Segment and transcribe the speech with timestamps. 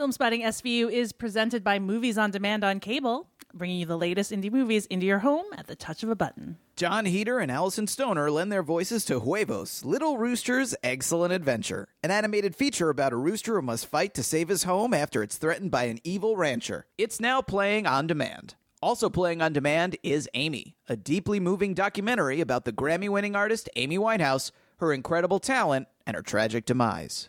[0.00, 4.50] Filmspotting SVU is presented by Movies on Demand on Cable, bringing you the latest indie
[4.50, 6.56] movies into your home at the touch of a button.
[6.74, 12.10] John Heater and Allison Stoner lend their voices to Huevos, Little Rooster's Excellent Adventure, an
[12.10, 15.70] animated feature about a rooster who must fight to save his home after it's threatened
[15.70, 16.86] by an evil rancher.
[16.96, 18.54] It's now playing on demand.
[18.80, 23.68] Also playing on demand is Amy, a deeply moving documentary about the Grammy winning artist
[23.76, 27.28] Amy Winehouse, her incredible talent, and her tragic demise.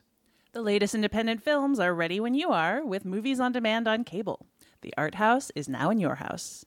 [0.53, 4.47] The latest independent films are ready when you are with Movies on Demand on Cable.
[4.81, 6.65] The art house is now in your house.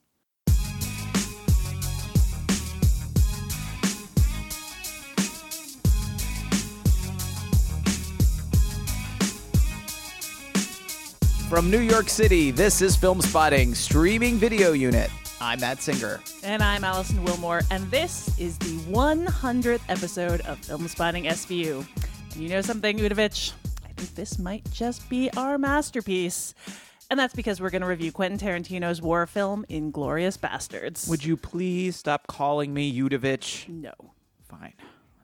[11.50, 15.10] From New York City, this is Filmspotting Streaming Video Unit.
[15.42, 16.20] I'm Matt Singer.
[16.42, 21.86] And I'm Alison Willmore, and this is the 100th episode of Filmspotting SVU.
[22.32, 23.52] And you know something, Utivich?
[24.14, 26.54] This might just be our masterpiece.
[27.10, 31.08] And that's because we're going to review Quentin Tarantino's war film, Inglourious Basterds.
[31.08, 33.68] Would you please stop calling me Utivich?
[33.68, 33.92] No.
[34.48, 34.74] Fine.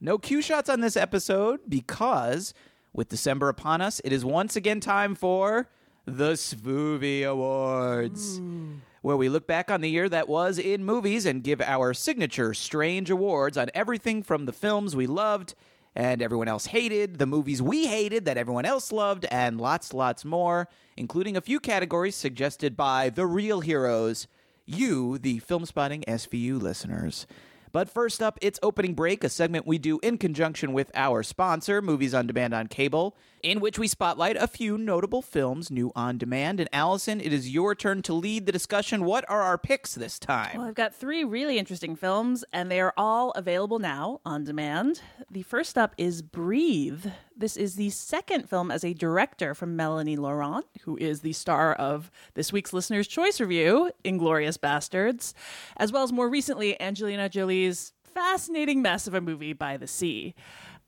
[0.00, 2.54] No cue shots on this episode because
[2.92, 5.68] with December upon us, it is once again time for
[6.06, 8.76] the SVUvie Awards, hmm.
[9.02, 12.52] where we look back on the year that was in movies and give our signature
[12.54, 15.54] strange awards on everything from the films we loved
[15.94, 20.24] and everyone else hated, the movies we hated that everyone else loved, and lots, lots
[20.24, 24.26] more, including a few categories suggested by the real heroes,
[24.66, 27.26] you, the Filmspotting SVU listeners.
[27.72, 31.80] But first up, it's Opening Break, a segment we do in conjunction with our sponsor,
[31.80, 36.18] Movies on Demand on Cable, in which we spotlight a few notable films new on
[36.18, 36.60] demand.
[36.60, 39.04] And Alison, it is your turn to lead the discussion.
[39.04, 40.58] What are our picks this time?
[40.58, 45.00] Well, I've got three really interesting films, and they are all available now on demand.
[45.30, 47.06] The first up is Breathe.
[47.36, 51.72] This is the second film as a director from Melanie Laurent, who is the star
[51.74, 55.32] of this week's Listener's Choice review, Inglourious Basterds,
[55.76, 60.34] as well as more recently, Angelina Jolie's fascinating mess of a movie by the sea.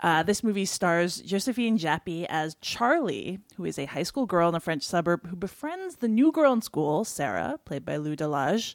[0.03, 4.55] Uh, this movie stars Josephine Japy as Charlie, who is a high school girl in
[4.57, 8.25] a French suburb who befriends the new girl in school, Sarah, played by Lou de
[8.25, 8.75] Laâge.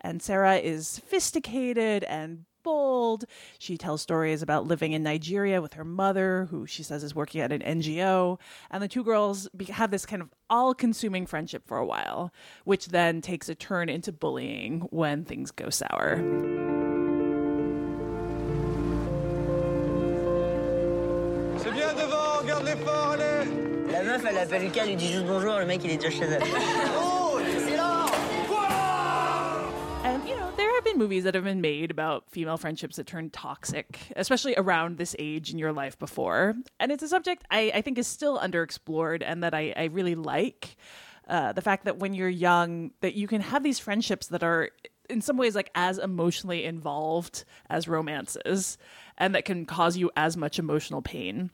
[0.00, 3.24] And Sarah is sophisticated and bold.
[3.58, 7.40] She tells stories about living in Nigeria with her mother, who she says is working
[7.40, 8.38] at an NGO.
[8.70, 12.32] And the two girls have this kind of all consuming friendship for a while,
[12.64, 16.71] which then takes a turn into bullying when things go sour.
[22.76, 25.80] Devant, garde allez La meuf, elle appelle Lucas, elle lui dit juste bonjour, le mec,
[25.84, 26.42] il est déjà chez elle.
[26.96, 28.06] Oh, excellent
[30.04, 33.06] And, you know, there have been movies that have been made about female friendships that
[33.06, 36.54] turn toxic, especially around this age in your life before.
[36.80, 40.14] And it's a subject I, I think is still underexplored and that I, I really
[40.14, 40.76] like.
[41.28, 44.70] Uh, the fact that when you're young, that you can have these friendships that are
[45.08, 48.78] in some ways like as emotionally involved as romances
[49.18, 51.50] and that can cause you as much emotional pain.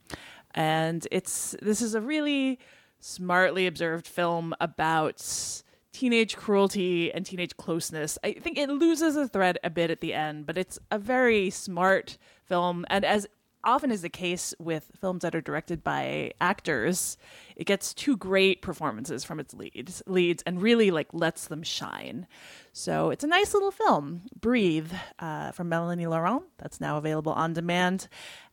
[0.58, 2.58] And it's this is a really
[2.98, 8.18] smartly observed film about teenage cruelty and teenage closeness.
[8.24, 11.48] I think it loses a thread a bit at the end, but it's a very
[11.50, 12.84] smart film.
[12.90, 13.28] And as
[13.62, 17.16] often is the case with films that are directed by actors,
[17.54, 22.26] it gets two great performances from its leads, leads and really like lets them shine.
[22.72, 24.22] So it's a nice little film.
[24.40, 26.44] Breathe uh, from Melanie Laurent.
[26.58, 28.08] That's now available on demand.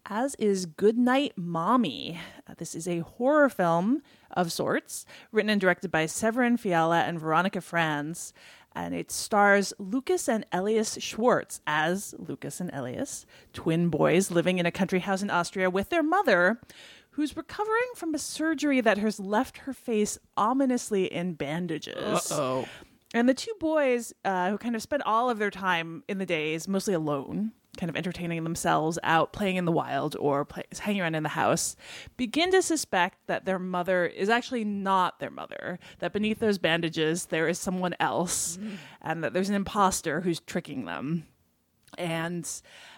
[0.07, 2.19] As is Goodnight Mommy.
[2.47, 7.19] Uh, this is a horror film of sorts, written and directed by Severin Fiala and
[7.19, 8.31] Veronika Franz.
[8.75, 14.67] And it stars Lucas and Elias Schwarz as Lucas and Elias, twin boys living in
[14.67, 16.59] a country house in Austria with their mother,
[17.11, 22.31] who's recovering from a surgery that has left her face ominously in bandages.
[22.31, 22.67] Oh.
[23.13, 26.25] And the two boys, uh, who kind of spend all of their time in the
[26.25, 31.01] days mostly alone, kind of entertaining themselves out playing in the wild or play, hanging
[31.01, 31.75] around in the house,
[32.17, 37.25] begin to suspect that their mother is actually not their mother, that beneath those bandages
[37.25, 38.75] there is someone else, mm-hmm.
[39.01, 41.25] and that there's an imposter who's tricking them.
[41.97, 42.49] And,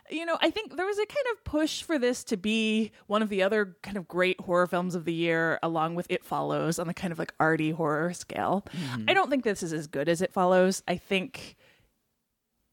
[0.10, 3.22] you know, I think there was a kind of push for this to be one
[3.22, 6.80] of the other kind of great horror films of the year, along with It Follows
[6.80, 8.66] on the kind of like arty horror scale.
[8.66, 9.06] I mm-hmm.
[9.13, 10.81] don't think this is as good as It Follows.
[10.88, 11.57] I think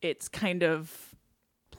[0.00, 1.13] its kind of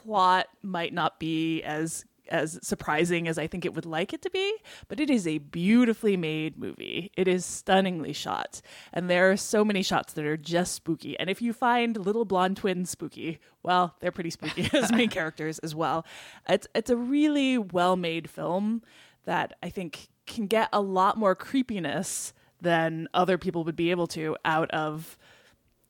[0.06, 4.30] plot might not be as as surprising as I think it would like it to
[4.30, 4.56] be,
[4.88, 7.12] but it is a beautifully made movie.
[7.16, 8.62] It is stunningly shot,
[8.92, 11.18] and there are so many shots that are just spooky.
[11.19, 15.60] And if you find little blonde twins spooky, well, they're pretty spooky as main characters
[15.60, 16.06] as well.
[16.48, 18.81] It's it's a really well made film
[19.25, 24.08] that I think can get a lot more creepiness than other people would be able
[24.08, 25.18] to out of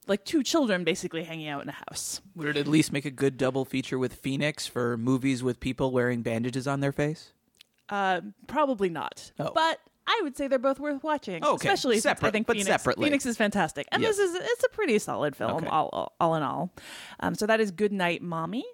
[0.07, 2.21] like two children basically hanging out in a house.
[2.35, 5.91] Would it at least make a good double feature with Phoenix for movies with people
[5.91, 7.31] wearing bandages on their face?
[7.89, 9.31] Uh, probably not.
[9.39, 9.51] Oh.
[9.53, 11.43] But I would say they're both worth watching.
[11.43, 13.05] Okay, especially since I think but Phoenix, separately.
[13.05, 14.17] Phoenix is fantastic, and Yes.
[14.17, 15.67] this is it's a pretty solid film, Okay.
[15.67, 16.71] all, all all in all.
[17.19, 18.65] Um, so that is Good Night, Mommy.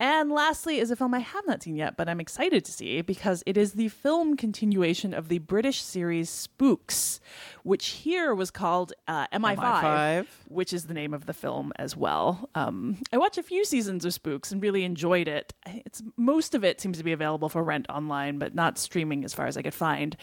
[0.00, 3.00] And lastly is a film I have not seen yet, but I'm excited to see
[3.02, 7.18] because it is the film continuation of the British series Spooks,
[7.64, 10.26] which here was called uh, MI5, MI5.
[10.46, 12.48] which is the name of the film as well.
[12.54, 15.52] Um, I watched a few seasons of Spooks and really enjoyed it.
[15.66, 19.34] It's most of it seems to be available for rent online, but not streaming as
[19.34, 20.16] far as I could find.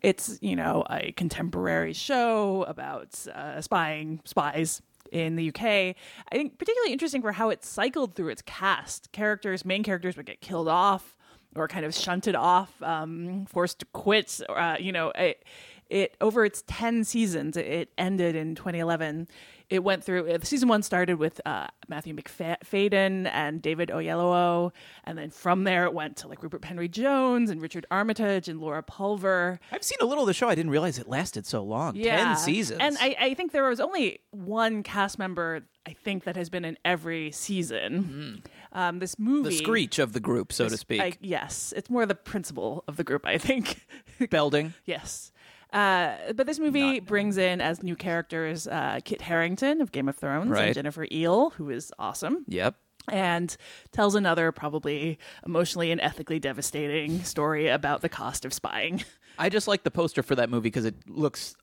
[0.00, 4.80] It's you know a contemporary show about uh, spying spies
[5.12, 5.62] in the UK.
[5.62, 5.94] I
[6.32, 9.12] think particularly interesting for how it cycled through its cast.
[9.12, 11.16] Characters, main characters would get killed off
[11.54, 14.40] or kind of shunted off, um, forced to quit.
[14.48, 15.44] Uh, you know, it,
[15.88, 19.28] it over its ten seasons, it, it ended in 2011.
[19.70, 20.28] It went through.
[20.30, 24.72] uh, Season one started with uh, Matthew Macfadyen and David Oyelowo,
[25.04, 28.82] and then from there it went to like Rupert Penry-Jones and Richard Armitage and Lara
[28.82, 29.60] Pulver.
[29.72, 30.48] I've seen a little of the show.
[30.48, 31.94] I didn't realize it lasted so long.
[31.96, 32.16] yeah.
[32.16, 32.80] Ten seasons.
[32.82, 36.64] And I, I think there was only one cast member, I think, that has been
[36.64, 38.42] in every season.
[38.72, 39.50] Um, this movie.
[39.50, 41.00] the screech of the group, so to speak.
[41.00, 43.86] I, yes, it's more the principle of the group, I think.
[44.30, 44.74] Belding.
[44.84, 45.32] yes.
[45.72, 50.16] Uh, but this movie brings in as new characters uh, Kit Harington of Game of
[50.16, 50.66] Thrones Right.
[50.66, 52.74] and Jennifer Ehle, who is awesome Yep.
[53.08, 53.56] and
[53.92, 59.04] tells another probably emotionally and ethically devastating story about the cost of spying.
[59.38, 61.54] I just like the poster for that movie because it looks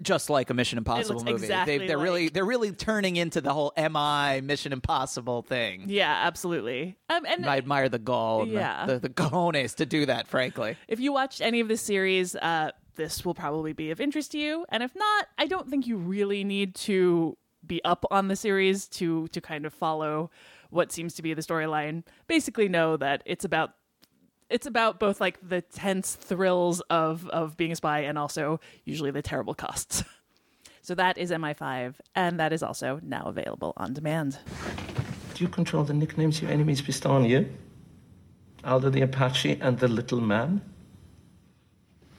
[0.00, 1.32] just like a Mission Impossible movie.
[1.44, 5.84] exactly they, they're really they're really turning into the whole MI Mission Impossible thing.
[5.86, 6.96] yeah, absolutely.
[7.10, 8.86] Um, and I admire the gall and Yeah.
[8.86, 10.76] the, the, the cojones to do that, frankly.
[10.88, 14.38] if you watched any of the series, uh, this will probably be of interest to
[14.38, 14.64] you.
[14.68, 17.36] And if not, I don't think you really need to
[17.66, 20.30] be up on the series to to kind of follow
[20.70, 22.04] what seems to be the storyline.
[22.26, 23.74] Basically, know that it's about
[24.50, 29.10] it's about both like the tense thrills of of being a spy and also usually
[29.10, 30.04] the terrible costs.
[30.84, 34.38] So that is MI5, and that is also now available on demand.
[35.34, 37.48] Do you control the nicknames your enemies bestow on you?
[38.64, 40.60] Aldo the Apache and the Little Man?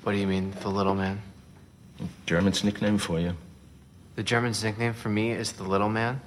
[0.03, 1.21] What do you mean, the little man?
[2.25, 3.35] German's nickname for you.
[4.15, 6.19] The German's nickname for me is the little man?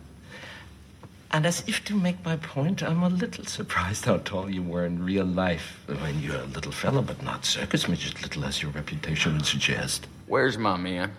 [1.31, 4.87] And as if to make my point, I'm a little surprised how tall you were
[4.87, 5.85] in real life.
[5.89, 9.45] I mean, you're a little fellow, but not circus midget little as your reputation would
[9.45, 10.07] suggest.
[10.27, 11.13] Where's my man?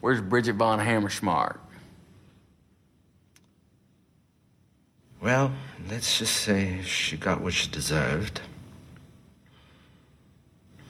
[0.00, 1.58] Where's Bridget Von Hammersmark?
[5.20, 5.52] Well,
[5.90, 8.40] let's just say she got what she deserved.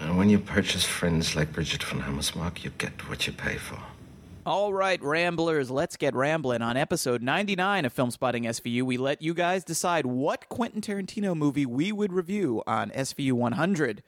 [0.05, 3.79] And when you purchase friends like Bridget von Hammersmark, you get what you pay for.
[4.45, 6.61] All right, Ramblers, let's get rambling.
[6.61, 11.65] On episode 99 of Filmspotting SVU, we let you guys decide what Quentin Tarantino movie
[11.65, 14.03] we would review on SVU 100.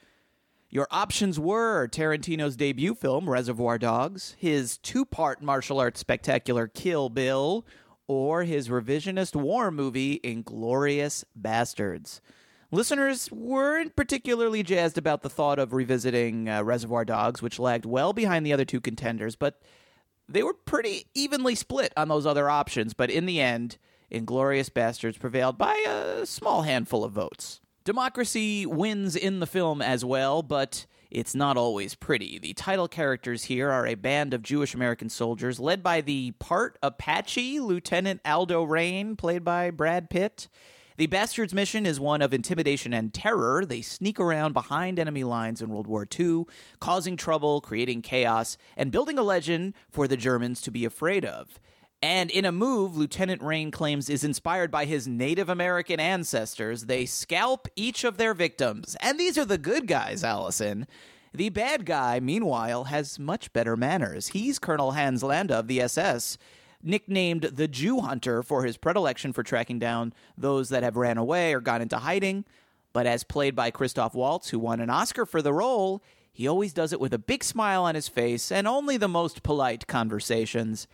[0.69, 7.09] Your options were Tarantino's debut film, Reservoir Dogs, his two part martial arts spectacular, Kill
[7.09, 7.65] Bill,
[8.07, 12.21] or his revisionist war movie, Inglourious Basterds.
[12.73, 18.13] Listeners weren't particularly jazzed about the thought of revisiting uh, Reservoir Dogs, which lagged well
[18.13, 19.63] behind the other two contenders, but
[20.29, 23.79] they were pretty evenly split on those other options, but in the end,
[24.11, 27.61] Inglourious Basterds prevailed by a small handful of votes.
[27.85, 32.37] Democracy wins in the film as well, but it's not always pretty.
[32.37, 36.79] The title characters here are a band of Jewish American soldiers led by the part
[36.83, 40.49] Apache Lieutenant Aldo Raine, played by Brad Pitt.
[40.99, 43.67] The Bastards' mission is one of intimidation and terror.
[43.67, 46.45] They sneak around behind enemy lines in World War II,
[46.81, 51.61] causing trouble, creating chaos, and building a legend for the Germans to be afraid of.
[52.01, 57.05] And in a move Lieutenant Raine claims is inspired by his Native American ancestors, they
[57.05, 58.97] scalp each of their victims.
[59.01, 60.87] And these are the good guys, Alison.
[61.35, 64.29] The bad guy, meanwhile, has much better manners.
[64.29, 66.39] He's Colonel Hans Landa of the SS,
[66.87, 71.53] nicknamed the Jew Hunter for his predilection for tracking down those that have ran away
[71.53, 72.45] or gone into hiding.
[72.93, 76.03] But as played by Christoph Waltz, who won an Oscar for the role,
[76.33, 79.43] he always does it with a big smile on his face and only the most
[79.43, 80.87] polite conversations.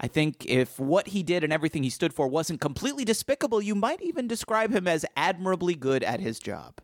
[0.00, 3.74] I think if what he did and everything he stood for wasn't completely despicable, you
[3.74, 6.80] might even describe him as admirably good at his job.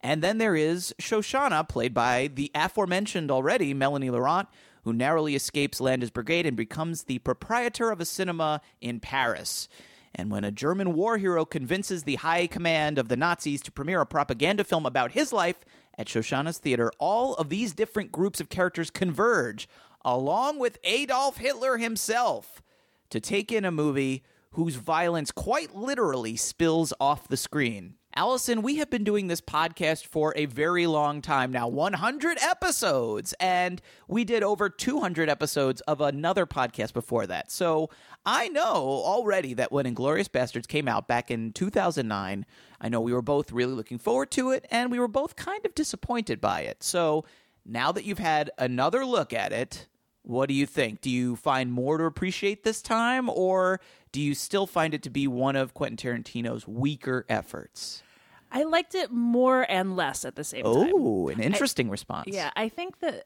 [0.00, 4.48] And then there is Shoshana, played by the aforementioned already Melanie Laurent,
[4.82, 9.68] who narrowly escapes Landa's brigade and becomes the proprietor of a cinema in Paris.
[10.14, 14.00] And when a German war hero convinces the high command of the Nazis to premiere
[14.00, 15.64] a propaganda film about his life
[15.96, 19.68] At Shoshana's Theater, all of these different groups of characters converge,
[20.04, 22.62] along with Adolf Hitler himself,
[23.10, 24.22] to take in a movie
[24.52, 27.94] whose violence quite literally spills off the screen.
[28.14, 33.32] Alison, we have been doing this podcast for a very long time now 100 episodes,
[33.40, 37.50] and we did over 200 episodes of another podcast before that.
[37.50, 37.88] So
[38.26, 42.44] I know already that when Inglourious Basterds came out back in 2009,
[42.82, 45.64] I know we were both really looking forward to it, and we were both kind
[45.64, 46.82] of disappointed by it.
[46.82, 47.24] So
[47.64, 49.86] now that you've had another look at it,
[50.22, 51.00] what do you think?
[51.00, 53.80] Do you find more to appreciate this time, or
[54.12, 58.02] do you still find it to be one of Quentin Tarantino's weaker efforts?
[58.50, 60.92] I liked it more and less at the same time.
[60.94, 62.28] Oh, an interesting response.
[62.28, 63.24] Yeah, I think that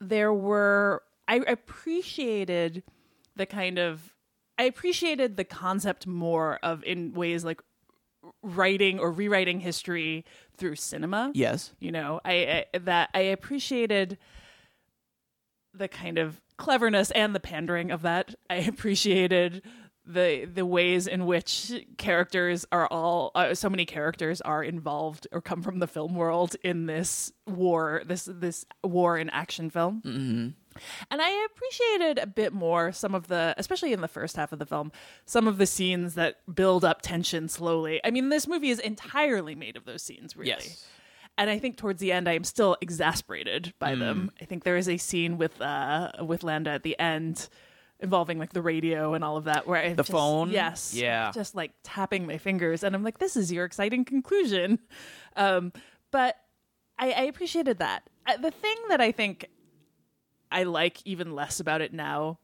[0.00, 1.02] there were.
[1.26, 2.82] I appreciated
[3.34, 4.14] the kind of.
[4.58, 7.60] I appreciated the concept more of in ways like
[8.42, 10.24] writing or rewriting history
[10.56, 11.30] through cinema.
[11.34, 11.72] Yes.
[11.78, 14.18] You know, I, I that I appreciated
[15.76, 18.34] the kind of cleverness and the pandering of that.
[18.48, 19.62] I appreciated
[20.06, 25.40] the the ways in which characters are all uh, so many characters are involved or
[25.40, 30.02] come from the film world in this war this this war in action film.
[30.04, 30.48] Mm-hmm.
[31.10, 34.58] And I appreciated a bit more some of the, especially in the first half of
[34.58, 34.92] the film,
[35.24, 38.00] some of the scenes that build up tension slowly.
[38.04, 40.50] I mean, this movie is entirely made of those scenes, really.
[40.50, 40.86] Yes.
[41.38, 44.30] And I think towards the end, I am still exasperated by them.
[44.40, 47.48] I think there is a scene with uh, with Landa at the end
[48.00, 50.50] involving like the radio and all of that, where I The just- phone?
[50.50, 51.30] yes, Yeah.
[51.32, 54.78] just like tapping my fingers, and I'm like, this is your exciting conclusion.
[55.38, 55.70] Um,
[56.10, 56.36] but
[56.98, 58.08] I, I appreciated that.
[58.26, 59.44] Uh, The thing that I think
[60.50, 62.38] I like even less about it now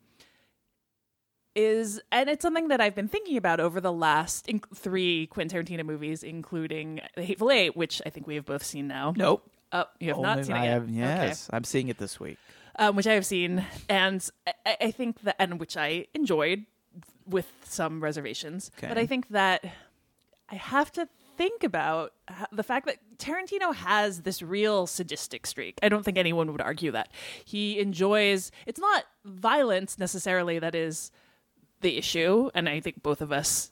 [1.55, 5.65] is, and it's something that I've been thinking about over the last in- three Quentin
[5.65, 9.13] Tarantino movies, including The Hateful Eight, which I think we have both seen now.
[9.17, 9.49] Nope.
[9.73, 10.73] Oh, you have not Only seen it I yet.
[10.73, 12.39] have- Okay yes, I'm seeing it this week.
[12.79, 14.27] um, which I have seen, and
[14.67, 16.65] I, I think that, and which I enjoyed
[17.27, 18.71] with some reservations.
[18.79, 18.89] Okay.
[18.89, 19.65] But I think that
[20.51, 22.13] I have to think about
[22.51, 25.79] the fact that Tarantino has this real sadistic streak.
[25.83, 27.09] I don't think anyone would argue that
[27.45, 28.51] he enjoys.
[28.67, 31.11] It's not violence necessarily that is
[31.83, 33.71] the issue, and I think both of us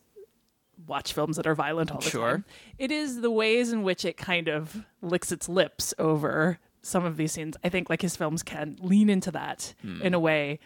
[0.86, 2.30] watch films that are violent all the Sure.
[2.30, 2.44] time.
[2.78, 7.16] It is the ways in which it kind of licks its lips over some of
[7.16, 7.56] these scenes.
[7.62, 10.00] I think like his films can lean into that hmm.
[10.00, 10.58] in a way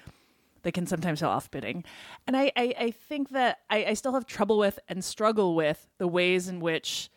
[0.63, 1.85] that can sometimes feel off-putting.
[2.27, 5.89] And I, I, I think that I, I still have trouble with and struggle with
[5.99, 7.11] the ways in which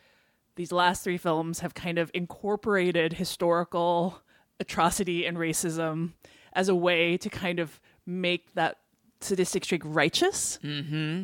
[0.55, 4.21] these last three films have kind of incorporated historical
[4.59, 6.13] atrocity and racism
[6.53, 8.79] as a way to kind of make that
[9.21, 10.59] sadistic streak righteous.
[10.63, 11.23] Mm-hmm.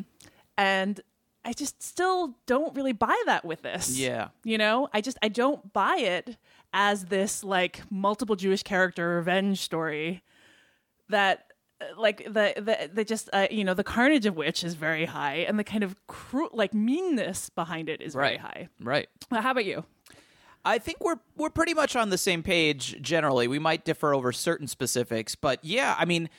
[0.56, 1.00] And
[1.44, 3.98] I just still don't really buy that with this.
[3.98, 4.28] Yeah.
[4.44, 6.36] You know, I just I don't buy it
[6.72, 10.22] as this like multiple Jewish character revenge story
[11.10, 14.74] that uh, like the the, the just uh, you know the carnage of which is
[14.74, 18.68] very high and the kind of cru- like meanness behind it is very high.
[18.80, 19.08] Right.
[19.30, 19.84] Uh, How about you?
[20.64, 23.48] I think we're we're pretty much on the same page generally.
[23.48, 26.30] We might differ over certain specifics, but yeah, I mean,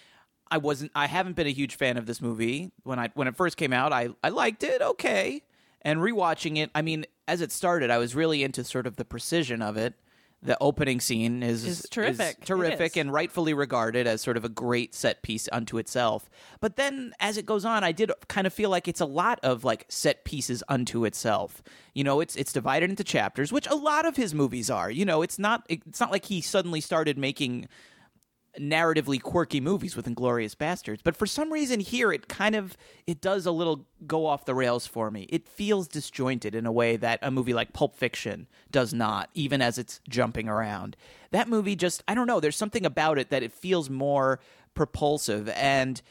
[0.49, 2.71] I wasn't I haven't been a huge fan of this movie.
[2.83, 5.41] When I when it first came out, I I liked it, okay.
[5.81, 9.05] And rewatching it, I mean, as it started, I was really into sort of the
[9.05, 9.93] precision of it.
[10.41, 12.37] The opening scene is Is terrific.
[12.39, 13.01] It terrific is.
[13.01, 16.29] and rightfully regarded as sort of a great set piece unto itself.
[16.59, 19.39] But then as it goes on, I did kind of feel like it's a lot
[19.41, 21.63] of like set pieces unto itself.
[21.93, 24.91] You know, it's it's divided into chapters, which a lot of his movies are.
[24.91, 27.67] You know, it's not it's not like he suddenly started making
[28.59, 33.21] narratively quirky movies with Inglourious Basterds, but for some reason here it kind of it
[33.21, 35.27] does a little go off the rails for me.
[35.29, 39.61] It feels disjointed in a way that a movie like Pulp Fiction does not, even
[39.61, 40.95] as it's jumping around.
[41.31, 44.39] That movie just I don't know, there's something about it that it feels more
[44.73, 46.01] propulsive and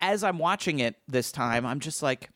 [0.00, 2.30] as I'm watching it this time, I'm just like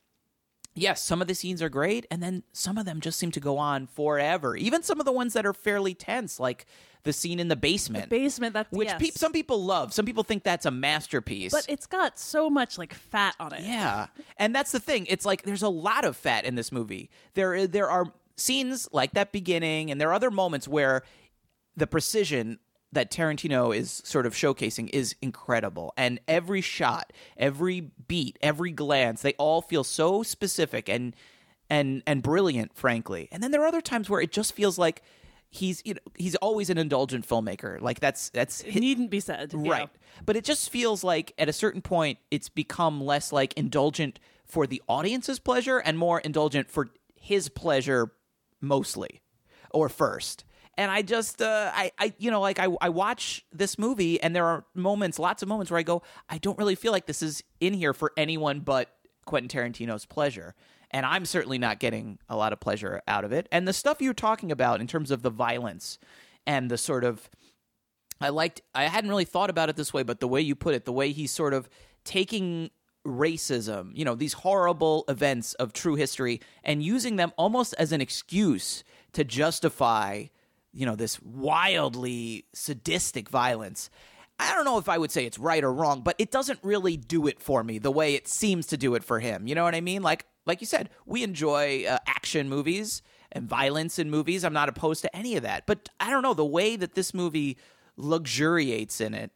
[0.75, 3.41] yes, some of the scenes are great, and then some of them just seem to
[3.41, 4.57] go on forever.
[4.57, 6.67] Even some of the ones that are fairly tense, like
[7.05, 9.01] the scene in the basement, The Basement that which yes.
[9.01, 9.93] peop some people love.
[9.93, 11.53] Some people think that's a masterpiece.
[11.53, 13.63] but it's got so much like fat on it.
[13.63, 14.07] yeah,
[14.37, 15.07] and that's the thing.
[15.09, 17.11] It's like there's a lot of fat in this movie.
[17.35, 21.03] There, there are scenes like that beginning, and there are other moments where
[21.77, 22.59] the precision
[22.93, 25.95] that Tarantino is sort of showcasing is incredible.
[25.97, 31.17] And every shot, every beat, every glance, they all feel so specific and
[31.71, 33.29] and and brilliant, frankly.
[33.33, 35.03] And then there are other times where it just feels like
[35.53, 37.81] he's you know, he's always an indulgent filmmaker.
[37.81, 39.53] Like that's that's It needn't be said.
[39.57, 39.71] yeah.
[39.71, 39.89] Right.
[40.25, 44.67] But it just feels like at a certain point it's become less like indulgent for
[44.67, 48.13] the audience's pleasure and more indulgent for his pleasure
[48.61, 49.21] mostly
[49.71, 50.45] or first.
[50.79, 54.35] And I just, uh, I, I, you know, like I, I watch this movie, and
[54.35, 57.23] there are moments, lots of moments where I go, I don't really feel like this
[57.23, 58.89] is in here for anyone but
[59.27, 60.55] Quentin Tarantino's pleasure.
[60.93, 63.49] And I'm certainly not getting a lot of pleasure out of it.
[63.51, 65.99] And the stuff you're talking about in terms of the violence
[66.47, 67.31] and the sort of
[68.21, 70.75] I liked I hadn't really thought about it this way, but the way you put
[70.75, 71.69] it, the way he's sort of
[72.05, 72.71] taking
[73.07, 78.01] racism, you know, these horrible events of true history and using them almost as an
[78.01, 80.25] excuse to justify,
[80.73, 83.91] you know, this wildly sadistic violence.
[84.39, 86.97] I don't know if I would say it's right or wrong, but it doesn't really
[86.97, 89.47] do it for me the way it seems to do it for him.
[89.47, 90.03] You know what I mean?
[90.03, 94.45] Like like you said, we enjoy uh, action movies and violence in movies.
[94.45, 95.67] I'm not opposed to any of that.
[95.67, 97.57] But I don't know, the way that this movie
[97.97, 99.31] luxuriates in it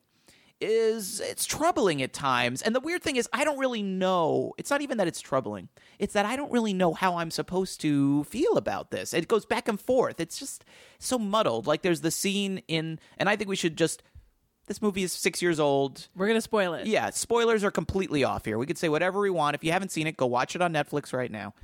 [0.61, 2.63] is it's troubling at times.
[2.63, 4.55] And the weird thing is I don't really know.
[4.57, 5.69] It's not even that it's troubling.
[5.99, 9.13] It's that I don't really know how I'm supposed to feel about this.
[9.13, 10.19] It goes back and forth.
[10.19, 10.65] It's just
[10.99, 11.67] so muddled.
[11.67, 14.03] Like there's the scene in and I think we should just
[14.67, 16.09] this movie is 6 years old.
[16.17, 16.87] We're gonna spoil it.
[16.87, 18.59] Yeah, spoilers are completely off here.
[18.59, 19.55] We could say whatever we want.
[19.55, 21.55] If you haven't seen it, go watch it on Netflix right now.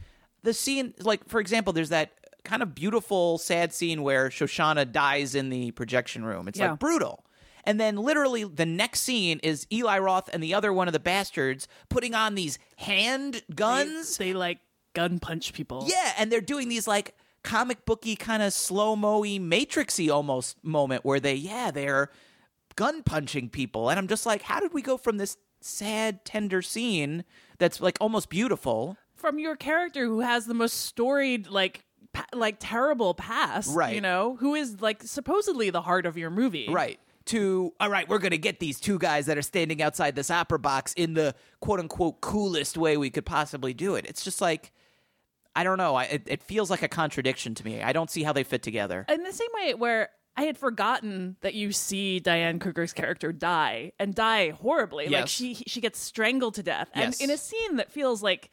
[0.42, 2.12] The scene, like for example, there's that
[2.44, 6.48] kind of beautiful, sad scene where Shoshana dies in the projection room.
[6.48, 6.70] It's Yeah.
[6.70, 7.24] like brutal.
[7.64, 10.98] And then literally the next scene is Eli Roth and the other one of the
[10.98, 14.16] bastards putting on these hand guns.
[14.16, 14.58] They like
[14.94, 15.86] gun punch people.
[15.88, 21.04] Yeah, and they're doing these like comic booky kind of slow mo-y matrixy almost moment
[21.04, 22.10] where they yeah, they're
[22.76, 23.88] gun punching people.
[23.90, 27.24] And I'm just like, how did we go from this sad, tender scene
[27.58, 28.96] that's like almost beautiful?
[29.14, 33.94] From your character who has the most storied like pa- like terrible past, Right.
[33.94, 36.98] You know, who is like supposedly the heart of your movie, Right.
[37.26, 40.58] To all right, we're gonna get these two guys that are standing outside this opera
[40.58, 44.06] box in the quote unquote coolest way we could possibly do it.
[44.06, 44.72] It's just like
[45.54, 45.94] I don't know.
[45.94, 47.80] I, it, it feels like a contradiction to me.
[47.82, 49.04] I don't see how they fit together.
[49.08, 53.92] In the same way where I had forgotten that you see Diane Kruger's character die
[53.98, 55.04] and die horribly.
[55.04, 55.28] Like Yes.
[55.30, 57.20] she she gets strangled to death, and Yes.
[57.20, 58.50] in a scene that feels like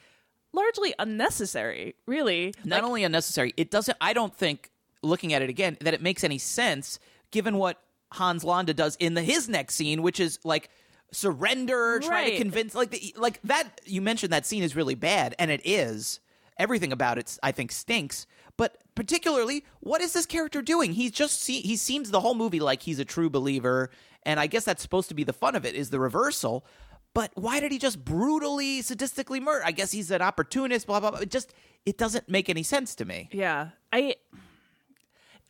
[0.51, 1.95] largely unnecessary.
[2.05, 3.97] Really, Not Like, only unnecessary, it doesn't.
[4.01, 6.99] I don't think looking at it again that it makes any sense
[7.31, 10.69] given what Hans Landa does in the his next scene, which is like
[11.11, 13.81] surrender, try to convince, like the, like that.
[13.85, 16.19] You mentioned that scene is really bad, and it is.
[16.57, 18.27] Everything about it, I think, stinks.
[18.59, 20.91] But particularly, what is this character doing?
[20.91, 23.89] He's just see, he seems the whole movie like he's a true believer,
[24.23, 26.65] and I guess that's supposed to be the fun of it is the reversal.
[27.13, 29.65] But why did he just brutally, sadistically murder?
[29.65, 30.87] I guess he's an opportunist.
[30.87, 31.19] Blah blah blah.
[31.21, 31.53] It just
[31.85, 33.29] it doesn't make any sense to me.
[33.31, 33.69] Yeah.
[33.93, 34.15] I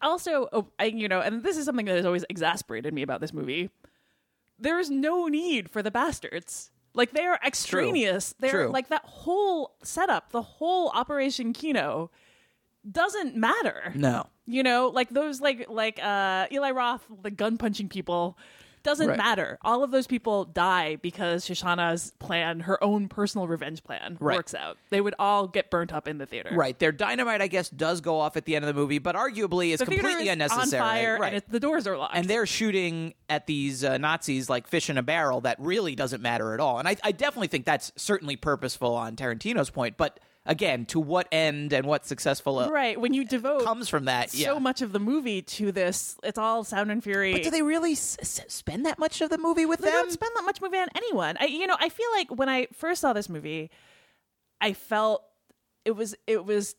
[0.04, 3.22] also, oh, I, you know, and this is something that has always exasperated me about
[3.22, 3.72] this movie.
[4.60, 6.70] There is no need for the bastards.
[6.94, 8.36] Like they are extraneous.
[8.38, 8.70] They're True.
[8.70, 12.12] like that whole setup, the whole Operation Kino
[12.90, 13.92] doesn't matter.
[13.96, 14.28] No.
[14.46, 18.38] You know, like those like like uh Eli Roth, the gun punching people
[18.82, 19.18] doesn't Right.
[19.18, 19.58] matter.
[19.62, 24.38] All of those people die because Shoshana's plan, her own personal revenge plan, Right.
[24.38, 24.78] works out.
[24.90, 26.52] They would all get burnt up in the theater.
[26.54, 26.80] Right.
[26.80, 29.72] Their dynamite, I guess, does go off at the end of the movie, but arguably
[29.74, 30.82] is The completely is unnecessary.
[30.82, 31.28] on fire right.
[31.34, 32.16] and it, the doors are locked.
[32.16, 35.42] and they're shooting at these uh, Nazis like fish in a barrel.
[35.42, 36.80] That really doesn't matter at all.
[36.80, 39.98] And I, I definitely think that's certainly purposeful on Tarantino's point.
[39.98, 44.06] But again, to what end and what successful uh, right when you devote comes from
[44.06, 44.34] that?
[44.34, 44.48] yeah.
[44.48, 47.32] so much of the movie to this, it's all sound and fury.
[47.32, 49.86] But do they really s- s- spend that much of the movie with them?
[49.86, 50.02] They them?
[50.06, 51.38] don't spend that much movie on anyone.
[51.40, 53.70] I, you know, I feel like when I first saw this movie,
[54.60, 55.24] I felt
[55.86, 56.76] it was it was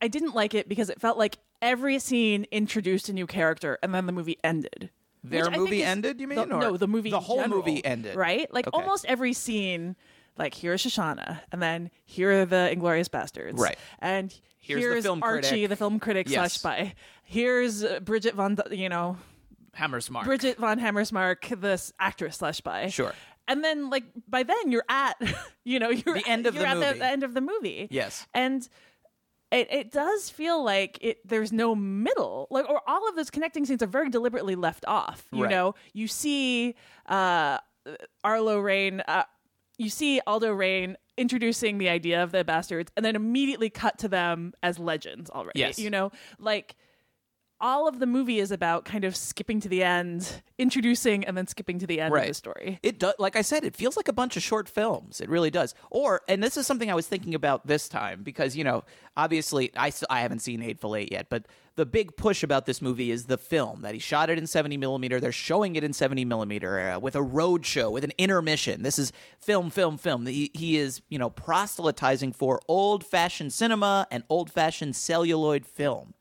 [0.00, 3.94] I didn't like it because it felt like every scene introduced a new character and
[3.94, 4.88] then the movie ended.
[5.22, 7.10] Their movie ended, you the- mean, or no, the movie.
[7.10, 8.16] the whole general, movie ended?
[8.16, 8.50] right?
[8.54, 8.80] Like Okay.
[8.80, 9.96] almost every scene.
[10.38, 13.78] Like here's Shoshana, and then here are the Inglourious Basterds, Right.
[13.98, 15.68] And Here's here's, the film Archie, critic.
[15.70, 16.34] the film critic Yes.
[16.34, 16.94] slash spy.
[17.24, 19.16] Here's Bridget von, you know,
[19.76, 20.24] Hammersmark.
[20.24, 22.88] Bridget von Hammersmark, this actress slash spy.
[22.88, 23.12] Sure.
[23.48, 25.14] And then, like by then, you're at,
[25.64, 26.92] you know, you're The end of you're the at movie.
[26.92, 27.88] The, the end of the movie.
[27.90, 28.26] Yes.
[28.34, 28.68] and
[29.50, 31.26] it it does feel like it.
[31.26, 35.26] There's no middle, like or all of those connecting scenes are very deliberately left off.
[35.32, 35.50] You Right.
[35.50, 37.58] know, you see uh,
[38.22, 39.02] Arlo Raine.
[39.08, 39.24] Uh,
[39.80, 44.08] you see Aldo Raine introducing the idea of the bastards, and then immediately cut to
[44.08, 45.58] them as legends already.
[45.58, 45.78] Yes.
[45.78, 46.76] You know, like
[47.60, 51.46] all of the movie is about kind of skipping to the end, introducing, and then
[51.46, 52.78] skipping to the end of the story.
[52.82, 55.20] It does, like I said, it feels like a bunch of short films.
[55.20, 55.74] It really does.
[55.90, 58.84] Or, and this is something I was thinking about this time because you know,
[59.16, 61.46] obviously, I I haven't seen Hateful Eight yet, but
[61.76, 64.76] the big push about this movie is the film that he shot it in seventy
[64.76, 65.20] millimeter.
[65.20, 68.82] They're showing it in seventy millimeter uh, with a road show with an intermission.
[68.82, 70.26] This is film, film, film.
[70.26, 76.14] He he is you know proselytizing for old fashioned cinema and old fashioned celluloid film.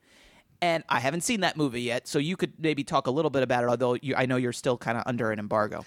[0.61, 3.43] And I haven't seen that movie yet, so you could maybe talk a little bit
[3.43, 5.85] about it, although you, I know you're still kind of under an embargo.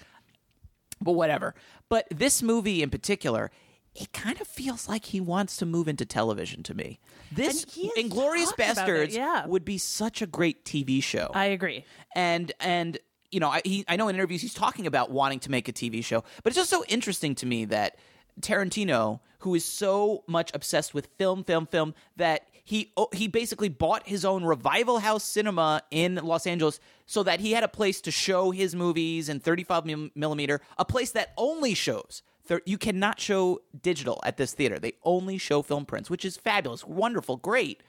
[0.99, 1.53] But whatever.
[1.89, 3.51] But this movie in particular,
[3.95, 6.99] it kind of feels like he wants to move into television to me.
[7.31, 9.45] This And he has Inglourious talked about it, Basterds yeah.
[9.45, 11.85] would be such a great TV show I agree.
[12.15, 12.97] and and
[13.31, 15.73] you know I, he, I know in interviews he's talking about wanting to make a
[15.73, 17.97] tv show but it's just so interesting to me that
[18.41, 23.69] tarantino who is so much obsessed with film film film that he oh, he basically
[23.69, 27.99] bought his own revival house cinema in los angeles so that he had a place
[28.01, 32.23] to show his movies in 35 millimeter a place that only shows
[32.65, 34.79] you cannot show digital at this theater.
[34.79, 37.83] They only show film prints which is fabulous wonderful great.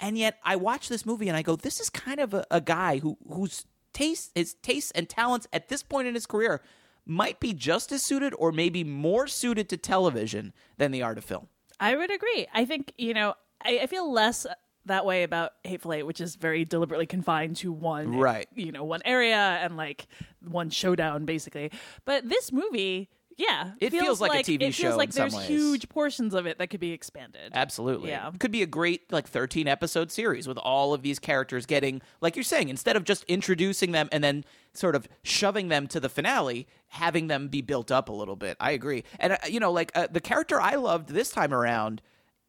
[0.00, 2.60] And yet I watch this movie and I go, this is kind of a, a
[2.60, 6.62] guy who whose taste his tastes and talents at this point in his career
[7.08, 11.24] might be just as suited or maybe more suited to television than the art of
[11.24, 11.48] film.
[11.80, 12.46] I would agree.
[12.54, 14.46] I think, you know, I, I feel less
[14.84, 18.46] that way about Hateful Eight, which is very deliberately confined to one, Right.
[18.54, 20.06] you know, one area and like
[20.46, 21.70] one showdown, basically.
[22.04, 25.46] But this movie, yeah, It feels like a TV it show feels like there's ways.
[25.46, 27.52] huge portions of it that could be expanded.
[27.54, 28.10] Absolutely.
[28.10, 28.28] Yeah.
[28.28, 32.02] it Could be a great like 13 episode series with all of these characters getting
[32.20, 36.00] like you're saying instead of just introducing them and then sort of shoving them to
[36.00, 38.56] the finale, having them be built up a little bit.
[38.58, 39.04] I agree.
[39.20, 42.02] And uh, you know like uh, the character I loved this time around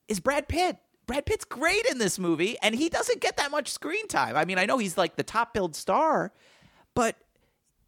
[0.08, 0.78] is Brad Pitt.
[1.06, 4.36] Brad Pitt's great in this movie and he doesn't get that much screen time.
[4.36, 6.34] I mean, I know he's like the top billed star,
[6.96, 7.16] but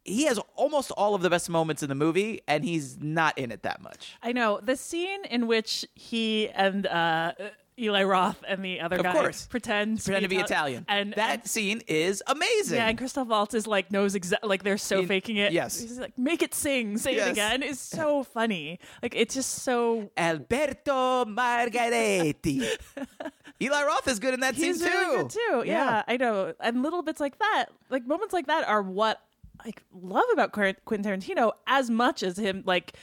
[0.04, 3.52] he has almost all of the best moments in the movie and he's not in
[3.52, 4.14] it that much.
[4.22, 7.32] I know the scene in which he and uh,
[7.78, 9.46] Eli Roth and the other Of guy course.
[9.46, 10.84] pretend Pretend to be Ital- Italian.
[10.88, 12.76] and that and- scene is amazing.
[12.78, 15.52] Yeah, and Christoph Waltz is like knows exactly like they're so In- faking it.
[15.52, 15.80] yes.
[15.80, 17.28] he's like make it sing, say Yes.
[17.28, 17.62] it again.
[17.62, 18.78] It's so funny.
[19.02, 20.10] Like it's just so.
[20.18, 22.66] Alberto Margheriti.
[23.62, 24.96] Eli Roth is good in that He's scene too.
[24.98, 25.62] really good too.
[25.66, 26.02] Yeah.
[26.08, 26.52] I know.
[26.60, 29.20] And little bits like that, like moments like that, are what
[29.64, 32.94] I love about Quentin Tarantino as much as him like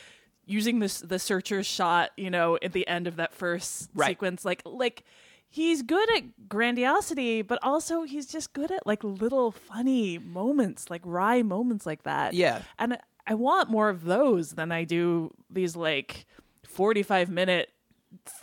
[0.46, 2.12] using this the searcher shot.
[2.18, 4.10] You know, at the end of that first Right.
[4.10, 5.04] sequence, like like.
[5.52, 11.02] He's good at grandiosity, but also he's just good at like little funny moments, like
[11.04, 12.36] wry moments like that.
[12.36, 12.62] Yeah.
[12.78, 16.28] And I want more of those than I do these like
[16.68, 17.72] 45 minute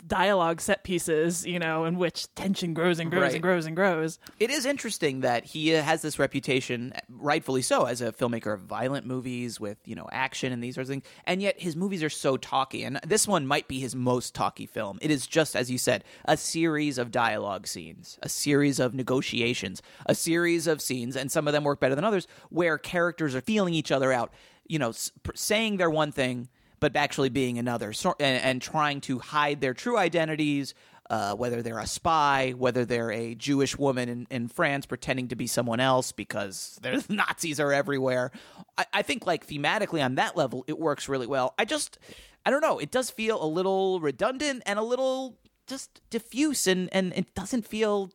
[0.05, 3.33] dialogue set pieces, you know, in which tension grows and grows Right.
[3.33, 4.19] and grows and grows.
[4.39, 8.61] It is interesting that he uh, has this reputation, rightfully so, as a filmmaker of
[8.61, 12.03] violent movies with you know action and these sorts of things, and yet his movies
[12.03, 12.83] are so talky.
[12.83, 14.99] And this one might be his most talky film.
[15.01, 19.81] It is just as you said, a series of dialogue scenes, a series of negotiations,
[20.05, 23.41] a series of scenes, and some of them work better than others, where characters are
[23.41, 24.31] feeling each other out.
[24.69, 24.91] You know,
[25.33, 29.73] saying they're one thing but actually being another, so, and, and trying to hide their
[29.73, 30.73] true identities,
[31.09, 35.35] uh, whether they're a spy, whether they're a Jewish woman in, in France pretending to
[35.35, 38.31] be someone else because there's Nazis are everywhere.
[38.77, 41.53] I, I think, like thematically on that level, it works really well.
[41.57, 41.97] I just,
[42.45, 46.89] I don't know, it does feel a little redundant and a little just diffuse, and
[46.93, 48.11] and it doesn't feel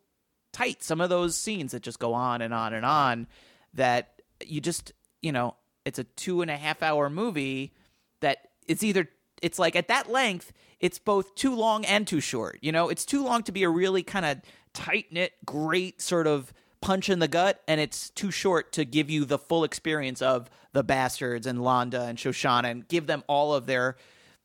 [0.53, 0.83] tight.
[0.83, 3.27] Some of those scenes that just go on and on and on,
[3.75, 7.73] that you just, you know, it's a two and a half hour movie
[8.21, 9.09] that it's either
[9.41, 13.05] it's like at that length it's both too long and too short you know it's
[13.05, 14.39] too long to be a really kind of
[14.73, 19.09] tight knit great sort of punch in the gut and it's too short to give
[19.09, 23.55] you the full experience of the bastards and Landa and Shoshana and give them all
[23.55, 23.97] of their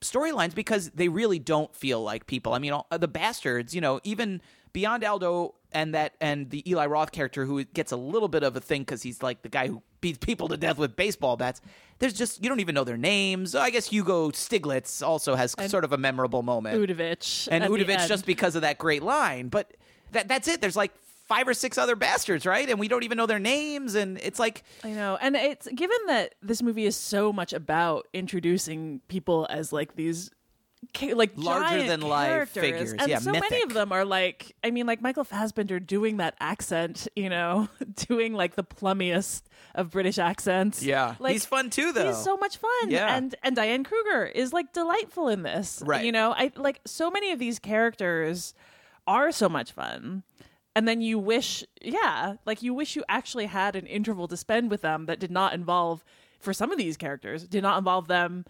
[0.01, 2.53] storylines because they really don't feel like people.
[2.53, 4.41] I mean, all, the bastards, you know, even
[4.73, 8.55] beyond Aldo and that and the Eli Roth character who gets a little bit of
[8.55, 11.61] a thing because he's like the guy who beats people to death with baseball bats.
[11.99, 13.55] There's just you don't even know their names.
[13.55, 17.47] I guess Hugo Stiglitz also has sort of a memorable moment, Utivich.
[17.51, 19.49] and Utivich just because of that great line.
[19.49, 19.75] But
[20.11, 20.61] that that's it.
[20.61, 20.93] There's like
[21.27, 22.69] five or six other bastards, right?
[22.69, 25.17] And we don't even know their names, and it's like I know.
[25.19, 30.31] And it's given that this movie is so much about introducing people as like these
[31.13, 32.93] like Larger than life figures.
[32.93, 36.35] And Yeah, so many of them are like I mean like Michael Fassbender doing that
[36.39, 37.67] accent, you know,
[38.07, 39.43] doing like the plummiest
[39.75, 40.83] of British accents.
[40.83, 41.15] Yeah.
[41.19, 42.07] Like He's fun too, though.
[42.07, 42.89] He's so much fun.
[42.89, 43.15] Yeah.
[43.15, 45.81] And and Diane Kruger is like delightful in this.
[45.85, 46.05] Right.
[46.05, 48.53] You know, I like so many of these characters
[49.05, 50.23] are so much fun.
[50.75, 54.69] And then you wish, yeah, like you wish you actually had an interval to spend
[54.69, 56.03] with them that did not involve,
[56.39, 58.45] for some of these characters, did not involve them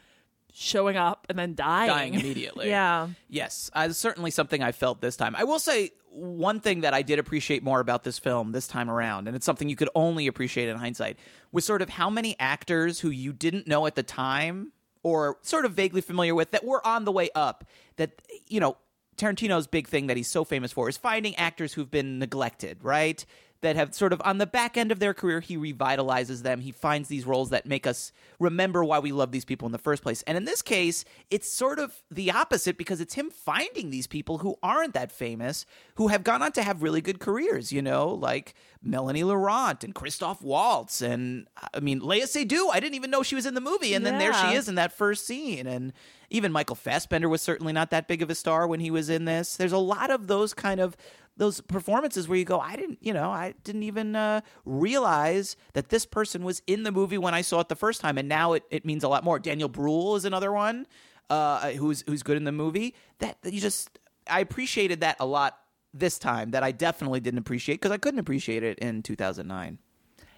[0.60, 1.88] showing up and then dying.
[1.88, 2.67] dying immediately.
[2.70, 3.10] yeah.
[3.30, 5.36] Yes, uh, certainly something I felt this time.
[5.36, 8.89] I will say one thing that I did appreciate more about this film this time
[8.89, 11.20] around, and it's something you could only appreciate in hindsight,
[11.52, 14.72] was sort of how many actors who you didn't know at the time
[15.04, 17.63] or sort of vaguely familiar with that were on the way up.
[17.98, 18.78] That, you know,
[19.15, 23.24] Tarantino's big thing that he's so famous for is finding actors who've been neglected, right?
[23.62, 26.62] That have sort of on the back end of their career, he revitalizes them.
[26.62, 29.80] He finds these roles that make us remember why we love these people in the
[29.80, 30.22] first place.
[30.28, 34.38] And in this case, it's sort of the opposite because it's him finding these people
[34.38, 35.65] who aren't that famous,
[35.96, 39.96] who have gone on to have really good careers, you know, like Melanie Laurent and
[39.96, 41.02] Christoph Waltz.
[41.02, 43.96] And I mean, Léa Seydoux, I didn't even know she was in the movie.
[43.96, 45.65] And then there she is in that first scene.
[45.65, 45.93] And
[46.30, 49.26] even Michael Fassbender was certainly not that big of a star when he was in
[49.26, 49.58] this.
[49.58, 50.96] There's a lot of those kind of
[51.38, 55.89] those performances where you go, I didn't, you know, I didn't even uh, realize that
[55.89, 58.54] this person was in the movie when I saw it the first time, and now
[58.54, 59.39] it, it means a lot more.
[59.39, 60.88] Daniel Bruhl is another one
[61.30, 62.95] uh, who's who's good in the movie.
[63.19, 65.60] That, that you just, I appreciated that a lot
[65.93, 69.80] this time that I definitely didn't appreciate because I couldn't appreciate it in 2009.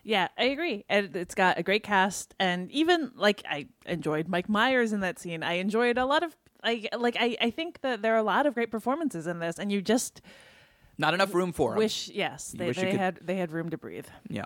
[0.04, 0.86] Yeah, I agree.
[0.90, 5.20] And it's got a great cast and even like I enjoyed Mike Myers in that
[5.20, 5.44] scene.
[5.44, 8.46] I enjoyed a lot of like like I, I think that there are a lot
[8.46, 10.22] of great performances in this and you just
[11.00, 11.78] Not enough room for him.
[11.80, 14.06] wish yes, they, wish you they could- had they had room to breathe.
[14.30, 14.46] yeah.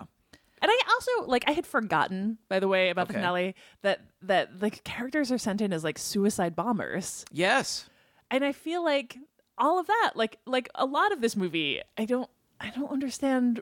[0.62, 3.20] And I also like I had forgotten, by the way, about the Okay.
[3.20, 7.26] finale that that the characters are sent in as like suicide bombers.
[7.30, 7.90] Yes.
[8.30, 9.18] And I feel like
[9.58, 13.60] all of that, like like a lot of this movie, I don't I don't understand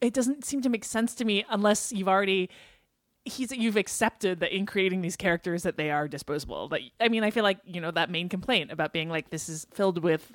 [0.00, 2.48] it doesn't seem to make sense to me unless you've already
[3.24, 6.68] he's you've accepted that in creating these characters that they are disposable.
[6.70, 9.48] Like I mean, I feel like, you know, that main complaint about being like this
[9.50, 10.32] is filled with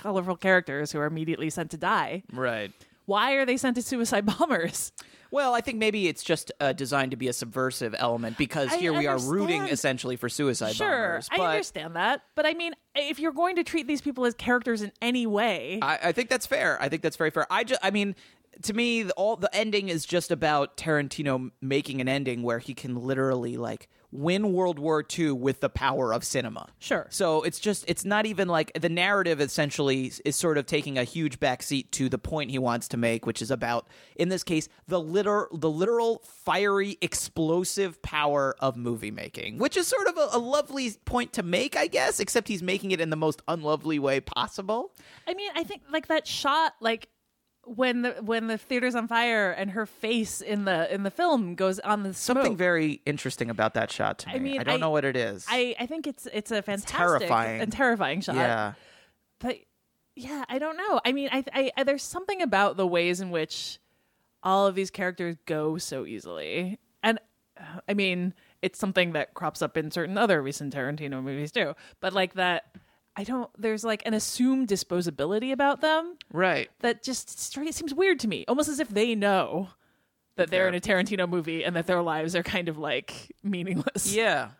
[0.00, 2.22] colorful characters who are immediately sent to die.
[2.32, 2.72] Right.
[3.06, 4.92] Why are they sent to suicide bombers?
[5.32, 8.78] Well, I think maybe it's just uh, designed to be a subversive element because I
[8.78, 10.76] here we are rooting essentially for suicide bombers.
[10.76, 11.28] Sure, bombers.
[11.30, 14.82] I understand that, but I mean, if you're going to treat these people as characters
[14.82, 16.80] in any way, I, I think that's fair.
[16.82, 17.46] I think that's very fair.
[17.50, 18.16] I just, I mean,
[18.62, 22.74] to me, the, all the ending is just about Tarantino making an ending where he
[22.74, 26.68] can literally like win World War II with the power of cinema.
[26.78, 27.06] Sure.
[27.10, 31.04] So it's just, it's not even like the narrative essentially is sort of taking a
[31.04, 34.68] huge backseat to the point he wants to make, which is about, in this case,
[34.88, 40.28] the literal, the literal fiery, explosive power of movie making, which is sort of a,
[40.32, 43.98] a lovely point to make, I guess, except he's making it in the most unlovely
[43.98, 44.92] way possible.
[45.26, 47.08] I mean, I think like that shot, like
[47.64, 51.54] when the when the theater's on fire and her face in the in the film
[51.54, 52.36] goes on the smoke.
[52.38, 54.34] Something very interesting about that shot to me.
[54.34, 55.46] I mean, don't I- know what it is.
[55.48, 57.60] I I think it's it's a fantastic terrifying.
[57.60, 58.36] and terrifying shot.
[58.36, 58.72] yeah.
[59.38, 59.56] but
[60.16, 61.00] yeah, I don't know.
[61.04, 63.78] I mean, I, I, I there's something about the ways in which
[64.42, 67.18] all of these characters go so easily, and
[67.58, 71.74] uh, I mean, it's something that crops up in certain other recent Tarantino movies too.
[72.00, 72.74] But like that,
[73.16, 73.50] I don't.
[73.58, 76.70] There's like an assumed disposability about them Right.
[76.80, 79.68] that just straight seems weird to me, almost as if they know
[80.36, 84.14] that they're in a Tarantino movie and that their lives are kind of like meaningless.
[84.14, 84.50] Yeah.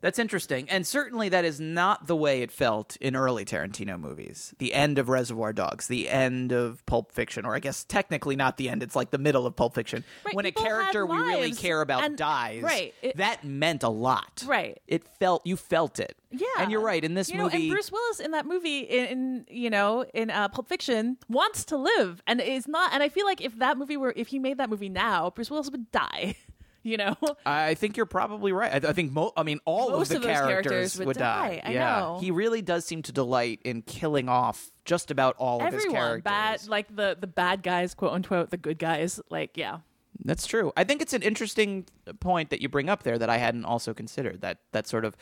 [0.00, 0.68] That's interesting.
[0.70, 4.54] And certainly that is not the way it felt in early Tarantino movies.
[4.58, 8.56] The end of Reservoir Dogs, the end of Pulp Fiction, or I guess technically not
[8.58, 10.04] the end, it's like the middle of Pulp Fiction.
[10.24, 13.88] Right, when a character we really care about and- dies, right, it- that meant a
[13.88, 14.44] lot.
[14.46, 14.80] Right.
[14.86, 16.16] It felt you felt it.
[16.30, 17.02] Yeah, And you're right.
[17.02, 20.04] In this you know, movie and Bruce Willis in that movie, in, in you know,
[20.12, 22.92] in uh, Pulp Fiction, wants to live, and is not.
[22.92, 25.50] And I feel like if that movie were, if he made that movie now, Bruce
[25.50, 26.36] Willis would die.
[26.88, 28.84] You know, I think you're probably right.
[28.84, 31.60] I, I think mo- I mean all Most of the of characters, characters would die.
[31.62, 32.18] I yeah, know.
[32.20, 36.22] he really does seem to delight in killing off just about all of his characters.
[36.22, 39.20] bad, like the the bad guys, quote unquote, the good guys.
[39.28, 39.80] Like, yeah,
[40.24, 40.72] That's true.
[40.76, 41.84] I think it's an interesting
[42.20, 44.40] point that you bring up there that I hadn't also considered.
[44.40, 45.14] That that sort of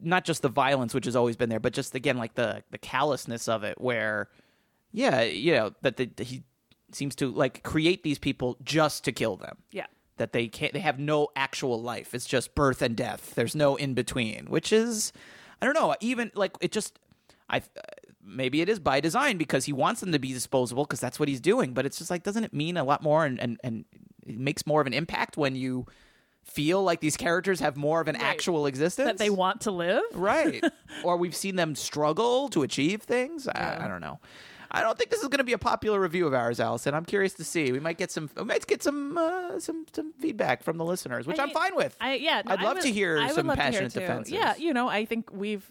[0.00, 2.78] not just the violence, which has always been there, but just again like the the
[2.78, 4.28] callousness of it, where
[4.92, 6.42] yeah, you know that the, he
[6.92, 9.56] seems to like create these people just to kill them.
[9.70, 9.86] yeah.
[10.18, 12.14] That they can't, they have no actual life.
[12.14, 13.34] It's just birth and death.
[13.34, 15.12] There's no in between, which is,
[15.60, 15.94] I don't know.
[16.00, 16.98] Even like it just,
[17.48, 17.62] I
[18.24, 21.28] maybe it is by design because he wants them to be disposable because that's what
[21.28, 21.72] he's doing.
[21.74, 23.84] But it's just like, doesn't it mean a lot more and and and
[24.26, 25.86] it makes more of an impact when you
[26.44, 30.02] feel like these characters have more of an actual existence That they want to live.
[30.12, 30.62] right
[31.04, 34.18] or we've seen them struggle to achieve things I, I don't know
[34.72, 36.94] i don't think this is going to be a popular review of ours alison.
[36.94, 37.70] I'm curious to see.
[37.72, 41.26] We might get some we might get some uh, some some feedback from the listeners
[41.26, 41.96] which I i'm fine with.
[42.00, 44.00] I yeah, no, i'd love would- to hear some hear passionate too.
[44.00, 44.32] defenses.
[44.32, 45.70] Yeah, you know, I think we've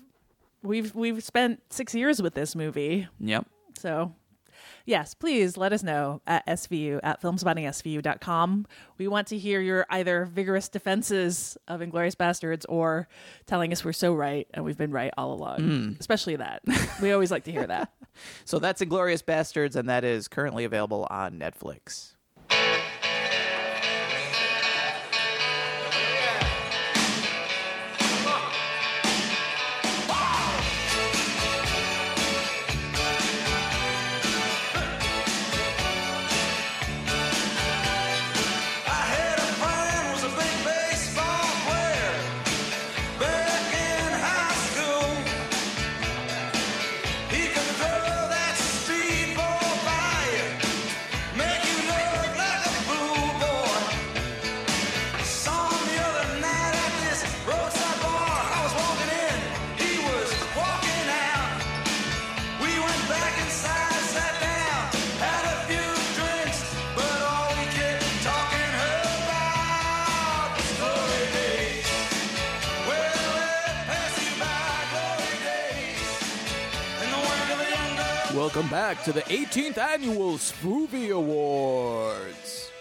[0.64, 3.08] we've we've spent six years with this movie.
[3.20, 3.46] yep.
[3.80, 4.14] So,
[4.86, 8.66] yes, please let us know at SVU at filmspottingsvu.com.
[8.98, 13.08] We want to hear your either vigorous defenses of Inglourious Basterds or
[13.46, 15.60] telling us we're so right and we've been right all along.
[15.60, 15.92] Hmm.
[16.00, 16.62] Especially that.
[17.02, 17.92] we always like to hear that.
[18.46, 22.16] so that's inglourious basterds and that is currently available on netflix
[78.42, 82.72] Welcome back to the 18th annual SVUvie Awards.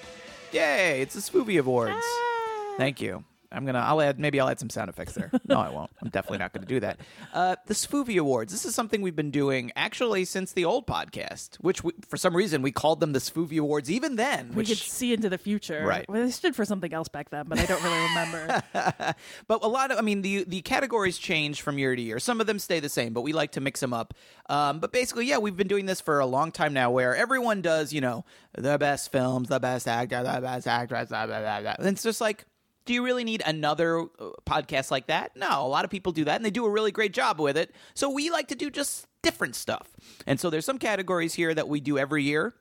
[0.52, 1.92] Yay, it's the SVUvie Awards.
[2.02, 2.74] Ah.
[2.78, 3.24] Thank you.
[3.52, 3.80] I'm gonna.
[3.80, 4.18] I'll add.
[4.18, 5.30] Maybe I'll add some sound effects there.
[5.46, 5.90] No, I won't.
[6.00, 7.00] I'm definitely not going to do that.
[7.34, 8.52] Uh, the SVUvie Awards.
[8.52, 12.36] This is something we've been doing actually since the old podcast, which we, for some
[12.36, 13.90] reason we called them the SVUvie Awards.
[13.90, 15.84] Even then, We which could see into the future.
[15.84, 16.08] Right.
[16.08, 18.62] Well, they stood for something else back then, but I don't really remember.
[19.46, 22.40] but a lot of i mean the the categories change from year to year some
[22.40, 24.14] of them stay the same but we like to mix them up
[24.48, 27.62] um, but basically yeah we've been doing this for a long time now where everyone
[27.62, 28.24] does you know
[28.56, 31.74] the best films the best actor the best actress blah, blah, blah, blah.
[31.78, 32.44] and it's just like
[32.84, 35.36] do you really need another uh, podcast like that?
[35.36, 37.56] No a lot of people do that and they do a really great job with
[37.56, 37.74] it.
[37.94, 39.88] So we like to do just different stuff.
[40.26, 42.54] And so there's some categories here that we do every year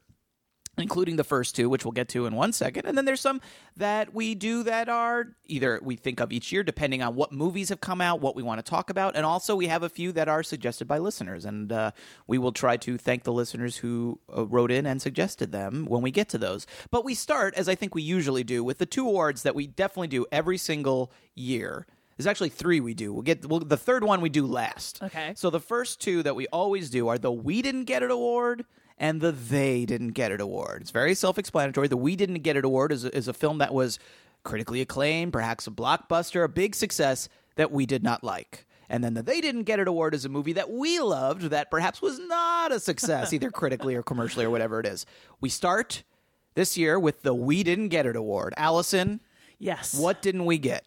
[0.80, 2.86] including the first two, which we'll get to in one second.
[2.86, 3.42] And then there's some
[3.78, 7.70] that we do that are either we think of each year, depending on what movies
[7.70, 9.16] have come out, what we want to talk about.
[9.16, 11.46] And also, we have a few that are suggested by listeners.
[11.46, 11.92] And uh,
[12.28, 16.02] we will try to thank the listeners who uh, wrote in and suggested them when
[16.02, 16.66] we get to those.
[16.92, 19.68] But we start, as I think we usually do, with the two awards that we
[19.68, 21.86] definitely do every single year.
[22.18, 23.14] There's actually three we do.
[23.14, 25.02] We'll get well, the third one we do last.
[25.02, 25.32] Okay.
[25.38, 28.66] So the first two that we always do are the We Didn't Get It Award
[29.00, 30.82] and the They Didn't Get It Award.
[30.82, 31.88] It's very self explanatory.
[31.88, 33.98] The We Didn't Get It Award is a, is a film that was
[34.44, 38.66] critically acclaimed, perhaps a blockbuster, a big success that we did not like.
[38.90, 41.72] And then the They Didn't Get It Award is a movie that we loved that
[41.72, 45.06] perhaps was not a success, either critically or commercially or whatever it is.
[45.40, 46.04] We start
[46.56, 48.54] this year with the We Didn't Get It Award.
[48.58, 49.22] Alison,
[49.60, 49.98] yes.
[49.98, 50.86] what didn't we get?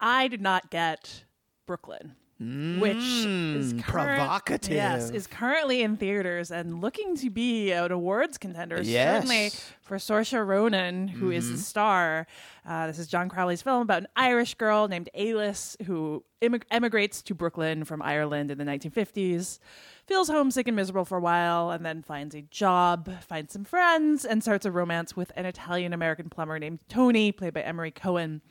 [0.00, 1.24] I did not get
[1.66, 4.74] Brooklyn, which is current- provocative.
[4.74, 8.80] Yes, is currently in theaters and looking to be an awards contender.
[8.80, 9.16] Yes.
[9.16, 12.26] Certainly for Saoirse Ronan, who is the star.
[12.64, 17.22] Uh, this is John Crowley's film about an Irish girl named Alice who immig- emigrates
[17.22, 19.58] to Brooklyn from Ireland in the 1950s.
[20.06, 24.24] Feels homesick and miserable for a while, and then finds a job, finds some friends,
[24.24, 28.42] and starts a romance with an Italian American plumber named Tony, played by Emory Cohen.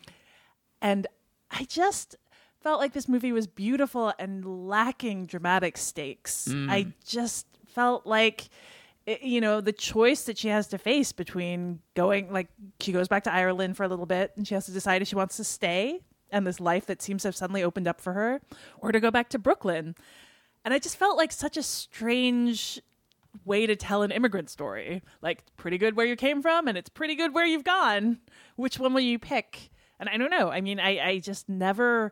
[0.81, 1.07] And
[1.49, 2.15] I just
[2.61, 6.47] felt like this movie was beautiful and lacking dramatic stakes.
[6.49, 6.69] Mm.
[6.69, 8.49] I just felt like
[9.05, 12.47] eh, you know the choice that she has to face between going like
[12.79, 15.07] she goes back to Ireland for a little bit and she has to decide if
[15.07, 18.13] she wants to stay and this life that seems to have suddenly opened up for
[18.13, 18.41] her
[18.79, 19.95] or to go back to Brooklyn.
[20.65, 22.81] And I just felt like such a strange
[23.45, 25.01] way to tell an immigrant story.
[25.21, 28.19] Like, pretty good where you came from, and it's pretty good where you've gone.
[28.55, 29.69] Which one will you pick?
[29.99, 30.49] And I don't know.
[30.49, 32.11] I mean, I, I just never.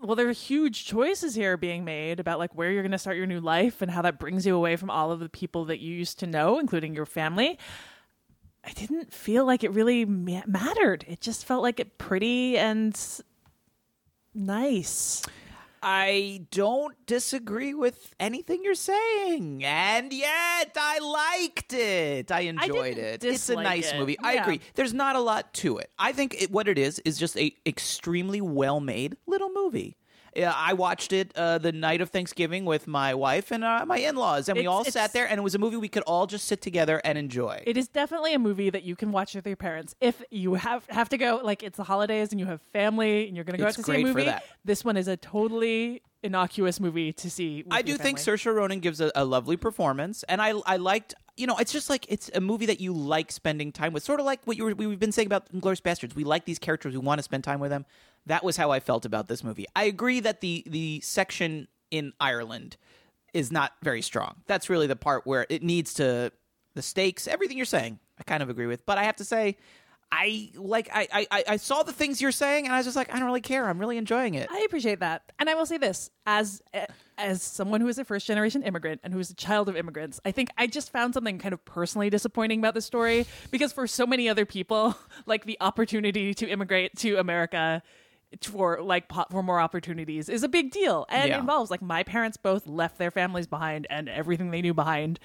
[0.00, 3.16] Well, there are huge choices here being made about like where you're going to start
[3.16, 5.80] your new life and how that brings you away from all of the people that
[5.80, 7.58] you used to know, including your family.
[8.64, 11.04] I didn't feel like it really ma- mattered.
[11.08, 12.98] It just felt like it pretty and
[14.34, 15.22] nice.
[15.82, 22.30] I don't disagree with anything you're saying, and yet I liked it.
[22.30, 23.24] I enjoyed didn't it.
[23.24, 23.98] It's a nice it.
[23.98, 24.18] movie.
[24.22, 24.60] I agree.
[24.74, 25.90] There's not a lot to it.
[25.98, 29.96] I think it, what it is is just a extremely well made little movie.
[30.38, 33.98] Yeah, I watched it uh, the night of Thanksgiving with my wife and uh, my
[33.98, 36.04] in-laws, and we It's- all it's- sat there, and it was a movie we could
[36.04, 37.62] all just sit together and enjoy.
[37.66, 39.94] It is definitely a movie that you can watch with your parents.
[40.00, 43.34] If you have have to go, like it's the holidays and you have family and
[43.36, 44.44] you're going to go It's out to see a great for movie, that.
[44.64, 47.62] this one is a totally innocuous movie to see.
[47.64, 48.38] with I your do think family.
[48.38, 51.88] Saoirse Ronan gives a, a lovely performance, and I I liked you know it's just
[51.88, 54.64] like it's a movie that you like spending time with, sort of like what you
[54.64, 56.14] were, we've been saying about Glorious Basterds.
[56.14, 57.86] We like these characters, we want to spend time with them.
[58.26, 59.66] That was how I felt about this movie.
[59.74, 62.76] I agree that the the section in Ireland
[63.32, 64.36] is not very strong.
[64.46, 66.32] That's really the part where it needs to
[66.74, 67.98] the stakes, everything you're saying.
[68.18, 69.56] I kind of agree with, but I have to say.
[70.10, 73.12] I like I, I I saw the things you're saying and I was just like
[73.14, 73.68] I don't really care.
[73.68, 74.48] I'm really enjoying it.
[74.50, 76.62] I appreciate that, and I will say this as
[77.18, 80.20] as someone who is a first generation immigrant and who is a child of immigrants,
[80.24, 83.86] I think I just found something kind of personally disappointing about the story because for
[83.86, 84.96] so many other people,
[85.26, 87.82] like the opportunity to immigrate to America
[88.42, 91.40] for like for more opportunities is a big deal and Yeah.
[91.40, 95.18] involves like my parents both left their families behind and everything they knew behind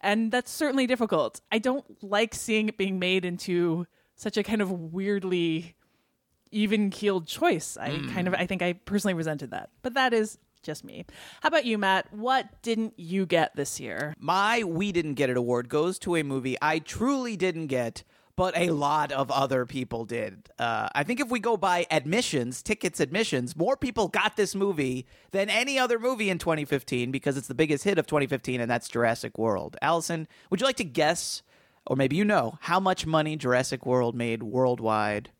[0.00, 4.62] and that's certainly difficult i don't like seeing it being made into such a kind
[4.62, 5.74] of weirdly
[6.50, 7.76] even keeled choice.
[7.76, 9.70] I kind of I think I personally resented that.
[9.82, 11.04] But that is just me.
[11.42, 12.12] How about you, Matt?
[12.12, 14.14] What didn't you get this year?
[14.18, 18.02] my we didn't get it award goes to a movie I truly didn't get,
[18.36, 20.48] but a lot of other people did.
[20.58, 25.06] Uh, I think if we go by admissions, tickets admissions, more people got this movie
[25.30, 28.88] than any other movie in 2015 because it's the biggest hit of 2015, and that's
[28.88, 29.76] Jurassic World.
[29.82, 31.42] Alison, would you like to guess,
[31.86, 35.30] or maybe you know, how much money Jurassic World made worldwide?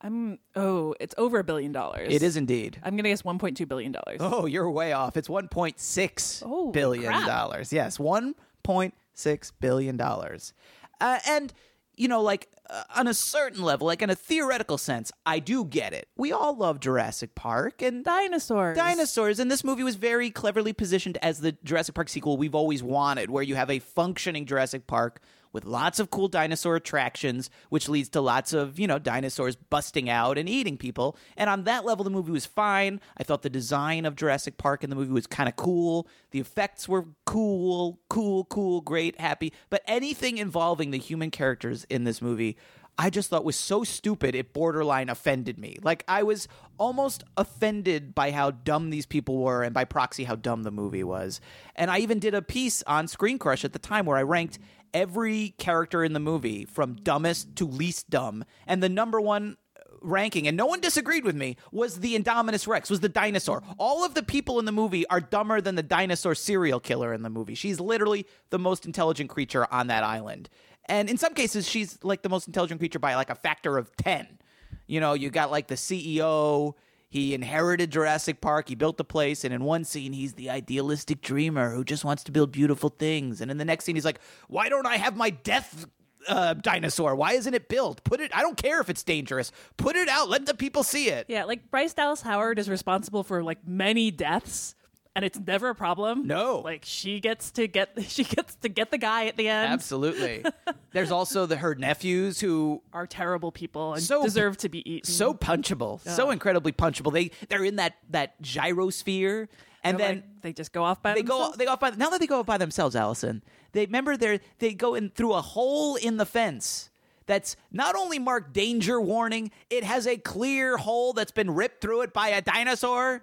[0.00, 2.12] I'm oh, it's over a billion dollars.
[2.12, 2.80] It is indeed.
[2.82, 4.18] I'm gonna guess 1.2 billion dollars.
[4.20, 5.16] Oh, you're way off.
[5.16, 7.26] It's 1.6 oh, billion crap.
[7.26, 7.72] dollars.
[7.72, 10.52] Yes, one point six billion dollars.
[11.00, 11.52] Uh, and
[11.96, 15.64] you know, like uh, on a certain level, like in a theoretical sense, I do
[15.64, 16.08] get it.
[16.16, 18.76] We all love Jurassic Park and Dinosaurs.
[18.76, 22.82] dinosaurs, and this movie was very cleverly positioned as the Jurassic Park sequel we've always
[22.82, 25.20] wanted, where you have a functioning Jurassic Park
[25.52, 30.08] with lots of cool dinosaur attractions, which leads to lots of, you know, dinosaurs busting
[30.08, 31.16] out and eating people.
[31.36, 33.00] And on that level, the movie was fine.
[33.16, 36.08] I thought the design of Jurassic Park in the movie was kind of cool.
[36.30, 39.52] The effects were cool, cool, cool, great, happy.
[39.70, 42.56] But anything involving the human characters in this movie,
[42.98, 45.78] I just thought was so stupid it borderline offended me.
[45.82, 46.46] Like I was
[46.78, 51.04] almost offended by how dumb these people were and by proxy how dumb the movie
[51.04, 51.40] was.
[51.74, 54.58] And I even did a piece on Screen Crush at the time where I ranked
[54.94, 59.56] every character in the movie from dumbest to least dumb and the number one
[60.02, 63.62] ranking and no one disagreed with me was the Indominus Rex was the dinosaur.
[63.78, 67.22] All of the people in the movie are dumber than the dinosaur serial killer in
[67.22, 67.54] the movie.
[67.54, 70.48] She's literally the most intelligent creature on that island.
[70.86, 73.94] And in some cases she's like the most intelligent creature by like a factor of
[73.96, 74.38] 10.
[74.86, 76.74] You know, you got like the CEO,
[77.12, 81.20] he inherited Jurassic Park, he built the place, and in one scene he's the idealistic
[81.20, 83.42] dreamer who just wants to build beautiful things.
[83.42, 85.84] And in the next scene he's like, "Why don't I have my death
[86.26, 87.14] uh, dinosaur?
[87.14, 88.02] Why isn't it built?
[88.02, 89.52] Put it I don't care if it's dangerous.
[89.76, 90.30] Put it out.
[90.30, 94.10] Let the people see it." Yeah, like Bryce Dallas Howard is responsible for like many
[94.10, 94.74] deaths,
[95.14, 96.26] and it's never a problem.
[96.26, 96.60] No.
[96.64, 99.72] like she gets to get she gets to get the guy at the end.
[99.72, 100.44] Absolutely.
[100.92, 105.10] There's also the her nephews who Are terrible people and So- deserve to be eaten.
[105.10, 107.12] so punchable, so incredibly punchable.
[107.12, 109.48] They they're in that that gyrosphere,
[109.84, 111.90] and They're then like, they just go off by they go they go off by
[111.90, 112.96] now that they go off by themselves.
[112.96, 113.42] Alison,
[113.72, 116.88] they remember they they go in through a hole in the fence.
[117.26, 122.02] That's not only marked danger warning, it has a clear hole that's been ripped through
[122.02, 123.22] it by a dinosaur.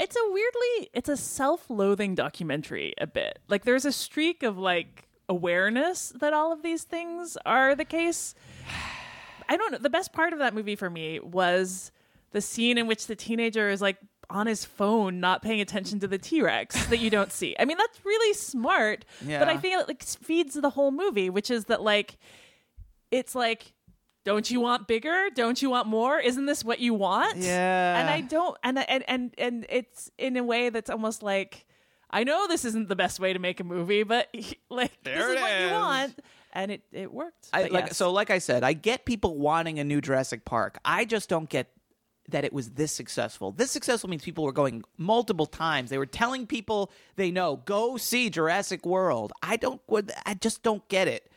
[0.00, 3.38] It's a weirdly, it's a self-loathing documentary a bit.
[3.48, 8.34] Like there's a streak of like awareness that all of these things are the case.
[9.48, 9.78] I don't know.
[9.78, 11.92] The best part of that movie for me was
[12.32, 13.98] the scene in which the teenager is like
[14.30, 17.54] on his phone, not paying attention to the T Rex that you don't see.
[17.58, 19.38] I mean, that's really smart, yeah.
[19.38, 22.16] but I think it like feeds the whole movie, which is that like
[23.10, 23.74] it's like.
[24.24, 25.28] Don't you want bigger?
[25.34, 26.18] Don't you want more?
[26.18, 27.38] Isn't this what you want?
[27.38, 28.00] Yeah.
[28.00, 31.66] And I don't and and and and it's in a way that's almost like
[32.10, 34.28] I know this isn't the best way to make a movie, but
[34.70, 36.18] like this is, it what you want
[36.52, 37.48] and it it worked.
[37.52, 37.96] I, like yes.
[37.96, 40.78] so, like I said, I get people wanting a new Jurassic Park.
[40.84, 41.70] I just don't get
[42.28, 43.52] that it was this successful.
[43.52, 45.90] This successful means people were going multiple times.
[45.90, 49.32] They were telling people they know go see Jurassic World.
[49.42, 49.80] I don't.
[50.26, 51.29] I just don't get it.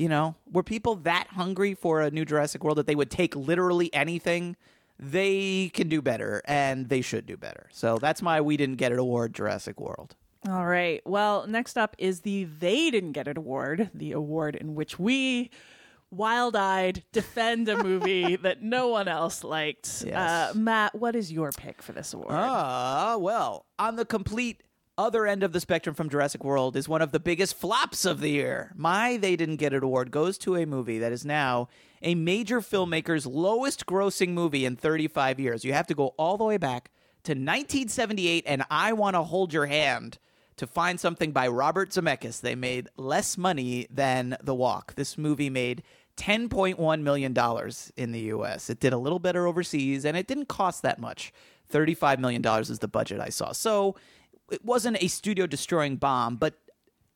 [0.00, 3.36] You know, were people that hungry for a new Jurassic World that they would take
[3.36, 4.56] literally anything?
[4.98, 7.68] They can do better, and they should do better.
[7.70, 10.16] So that's my we didn't get it award, Jurassic World.
[10.48, 11.02] All right.
[11.04, 15.50] Well, next up is the They Didn't Get It Award, the award in which we
[16.10, 20.02] wild eyed defend a movie that no one else liked.
[20.06, 20.16] Yes.
[20.16, 22.30] Uh, Matt, what is your pick for this award?
[22.30, 24.62] Ah, well, on the complete
[25.00, 28.20] other end of the spectrum from Jurassic World is one of the biggest flops of
[28.20, 28.70] the year.
[28.76, 31.68] My They Didn't Get It award goes to a movie that is now
[32.02, 35.64] a major filmmaker's lowest grossing movie in 35 years.
[35.64, 36.90] You have to go all the way back
[37.24, 40.18] to 1978, and I Want to Hold Your Hand
[40.58, 42.42] to find something by Robert Zemeckis.
[42.42, 44.96] They made less money than The Walk.
[44.96, 45.82] This movie made
[46.18, 47.34] $10.1 million
[47.96, 48.68] in the US.
[48.68, 51.32] It did a little better overseas, and it didn't cost that much.
[51.72, 53.52] $35 million is the budget I saw.
[53.52, 53.96] So
[54.50, 56.54] it wasn't a studio destroying bomb, but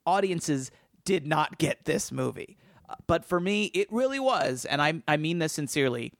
[0.05, 0.71] audiences
[1.03, 2.57] did not get this movie.
[2.89, 6.13] Uh, But for me, it really was, and I, I mean this sincerely,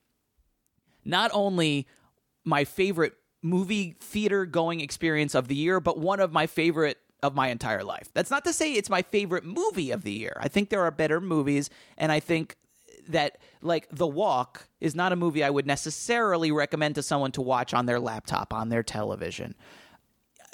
[1.04, 1.88] not only
[2.44, 7.36] my favorite movie theater going experience of the year, but one of my favorite of
[7.36, 8.10] my entire life.
[8.14, 10.38] That's not to say it's my favorite movie of the year.
[10.40, 12.56] I think there are better movies, and I think
[13.08, 17.42] that like The Walk is not a movie I would necessarily recommend to someone to
[17.42, 19.56] watch on their laptop, on their television.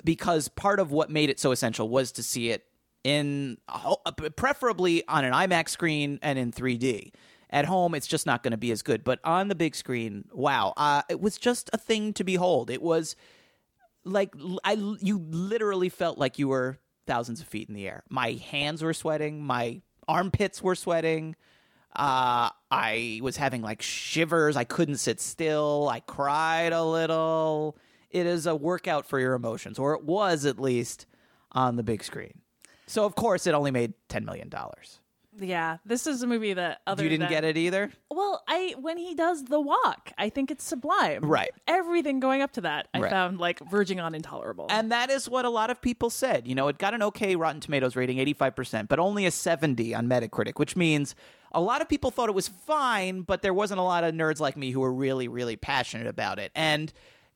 [0.03, 2.65] Because part of what made it so essential was to see it
[3.03, 3.57] in
[4.35, 7.11] preferably on an IMAX screen and in 3D.
[7.49, 9.03] At home, it's just not going to be as good.
[9.03, 12.69] But on the big screen, wow, uh, it was just a thing to behold.
[12.69, 13.15] It was
[14.05, 14.33] like
[14.63, 18.03] I, you literally felt like you were thousands of feet in the air.
[18.09, 19.43] My hands were sweating.
[19.43, 21.35] My armpits were sweating.
[21.93, 24.55] Uh, I was having like shivers.
[24.55, 25.89] I couldn't sit still.
[25.91, 27.77] I cried a little.
[28.11, 31.05] It is a workout for your emotions, or it was at least
[31.51, 32.39] on the big screen.
[32.87, 34.99] So of course, it only made ten million dollars.
[35.39, 37.89] Yeah, this is a movie that other you didn't than, get it either.
[38.09, 41.21] Well, I when he does the walk, I think it's sublime.
[41.23, 41.51] Right.
[41.67, 43.09] Everything going up to that, I Right.
[43.09, 44.67] found like verging on intolerable.
[44.69, 46.49] And that is what a lot of people said.
[46.49, 50.07] You know, it got an okay Rotten Tomatoes rating, 85%, but only a 70 on
[50.09, 51.15] Metacritic, which means
[51.53, 54.41] a lot of people thought it was fine, but there wasn't a lot of nerds
[54.41, 56.51] like me who were really, really passionate about it.
[56.55, 56.91] And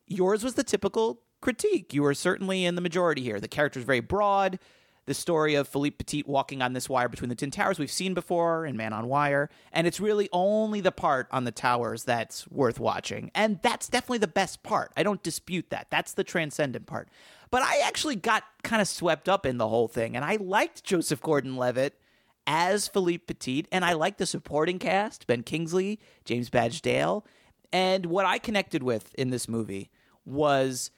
[0.08, 1.93] yours was the typical critique.
[1.93, 3.39] You were certainly in the majority here.
[3.39, 4.60] The character is very broad.
[5.06, 8.16] The story of Philippe Petit walking on this wire between the Twin Towers we've seen
[8.16, 12.47] before in Man on Wire, and it's really only the part on the towers that's
[12.49, 13.30] worth watching.
[13.36, 14.91] And that's definitely the best part.
[14.97, 15.88] I don't dispute that.
[15.91, 17.10] That's the transcendent part.
[17.51, 20.84] But I actually got kind of swept up in the whole thing, and I liked
[20.84, 21.99] Joseph Gordon Levitt
[22.47, 27.24] as Philippe Petit, and I liked the supporting cast Ben Kingsley, James Badge Dale.
[27.72, 29.91] And what I connected with in this movie
[30.26, 30.91] was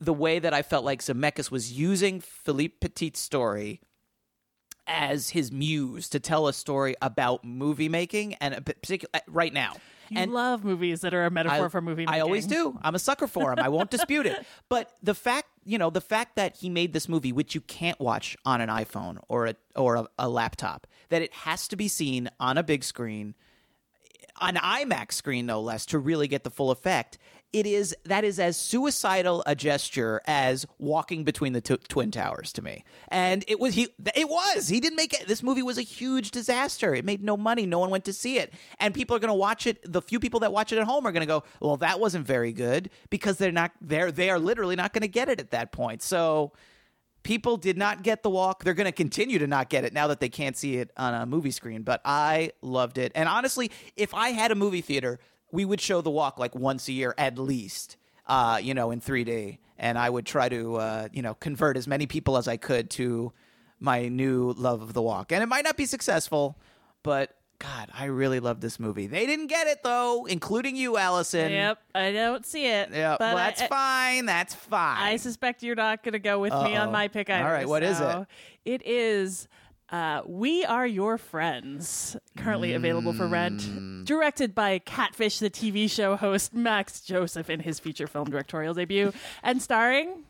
[0.00, 3.80] the way that I felt like Zemeckis was using Philippe Petit's story
[4.86, 9.52] as his muse to tell a story about movie making and a particular uh, right
[9.52, 9.74] now.
[10.08, 12.02] you and love movies that are a metaphor I, for movie.
[12.04, 12.14] making.
[12.14, 12.76] I always do.
[12.82, 13.64] I'm a sucker for them.
[13.64, 14.44] I won't dispute it.
[14.68, 18.00] But the fact, you know, the fact that he made this movie, which you can't
[18.00, 21.88] watch on an iPhone or a or a, a laptop, that it has to be
[21.88, 23.34] seen on a big screen,
[24.40, 27.18] an IMAX screen no less, to really get the full effect.
[27.52, 32.52] It is that is as suicidal a gesture as walking between the t- twin towers
[32.54, 32.84] to me.
[33.08, 33.88] And it was he.
[34.14, 35.28] It was he didn't make it.
[35.28, 36.94] This movie was a huge disaster.
[36.94, 37.66] It made no money.
[37.66, 38.54] No one went to see it.
[38.80, 39.80] And people are going to watch it.
[39.90, 42.26] The few people that watch it at home are going to go, "Well, that wasn't
[42.26, 43.72] very good," because they're not.
[43.80, 46.02] They're they are literally not going to get it at that point.
[46.02, 46.52] So
[47.22, 48.64] people did not get the walk.
[48.64, 51.14] They're going to continue to not get it now that they can't see it on
[51.14, 51.82] a movie screen.
[51.82, 53.12] But I loved it.
[53.14, 55.20] And honestly, if I had a movie theater,
[55.52, 57.96] we would show the walk like once a year at least.
[58.26, 61.88] Uh, you know, in 3D, and I would try to, uh, you know, convert as
[61.88, 63.32] many people as I could to
[63.80, 65.32] my new love of the walk.
[65.32, 66.56] And it might not be successful,
[67.02, 69.06] but God, I really love this movie.
[69.06, 71.50] They didn't get it though, including you, Alison.
[71.50, 72.90] Yep, I don't see it.
[72.92, 74.26] Yeah, well, that's I, fine.
[74.26, 74.98] That's fine.
[75.00, 76.86] I suspect you're not going to go with me Uh-oh.
[76.86, 77.44] on my pick either.
[77.44, 78.26] All right, what is so
[78.64, 79.48] It is
[79.92, 83.30] uh, We Are Your Friends, currently available for Mm.
[83.30, 84.04] rent.
[84.06, 89.12] Directed by Catfish, the TV show host Max Joseph in his feature film directorial debut,
[89.42, 90.24] and starring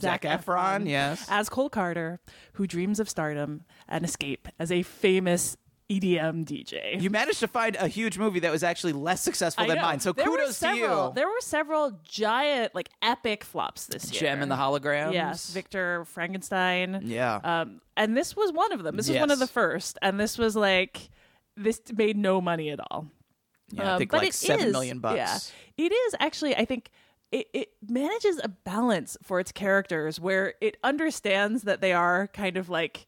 [0.00, 1.26] Zac Efron, yes.
[1.30, 2.18] as Cole Carter,
[2.54, 5.56] who dreams of stardom and escape as a famous
[5.90, 7.00] EDM DJ.
[7.00, 9.82] You managed to find a huge movie that was actually less successful I than know.
[9.82, 10.00] mine.
[10.00, 11.12] So There kudos to several- you.
[11.14, 14.20] There were several giant, like epic flops this year.
[14.20, 15.12] Jem and the holograms.
[15.12, 17.02] Yes, Victor Frankenstein.
[17.04, 17.36] Yeah.
[17.44, 18.96] Um, and this was one of them.
[18.96, 21.10] This was one of the first, and this was like
[21.56, 23.06] this made no money at all.
[23.70, 25.16] yeah, I Um, think but like seven is- million bucks.
[25.76, 26.56] Yeah, it is actually.
[26.56, 26.90] I think
[27.30, 32.56] it, it manages a balance for its characters where it understands that they are kind
[32.56, 33.06] of like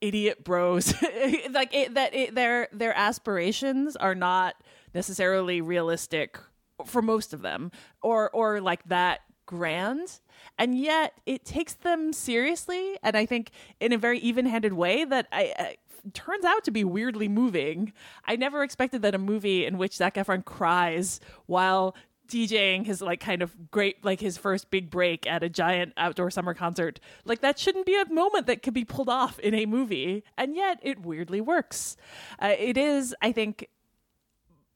[0.00, 0.94] idiot bros,
[1.50, 4.54] like it, that it, their their aspirations are not
[4.94, 6.38] necessarily realistic
[6.86, 7.70] for most of them,
[8.02, 10.20] or or like that grand.
[10.58, 15.26] And yet it takes them seriously and i think in a very even-handed way that
[15.32, 15.76] I, I
[16.12, 17.92] turns out to be weirdly moving.
[18.24, 21.94] I never expected that a movie in which Zac Efron cries while
[22.30, 26.30] DJing his like kind of great like his first big break at a giant outdoor
[26.30, 27.00] summer concert.
[27.24, 30.24] Like that shouldn't be a moment that could be pulled off in a movie.
[30.36, 31.96] And yet it weirdly works.
[32.40, 33.68] Uh, it is i think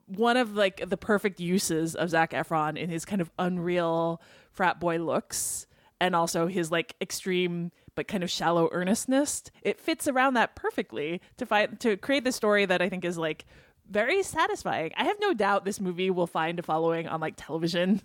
[0.06, 4.78] one of like the perfect uses of Zac Efron in his kind of unreal frat
[4.78, 5.66] boy looks
[6.00, 9.44] and also his like extreme but kind of shallow earnestness.
[9.62, 13.16] It fits around that perfectly to find to create the story that I think is
[13.16, 13.46] like
[13.90, 14.92] very satisfying.
[14.96, 18.00] I have no doubt this movie will find a following on like television.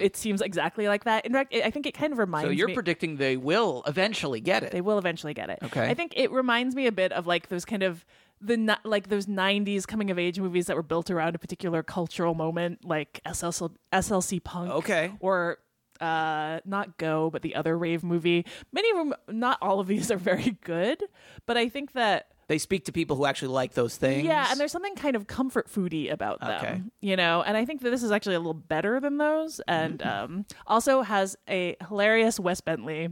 [0.00, 1.26] It seems exactly like that.
[1.26, 4.40] In fact, I think it kind of reminds So you're me predicting they will eventually
[4.40, 4.72] get it.
[4.72, 5.58] they will eventually get it.
[5.62, 5.86] Okay.
[5.88, 8.04] I think it reminds me a bit of like those kind of
[8.40, 12.34] the like those 90s coming of age movies that were built around a particular cultural
[12.34, 15.12] moment like SLC, SLC Punk Okay.
[15.20, 15.58] or
[16.00, 20.12] uh not go but the other rave movie many of them not all of these
[20.12, 21.02] are very good
[21.44, 24.24] but i think that they speak to people who actually like those things.
[24.24, 26.82] yeah, and there's something kind of comfort foody about them, Okay.
[27.00, 27.42] you know.
[27.42, 30.24] And I think that this is actually a little better than those, and Mm-hmm.
[30.34, 33.10] um, also has a hilarious Wes Bentley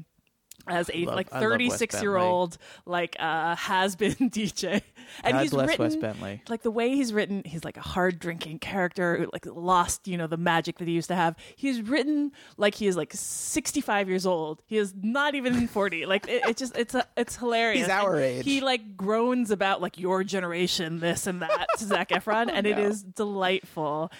[0.68, 4.82] as a love- like I love Wes 36 year old like uh has been DJ,
[5.22, 7.42] and God he's bless written like the way he's written.
[7.44, 10.94] He's like a hard drinking character, who, like lost you know the magic that he
[10.94, 11.36] used to have.
[11.56, 14.62] He's written like he is like 65 years old.
[14.66, 16.06] He is not even 40.
[16.06, 17.86] Like it, it just it's a, it's hilarious.
[17.86, 18.44] He's our And age.
[18.44, 22.76] He like groans about like your generation, this and that to Zac Efron, and it
[22.76, 22.84] no.
[22.84, 24.10] is delightful.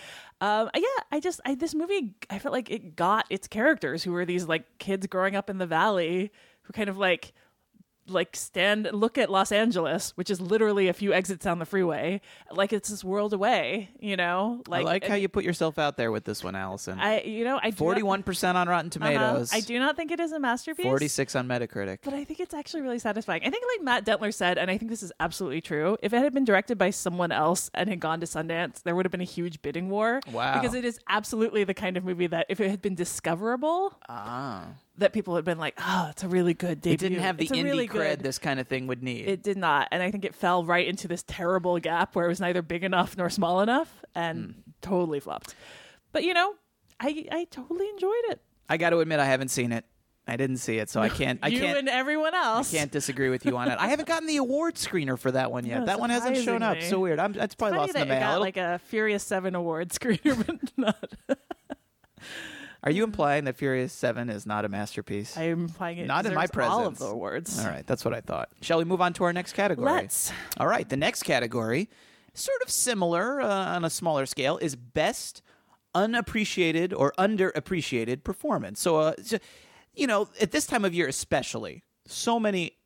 [0.40, 4.12] Um, yeah, I just I, this movie I felt like it got its characters who
[4.12, 6.30] were these like kids growing up in the valley
[6.62, 7.32] who kind of like
[8.08, 12.20] like stand look at Los Angeles, which is literally a few exits down the freeway,
[12.50, 14.62] like it's this world away, you know?
[14.70, 16.98] I like how you put yourself out there with this one, Alison.
[17.00, 19.10] I you know, I Forty-one percent on Rotten Uh-huh.
[19.10, 19.50] Tomatoes.
[19.52, 20.84] I do not think it is a masterpiece.
[20.84, 21.98] Forty-six on Metacritic.
[22.02, 23.42] But I think it's actually really satisfying.
[23.44, 25.96] I think, like Matt Dentler said, and I think this is absolutely true.
[26.02, 29.04] If it had been directed by someone else and had gone to Sundance, there would
[29.04, 30.20] have been a huge bidding war.
[30.32, 30.60] Wow.
[30.60, 34.66] Because it is absolutely the kind of movie that, if it had been discoverable, Ah,
[34.98, 37.44] that people had been like, "Oh, it's a really good debut." it didn't have the
[37.44, 39.28] It's indie really cred good- this kind of thing would need.
[39.28, 42.28] It did not, and I think it fell right into this terrible gap where it
[42.28, 44.70] was neither big enough nor small enough, and Hmm.
[44.80, 45.54] totally flopped.
[46.12, 46.54] But you know,
[47.00, 48.40] I I totally enjoyed it.
[48.68, 49.84] I got to admit, I haven't seen it.
[50.28, 51.38] I didn't see it, so I can't.
[51.42, 51.78] I you can't.
[51.78, 52.72] and everyone else.
[52.72, 53.76] Can't disagree with you on it.
[53.78, 55.80] I haven't gotten the award screener for that one yet.
[55.80, 56.82] Yeah, that one hasn't shown up.
[56.82, 57.20] So weird.
[57.20, 58.20] I'm, it's probably lost in the mail.
[58.20, 61.12] got like a Furious Seven award screener, but not.
[62.86, 65.36] Are you implying that Furious Seven is not a masterpiece?
[65.36, 66.06] I am implying it.
[66.06, 66.98] Not in my deserves All of presence.
[67.00, 67.58] the awards.
[67.58, 68.48] All right, that's what I thought.
[68.60, 69.90] Shall we move on to our next category?
[69.90, 70.30] Let's.
[70.56, 71.90] All right, the next category,
[72.32, 75.42] sort of similar uh, on a smaller scale, is best
[75.96, 78.78] unappreciated or underappreciated performance.
[78.78, 79.38] So, uh, so,
[79.92, 82.76] you know, at this time of year, especially, so many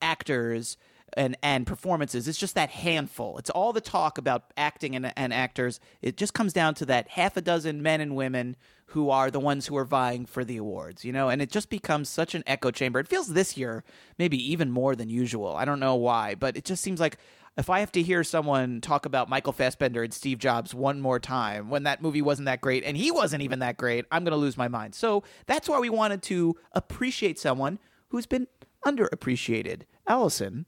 [0.00, 0.78] actors
[1.14, 2.26] and and performances.
[2.26, 3.36] It's just that handful.
[3.36, 5.78] It's all the talk about acting and, and actors.
[6.00, 8.56] It just comes down to that half a dozen men and women
[8.90, 11.68] who are the ones who are vying for the awards, you know, and it just
[11.68, 13.00] becomes such an echo chamber.
[13.00, 13.84] It feels this year
[14.18, 15.56] maybe even more than usual.
[15.56, 17.18] I don't know why, but it just seems like
[17.56, 21.18] if I have to hear someone talk about Michael Fassbender and Steve Jobs one more
[21.18, 24.32] time when that movie wasn't that great and he wasn't even that great, I'm going
[24.32, 24.94] to lose my mind.
[24.94, 27.78] So that's why we wanted to appreciate someone
[28.08, 28.46] who's been
[28.84, 29.82] underappreciated.
[30.06, 30.66] Alison,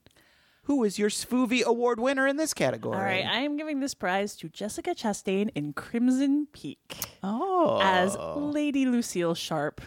[0.68, 2.94] who is your SVUvie Award winner in this category?
[2.94, 8.18] All right, I am giving this prize to Jessica Chastain in Crimson Peak oh, as
[8.36, 9.80] Lady Lucille Sharpe,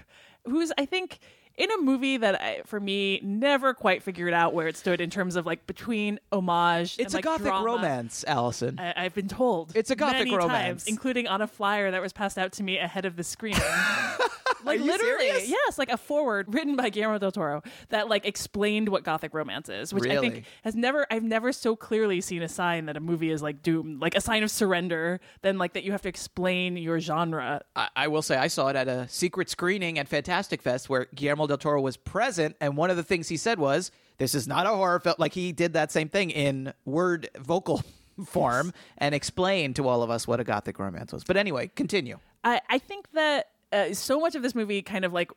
[0.44, 1.20] who's I think
[1.56, 5.12] in a movie that I, for me never quite figured out where it stood in
[5.12, 6.96] terms of like between homage.
[6.98, 7.64] it's and, a like, gothic drama.
[7.64, 8.80] romance, Alison.
[8.80, 10.50] I, I've been told It's a gothic many romance.
[10.50, 13.62] times, including on a flyer that was passed out to me ahead of the screening.
[14.66, 15.50] like literally, serious?
[15.50, 19.70] yes, like a forward written by Guillermo del Toro that like explained what gothic romance
[19.70, 23.00] is, which I think has never I've never so clearly seen a sign that a
[23.00, 26.10] movie is like doomed, like a sign of surrender, than like that you have to
[26.10, 27.62] explain your genre.
[27.76, 31.08] I, I will say I saw it at a secret screening at Fantastic Fest where
[31.16, 34.48] Guillermo del Toro was present, and one of the things he said was, "This is
[34.48, 37.84] not a horror film." Like he did that same thing in word vocal
[38.26, 41.24] form and explained to all of us what a gothic romance was.
[41.24, 42.20] But anyway, continue.
[42.44, 45.32] I, I think that uh, so much of this movie kind of like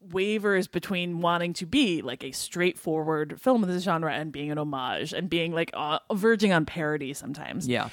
[0.00, 4.58] wavers between wanting to be like a straightforward film of this genre and being an
[4.58, 7.66] homage and being like uh, verging on parody sometimes.
[7.66, 7.88] Yeah.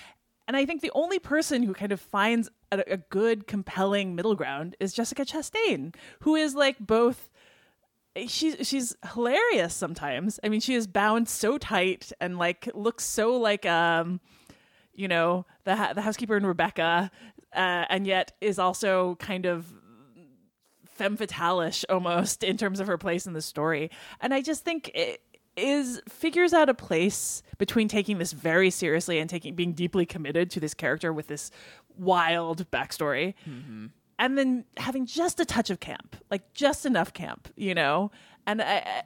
[0.48, 4.36] And I think the only person who kind of finds a, a good, compelling middle
[4.36, 7.30] ground is Jessica Chastain, who is like both.
[8.28, 10.40] She's she's hilarious sometimes.
[10.44, 14.20] I mean, she is bound so tight and like looks so like um,
[14.94, 17.10] you know, the ha- the housekeeper in Rebecca,
[17.56, 19.66] uh, and yet is also kind of
[20.86, 23.90] femme fatale-ish almost in terms of her place in the story.
[24.22, 25.22] And I just think it
[25.56, 30.50] is figures out a place between taking this very seriously and taking being deeply committed
[30.52, 31.52] to this character with this
[31.98, 33.34] wild backstory.
[34.20, 38.12] And then having just a touch of camp, like just enough camp, you know.
[38.46, 39.04] And I,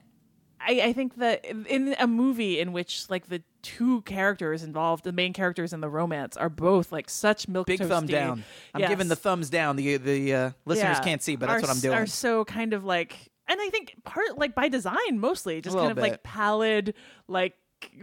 [0.59, 5.11] I, I think that in a movie in which like the two characters involved, the
[5.11, 8.43] main characters in the romance, are both like such milk Big thumb down.
[8.73, 8.89] I'm Yes.
[8.89, 9.75] giving the thumbs down.
[9.75, 11.03] The the uh, listeners Yeah.
[11.03, 11.97] can't see, but that's Are what I'm doing.
[11.97, 13.15] Are so kind of like,
[13.47, 16.95] and I think part like by design mostly, just kind of like pallid,
[17.27, 17.53] like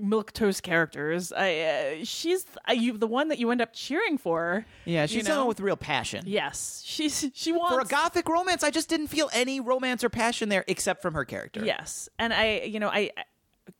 [0.00, 1.32] milquetoast characters.
[1.32, 1.60] I
[2.00, 4.66] uh, she's uh, you the one that you end up cheering for.
[4.84, 5.30] yeah, you she's know?
[5.30, 6.24] someone with real passion.
[6.26, 10.08] Yes, she's she wants For a gothic romance, I just didn't feel any romance or
[10.08, 11.64] passion there except from her character.
[11.64, 13.10] Yes, and I, you know, I,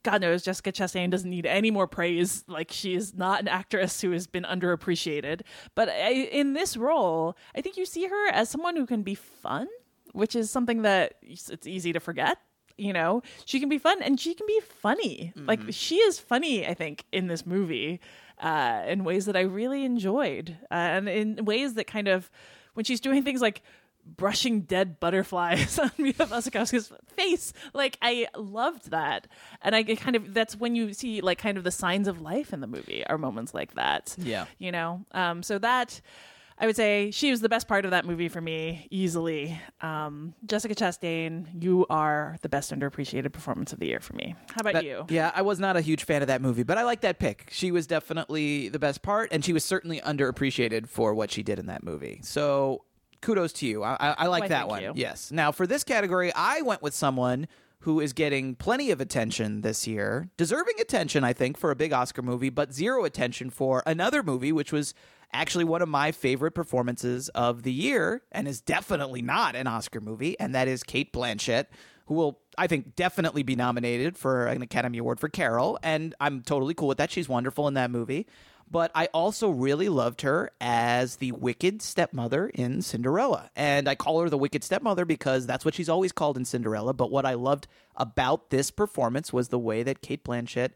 [0.03, 2.45] God knows Jessica Chastain doesn't need any more praise.
[2.49, 5.43] Like she is not an actress who has been underappreciated.
[5.75, 9.15] But I, in this role, I think you see her as someone who can be
[9.15, 9.69] fun,
[10.13, 12.39] which is something that it's easy to forget.
[12.77, 15.33] You know, she can be fun and she can be funny.
[15.37, 18.01] Like she is funny, I think, in this movie,
[18.41, 22.31] uh, in ways that I really enjoyed, uh, and in ways that kind of
[22.75, 23.63] when she's doing things like
[24.07, 27.53] brushing dead butterflies on Mia Wasikowska's face.
[27.73, 29.29] Like I loved that,
[29.63, 32.21] and I get kind of that's when you see like kind of the signs of
[32.21, 34.15] life in the movie are moments like that.
[34.19, 34.47] Yeah.
[34.59, 35.05] you know.
[35.13, 36.01] Um, so that
[36.57, 39.61] I would say she was the best part of that movie for me easily.
[39.81, 44.37] Um, Jessica Chastain, you are the best underappreciated performance of the year for me.
[44.55, 45.05] How about That- you?
[45.09, 47.49] Yeah, I was not a huge fan of that movie, but I like that pick.
[47.51, 51.59] She was definitely the best part, and she was certainly underappreciated for what she did
[51.59, 52.21] in that movie.
[52.23, 52.85] So
[53.21, 53.83] kudos to you.
[53.83, 54.83] I, I, I like Why, that thank one.
[54.83, 54.93] you.
[54.95, 55.33] Yes.
[55.33, 57.49] Now for this category, I went with someone
[57.85, 61.93] who is getting plenty of attention this year, deserving attention, I think, for a big
[61.93, 64.95] Oscar movie, but zero attention for another movie, which was
[65.35, 70.01] actually one of my favorite performances of the year and is definitely not an Oscar
[70.01, 71.67] movie, and that is Cate Blanchett,
[72.07, 76.41] who will, I think, definitely be nominated for an Academy Award for Carol, and I'm
[76.41, 77.11] totally cool with that.
[77.11, 78.27] She's wonderful in that movie.
[78.71, 83.51] But I also really loved her as the wicked stepmother in Cinderella.
[83.55, 86.93] And I call her the wicked stepmother because that's what she's always called in Cinderella.
[86.93, 90.71] But what I loved about this performance was the way that Cate Blanchett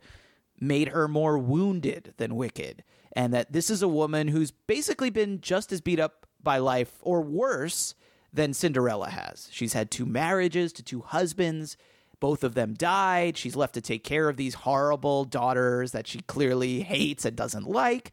[0.60, 2.84] made her more wounded than wicked.
[3.14, 6.92] And that this is a woman who's basically been just as beat up by life
[7.02, 7.94] or worse
[8.32, 9.48] than Cinderella has.
[9.50, 11.76] She's had two marriages to two husbands.
[12.20, 13.36] Both of them died.
[13.36, 17.68] She's left to take care of these horrible daughters that she clearly hates and doesn't
[17.68, 18.12] like.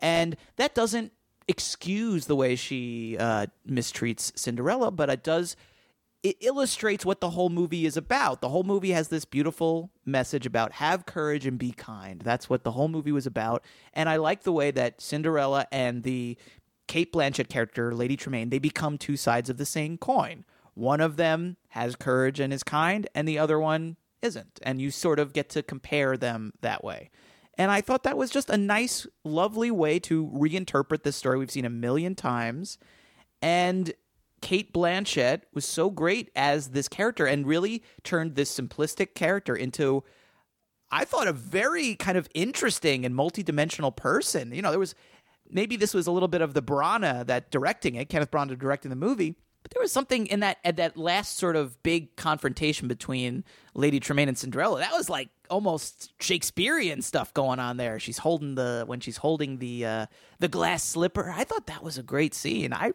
[0.00, 1.12] And that doesn't
[1.48, 5.56] excuse the way she uh, mistreats Cinderella, but it does.
[6.22, 8.40] It illustrates what the whole movie is about.
[8.40, 12.20] The whole movie has this beautiful message about have courage and be kind.
[12.20, 13.64] That's what the whole movie was about.
[13.92, 16.36] And I like the way that Cinderella and the
[16.88, 20.44] Cate Blanchett character, Lady Tremaine, they become two sides of the same coin.
[20.76, 24.60] One of them has courage and is kind, and the other one isn't.
[24.62, 27.08] And you sort of get to compare them that way.
[27.56, 31.50] And I thought that was just a nice, lovely way to reinterpret this story we've
[31.50, 32.76] seen a million times.
[33.40, 33.94] And
[34.42, 40.04] Cate Blanchett was so great as this character and really turned this simplistic character into,
[40.90, 44.52] I thought, a very kind of interesting and multidimensional person.
[44.52, 44.94] You know, there was
[45.50, 48.90] maybe this was a little bit of the Branagh that directing it, Kenneth Branagh directing
[48.90, 49.36] the movie.
[49.66, 53.42] But there was something in that at that last sort of big confrontation between
[53.74, 54.78] Lady Tremaine and Cinderella.
[54.78, 57.98] That was like almost Shakespearean stuff going on there.
[57.98, 60.06] She's holding the when she's holding the uh,
[60.38, 61.32] the glass slipper.
[61.36, 62.72] I thought that was a great scene.
[62.72, 62.92] I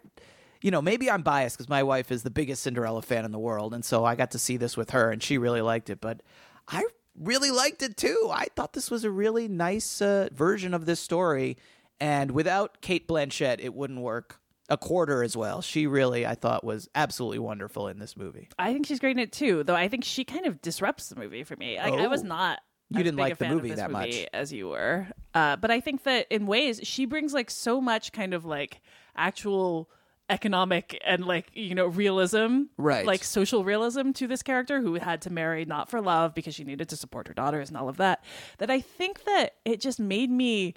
[0.62, 3.38] you know, maybe I'm biased because my wife is the biggest Cinderella fan in the
[3.38, 6.00] world, and so I got to see this with her, and she really liked it.
[6.00, 6.22] But
[6.70, 6.86] I
[7.20, 8.30] really liked it too.
[8.32, 11.58] I thought this was a really nice uh, version of this story,
[12.00, 14.41] and without Cate Blanchett, it wouldn't work
[14.72, 15.62] a quarter as well.
[15.62, 18.50] She really, I thought, was absolutely wonderful in this movie.
[18.58, 21.16] I think she's great in it too, though I think she kind of disrupts the
[21.18, 21.78] movie for me.
[21.78, 22.28] Like, I was Oh.
[22.28, 22.60] not.
[22.90, 24.28] You didn't like the movie that movie much.
[24.34, 28.12] as you were, uh, but I think that in ways she brings like so much
[28.12, 28.82] kind of like
[29.16, 29.90] actual
[30.30, 33.06] economic and like you know realism Right.
[33.06, 36.64] like social realism to this character who had to marry not for love because she
[36.64, 38.24] needed to support her daughters and all of that
[38.60, 40.74] that i think that it just made me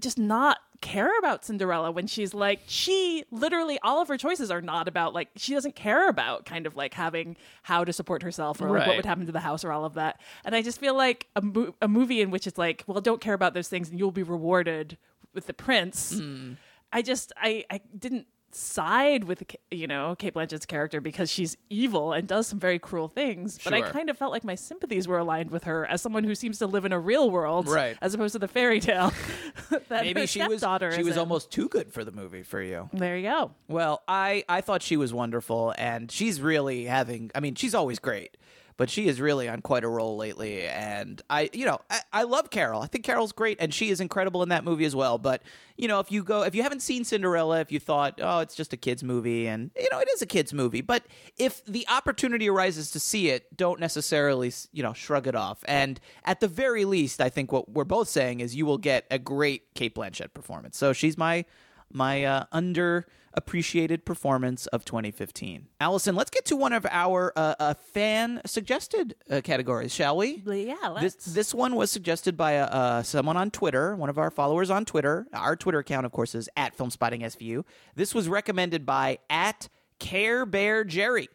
[0.00, 4.60] just not care about Cinderella when she's like she literally all of her choices are
[4.60, 8.60] not about like she doesn't care about kind of like having how to support herself
[8.60, 10.20] or like what would happen to the house or all of that.
[10.44, 13.20] And I just feel like a, mo- a movie in which it's like, well, don't
[13.20, 14.98] care about those things and you'll be rewarded
[15.34, 16.18] with the prince.
[16.18, 16.54] Hmm.
[16.92, 22.12] I just I I didn't side with you know Cate Blanchett's character because she's evil
[22.12, 25.18] and does some very cruel things but I kind of felt like my sympathies were
[25.18, 27.98] aligned with her as someone who seems to live in a real world Right.
[28.00, 29.12] as opposed to the fairy tale
[29.88, 30.60] that Maybe her she was
[30.94, 31.18] she was in.
[31.18, 32.88] almost too good for the movie for you.
[32.94, 37.30] there you go Well, I I thought she was wonderful, and she's really having.
[37.34, 38.36] I mean, she's always great,
[38.76, 40.66] but she is really on quite a roll lately.
[40.66, 42.82] And I, you know, I, I love Carol.
[42.82, 45.18] I think Carol's great, and she is incredible in that movie as well.
[45.18, 45.42] But
[45.76, 48.54] you know, if you go, if you haven't seen Cinderella, if you thought, oh, it's
[48.54, 51.04] just a kids movie, and you know, it is a kids movie, but
[51.36, 55.64] if the opportunity arises to see it, don't necessarily, you know, shrug it off.
[55.66, 59.06] And at the very least, I think what we're both saying is you will get
[59.10, 60.76] a great Cate Blanchett performance.
[60.76, 61.44] So she's my
[61.92, 65.68] my uh, underappreciated performance of 2015.
[65.80, 70.42] Alison, let's get to one of our uh, uh, fan suggested uh, categories, shall we?
[70.46, 74.18] yeah This, let's this one was suggested by uh, uh, someone on Twitter, one of
[74.18, 75.26] our followers on Twitter.
[75.32, 77.64] Our Twitter account, of course, is at FilmSpottingSVU.
[77.94, 79.68] This was recommended by at
[79.98, 81.28] Care Bear Jerry.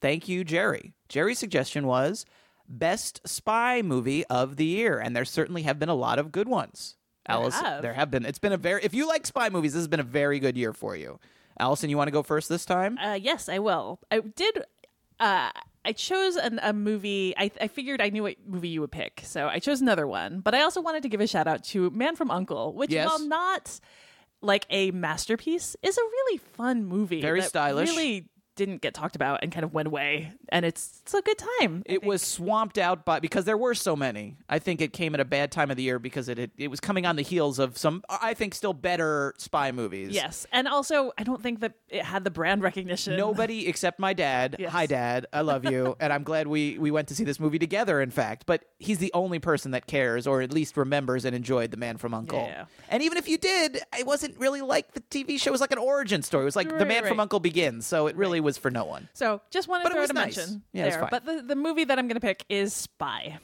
[0.00, 0.92] Thank you, Jerry.
[1.08, 2.26] Jerry's suggestion was
[2.68, 6.48] best spy movie of the year, and there certainly have been a lot of good
[6.48, 6.96] ones.
[7.26, 7.82] Alison, have.
[7.82, 8.24] there have been.
[8.24, 8.82] It's been a very.
[8.84, 11.18] If you like spy movies, this has been a very good year for you.
[11.58, 12.98] Alison, you want to go first this time?
[12.98, 14.00] Uh, yes, I will.
[14.10, 14.58] I did.
[15.20, 15.50] Uh,
[15.86, 17.34] I chose an, a movie.
[17.36, 20.40] I, I figured I knew what movie you would pick, so I chose another one.
[20.40, 23.08] But I also wanted to give a shout out to Man from Uncle, which, Yes.
[23.08, 23.78] while not
[24.40, 27.20] like a masterpiece, is a really fun movie.
[27.20, 27.90] Very stylish.
[27.90, 31.38] Really didn't get talked about and kind of went away, and it's it's a good
[31.60, 31.82] time.
[31.88, 32.04] I It think.
[32.04, 34.36] was swamped out by because there were so many.
[34.48, 36.68] I think it came at a bad time of the year because it it, it
[36.68, 40.10] was coming on the heels of some I think still better spy movies.
[40.10, 43.16] Yes, and also I don't think that it had the brand recognition.
[43.16, 44.56] Nobody except my dad.
[44.58, 44.70] Yes.
[44.72, 45.26] Hi, Dad.
[45.32, 48.00] I love you, and I'm glad we we went to see this movie together.
[48.00, 51.70] In fact, but he's the only person that cares, or at least remembers and enjoyed
[51.70, 52.38] The Man from Uncle.
[52.46, 52.66] Yeah.
[52.88, 55.50] And even if you did, it wasn't really like the TV show.
[55.50, 56.42] It was like an origin story.
[56.42, 57.20] It was like The Right, Man from.
[57.20, 57.86] Uncle begins.
[57.86, 59.08] So it really was for no one.
[59.14, 60.36] So just wanted But to it throw was a nice.
[60.36, 61.00] mention Yeah, there.
[61.00, 61.08] fine.
[61.10, 63.38] But the, the movie that I'm going to pick is Spy.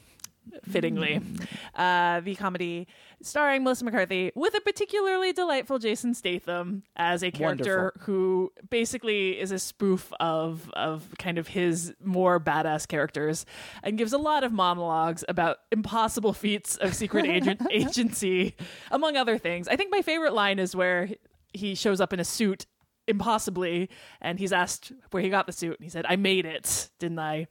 [0.68, 1.46] Fittingly, Mm.
[1.76, 2.88] uh, the comedy
[3.22, 8.02] starring Melissa McCarthy with a particularly delightful Jason Statham as a character Wonderful.
[8.06, 13.44] who basically is a spoof of of kind of his more badass characters
[13.84, 18.56] and gives a lot of monologues about impossible feats of secret agent agency,
[18.90, 19.68] among other things.
[19.68, 21.10] I think my favorite line is where
[21.52, 22.66] he shows up in a suit
[23.10, 23.90] impossibly
[24.20, 27.18] and he's asked where he got the suit and he said i made it didn't
[27.18, 27.46] i?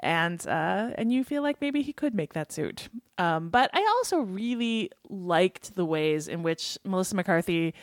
[0.00, 2.88] And uh and you feel like maybe he could make that suit.
[3.18, 7.74] Um but i also really liked the ways in which melissa mccarthy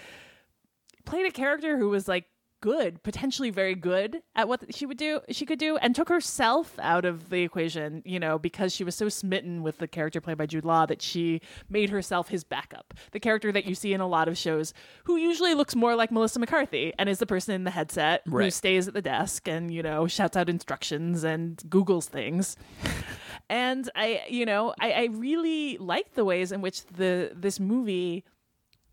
[1.06, 2.26] played a character who was like
[2.62, 6.78] good, potentially very good at what she would do, she could do, and took herself
[6.80, 10.38] out of the equation, you know, because she was so smitten with the character played
[10.38, 12.94] by Jude Law that she made herself his backup.
[13.12, 14.74] The character that you see in a lot of shows
[15.06, 18.50] who usually looks more like Melissa McCarthy and is the person in the headset who
[18.52, 22.58] stays at the desk and, you know, shouts out instructions and Googles things.
[23.50, 28.26] and I, you know, I, I really liked the ways in which the this movie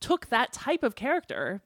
[0.01, 1.63] took that type of character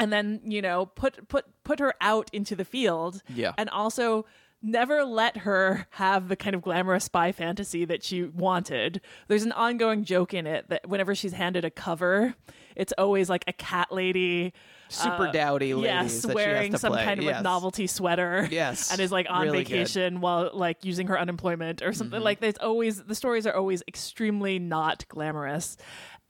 [0.00, 3.52] and then you know put put put her out into the field Yeah.
[3.58, 4.26] and also
[4.62, 9.52] never let her have the kind of glamorous spy fantasy that she wanted there's an
[9.52, 12.34] ongoing joke in it that whenever she's handed a cover
[12.76, 14.52] it's always like a cat lady
[14.90, 17.04] Super dowdy ladies yes that she wearing has to some play.
[17.04, 17.34] kind of Yes.
[17.36, 18.90] like novelty sweater Yes.
[18.90, 19.68] and is like on Really good.
[19.68, 22.24] vacation while like using her unemployment or something Mm-hmm.
[22.24, 25.76] like there's always the stories are always extremely not glamorous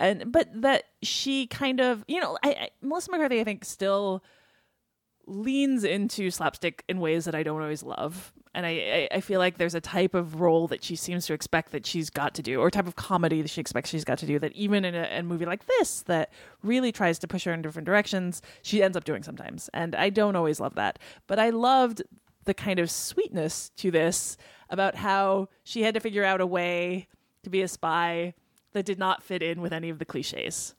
[0.00, 4.24] and but that she kind of you know I, I melissa mccarthy i think still
[5.26, 9.38] leans into slapstick in ways that i don't always love and I, I I feel
[9.38, 12.42] like there's a type of role that she seems to expect that she's got to
[12.42, 14.94] do, or type of comedy that she expects she's got to do that even in
[14.94, 16.32] a, a movie like this that
[16.62, 19.70] really tries to push her in different directions, she ends up doing sometimes.
[19.72, 20.98] And I don't always love that.
[21.26, 22.02] But I loved
[22.44, 24.36] the kind of sweetness to this
[24.68, 27.08] about how she had to figure out a way
[27.42, 28.34] to be a spy
[28.72, 30.74] that did not fit in with any of the cliches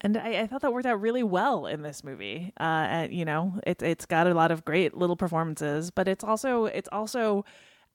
[0.00, 2.52] and I, I thought that worked out really well in this movie.
[2.58, 6.24] Uh, and, you know, it, it's got a lot of great little performances, but it's
[6.24, 7.44] also it's also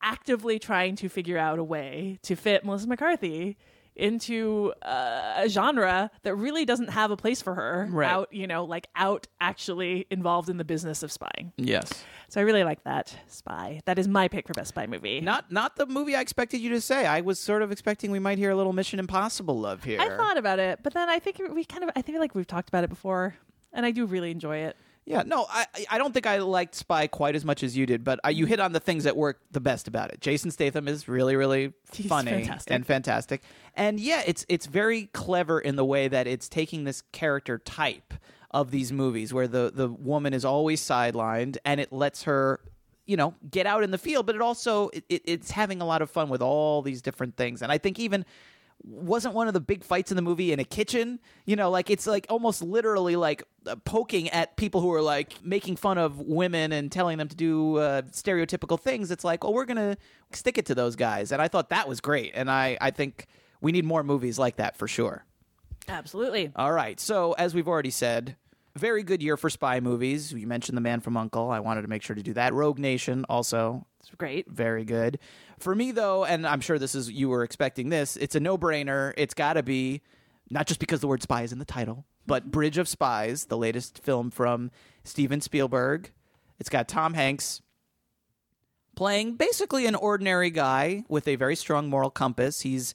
[0.01, 3.57] actively trying to figure out a way to fit Melissa McCarthy
[3.95, 8.09] into uh, a genre that really doesn't have a place for her Right.
[8.11, 12.03] out you know like out actually involved in the business of spying Yes.
[12.27, 15.51] so i really like that spy that is my pick for best spy movie Not
[15.51, 17.05] not the movie I expected you to say.
[17.05, 19.99] I was sort of expecting we might hear a little Mission Impossible love here.
[20.01, 22.47] i thought about it but then i think we kind of i feel like we've
[22.47, 23.35] talked about it before
[23.73, 24.75] and i do really enjoy it
[25.05, 28.03] Yeah, no, I I don't think I liked Spy quite as much as you did,
[28.03, 30.19] but uh, you hit on the things that work the best about it.
[30.19, 32.73] Jason Statham is really, really He's funny fantastic.
[32.73, 33.43] and fantastic,
[33.75, 38.15] and yeah, it's it's very clever in the way that it's taking this character type
[38.49, 42.59] of these movies where the the woman is always sidelined, and it lets her.
[43.07, 45.85] You know, get out in the field, but it also it, it, it's having a
[45.85, 48.25] lot of fun with all these different things, and I think even
[48.83, 51.19] wasn't one of the big fights in the movie in a kitchen.
[51.45, 55.43] You know like it's like almost literally like uh, poking at people who are like
[55.43, 59.11] making fun of women and telling them to do uh, stereotypical things.
[59.11, 59.97] It's like oh we're gonna
[60.31, 61.31] stick it to those guys.
[61.31, 62.31] And i thought that was great.
[62.35, 63.27] And i i think
[63.61, 65.25] we need more movies like that for sure.
[65.87, 66.51] Absolutely.
[66.55, 66.99] All right.
[66.99, 68.35] So as we've already said
[68.75, 70.33] very good year for spy movies.
[70.33, 71.49] You mentioned the man from uncle.
[71.49, 72.53] I wanted to make sure to do that.
[72.53, 75.19] Rogue nation also it's great very good.
[75.59, 79.13] For me though, and I'm sure this is you were expecting this, it's a no-brainer.
[79.17, 80.01] It's got to be
[80.49, 83.57] not just because the word spy is in the title, but Bridge of Spies, the
[83.57, 84.71] latest film from
[85.03, 86.11] Steven Spielberg.
[86.59, 87.61] It's got Tom Hanks
[88.95, 92.61] playing basically an ordinary guy with a very strong moral compass.
[92.61, 92.93] He's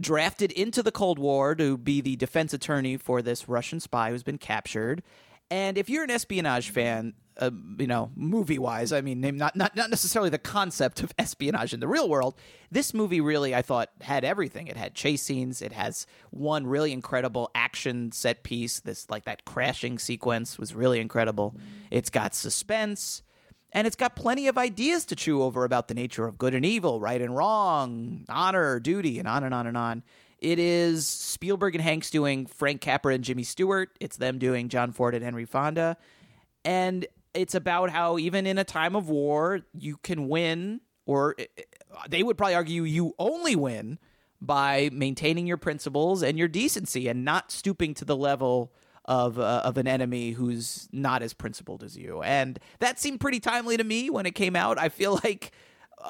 [0.00, 4.22] drafted into the Cold War to be the defense attorney for this Russian spy who's
[4.22, 5.02] been captured.
[5.50, 9.76] And if you're an espionage fan, uh, you know, movie wise, I mean, not, not
[9.76, 12.34] not necessarily the concept of espionage in the real world.
[12.70, 14.66] This movie really, I thought, had everything.
[14.68, 15.62] It had chase scenes.
[15.62, 18.80] It has one really incredible action set piece.
[18.80, 21.54] This like that crashing sequence was really incredible.
[21.90, 23.22] It's got suspense.
[23.72, 26.64] And it's got plenty of ideas to chew over about the nature of good and
[26.64, 30.02] evil, right and wrong, honor, duty, and on and on and on.
[30.46, 33.90] It is Spielberg and Hanks doing Frank Capra and Jimmy Stewart.
[33.98, 35.96] It's them doing John Ford and Henry Fonda.
[36.64, 41.46] And it's about how even in a time of war, you can win, or eh,
[42.08, 43.98] they would probably argue you only win
[44.40, 48.72] by maintaining your principles and your decency and not stooping to the level
[49.04, 52.22] of uh, of an enemy who's not as principled as you.
[52.22, 54.78] And that seemed pretty timely to me when it came out.
[54.78, 55.50] I feel like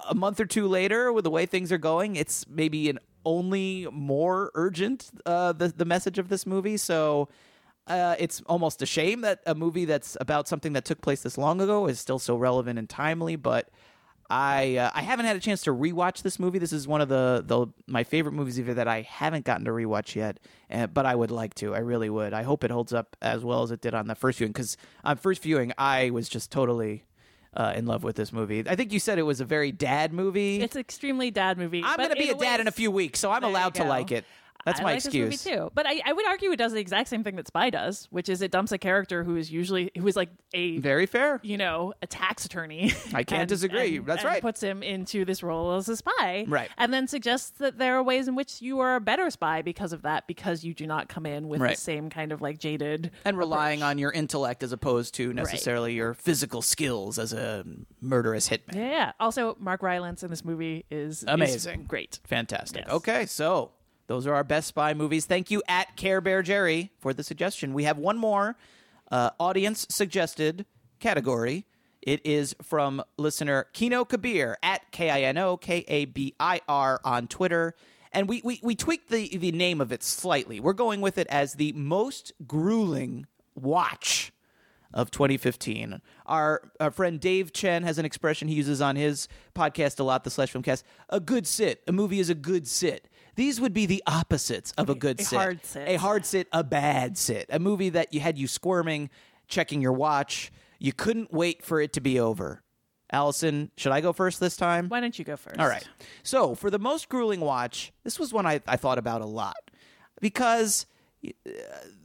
[0.07, 3.87] a month or two later, with the way things are going, it's maybe an only
[3.93, 6.79] more urgent uh, the the message of this movie.
[6.79, 7.29] So
[7.89, 11.39] Uh, it's almost a shame that a movie that's about something that took place this
[11.39, 13.37] long ago is still so relevant and timely.
[13.37, 13.65] But
[14.29, 16.59] I uh, I haven't had a chance to rewatch this movie.
[16.59, 19.71] This is one of the, the my favorite movies either that I haven't gotten to
[19.71, 21.67] rewatch yet, uh, but I would like to.
[21.77, 22.33] I really would.
[22.35, 24.77] I hope it holds up as well as it did on the first viewing because
[25.05, 27.05] on first viewing I was just totally
[27.57, 28.63] uh, in love with this movie.
[28.69, 30.61] I think you said it was a very dad movie.
[30.61, 31.83] It's an extremely dad movie.
[31.85, 33.85] I'm going to be a dad way- in a few weeks, so I'm allowed to
[33.85, 34.25] like it.
[34.67, 35.31] That's I my like excuse.
[35.31, 37.47] This movie too, but I, I would argue it does the exact same thing that
[37.47, 40.77] Spy does, which is it dumps a character who is usually who is like a
[40.79, 41.41] Very fair.
[41.43, 42.93] you know a tax attorney.
[43.15, 43.97] I can't and- disagree.
[43.97, 44.43] and- That's and right.
[44.43, 46.69] Puts him into this role as a spy, Right.
[46.77, 49.93] And then suggests that there are ways in which you are a better spy because
[49.95, 51.77] of that, because you do not come in with Right.
[51.77, 55.95] the same kind of like jaded and relying on your intellect as opposed to necessarily
[55.95, 57.65] your physical skills as a
[58.01, 58.75] murderous hitman.
[58.75, 59.13] Yeah, yeah.
[59.21, 61.85] Also, Mark Rylance in this movie is is Amazing.
[61.85, 62.19] great.
[62.25, 62.83] Fantastic.
[62.87, 62.95] Yes.
[62.97, 63.71] Okay, so
[64.07, 65.27] those are our best Buy movies.
[65.27, 67.75] Thank you at Care Bear Jerry for the suggestion.
[67.75, 68.57] We have one more
[69.11, 70.67] uh, audience suggested
[71.01, 71.67] category.
[72.03, 76.61] It is from listener Kino Kabir at K I N O K A B I
[76.69, 77.75] R on Twitter.
[78.13, 80.61] And we, we, we tweaked the, the name of it slightly.
[80.61, 84.33] We're going with it as the most grueling watch
[84.95, 86.01] of 2015.
[86.25, 90.25] Our, our friend Dave Chen has an expression he uses on his podcast a lot,
[90.25, 90.83] the Slash Filmcast.
[91.11, 91.83] A good sit.
[91.87, 93.09] A movie is a good sit.
[93.37, 95.37] These would be the opposites of a good A sit.
[95.37, 95.89] hard sit.
[95.89, 97.47] A hard sit, a bad sit.
[97.51, 99.11] A movie that you had you squirming,
[99.47, 100.51] checking your watch.
[100.79, 102.63] You couldn't wait for it to be over.
[103.13, 104.89] Allison, should I go first this time?
[104.89, 105.61] Why don't you go first?
[105.61, 105.87] All right.
[106.23, 109.71] So, for the most grueling watch, this was one I, I thought about a lot
[110.21, 110.87] because
[111.25, 111.31] uh,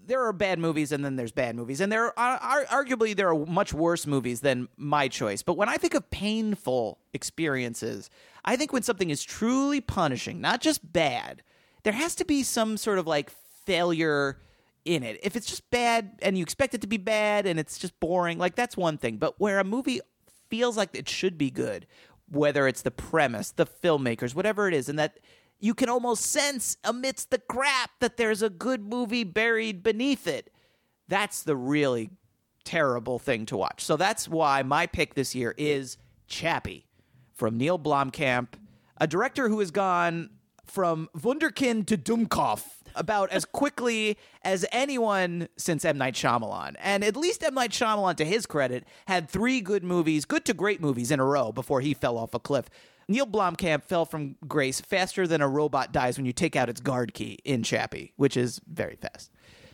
[0.06, 3.30] there are bad movies and then there's bad movies, and there are, are arguably there
[3.30, 5.42] are much worse movies than my choice.
[5.42, 8.10] But when I think of painful experiences,
[8.44, 11.44] I think when something is truly punishing, not just bad,
[11.84, 13.32] there has to be some sort of like
[13.66, 14.40] failure
[14.86, 15.20] in it.
[15.24, 18.38] If it's just bad and you expect it to be bad and it's just boring,
[18.38, 19.18] like that's one thing.
[19.18, 20.02] But where a movie
[20.50, 21.88] feels like it should be good,
[22.30, 25.20] whether it's the premise, the filmmakers, whatever it is, and that
[25.60, 30.52] you can almost sense amidst the crap that there's a good movie buried beneath it.
[31.08, 32.10] That's the really
[32.64, 33.84] terrible thing to watch.
[33.84, 36.88] So that's why my pick this year is Chappie
[37.42, 38.50] from Neil Blomkamp,
[38.98, 40.30] a director who has gone
[40.64, 42.62] from Wunderkind to Dumkopf
[42.94, 45.98] about as quickly as anyone since M.
[45.98, 46.76] Night Shyamalan.
[46.78, 47.56] And at least M.
[47.56, 51.26] Night Shyamalan, to his credit, had three good movies, good to great movies in a
[51.26, 52.70] row before he fell off a cliff.
[53.08, 56.80] Neil Blomkamp fell from grace faster than a robot dies when you take out its
[56.80, 59.32] guard key in Chappie, which is very fast.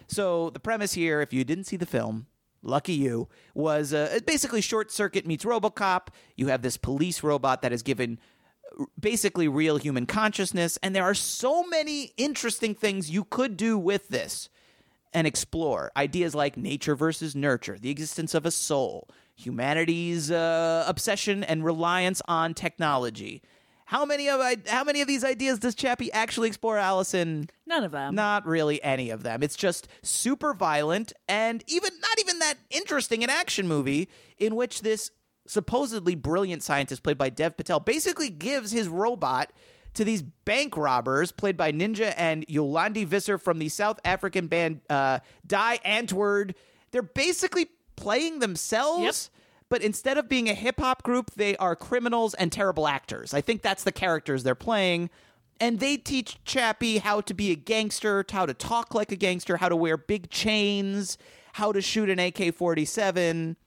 [0.08, 2.28] So the premise here, if you didn't see the film,
[2.68, 6.08] lucky you, was uh, basically Short Circuit meets RoboCop.
[6.36, 8.20] You have this police robot that is given
[8.80, 13.78] uh, basically real human consciousness, and there are so many interesting things you could do
[13.78, 14.50] with this
[15.14, 21.44] and explore ideas like nature versus nurture, the existence of a soul, humanity's uh, obsession
[21.44, 23.42] and reliance on technology.
[23.88, 27.50] How many of I, how many of these ideas does Chappie actually explore, Allison?
[27.66, 28.16] None of them.
[28.16, 29.42] Not really any of them.
[29.42, 34.82] It's just super violent and even not even that interesting an action movie in which
[34.82, 35.12] this
[35.46, 39.54] supposedly brilliant scientist played by Dev Patel basically gives his robot
[39.94, 44.82] to these bank robbers played by Ninja and Yolandi Visser from the South African band
[44.90, 46.56] uh, Die Antwoord.
[46.92, 49.32] They're basically playing themselves.
[49.70, 53.34] But instead of being a hip hop group, they are criminals and terrible actors.
[53.34, 55.10] I think that's the characters they're playing.
[55.60, 59.58] And they teach Chappie how to be a gangster, how to talk like a gangster,
[59.58, 61.18] how to wear big chains,
[61.54, 63.58] how to shoot an AK 47.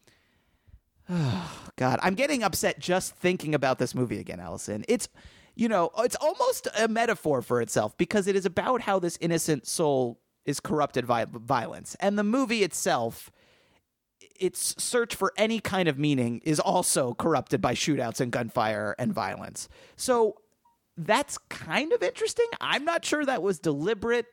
[1.77, 4.85] God, I'm getting upset just thinking about this movie again, Allison.
[4.89, 5.09] It's,
[5.57, 9.67] you know, it's almost a metaphor for itself because it is about how this innocent
[9.67, 11.97] soul is corrupted by violence.
[12.01, 13.31] And the movie itself,
[14.41, 19.13] its search for any kind of meaning is also corrupted by shootouts and gunfire and
[19.13, 19.69] violence.
[19.97, 20.37] So
[20.97, 22.47] that's kind of interesting.
[22.61, 24.27] I'm not sure that was deliberate,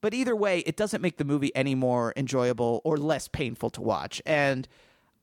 [0.00, 3.80] but either way, it doesn't make the movie any more enjoyable or less painful to
[3.80, 4.20] watch.
[4.26, 4.68] And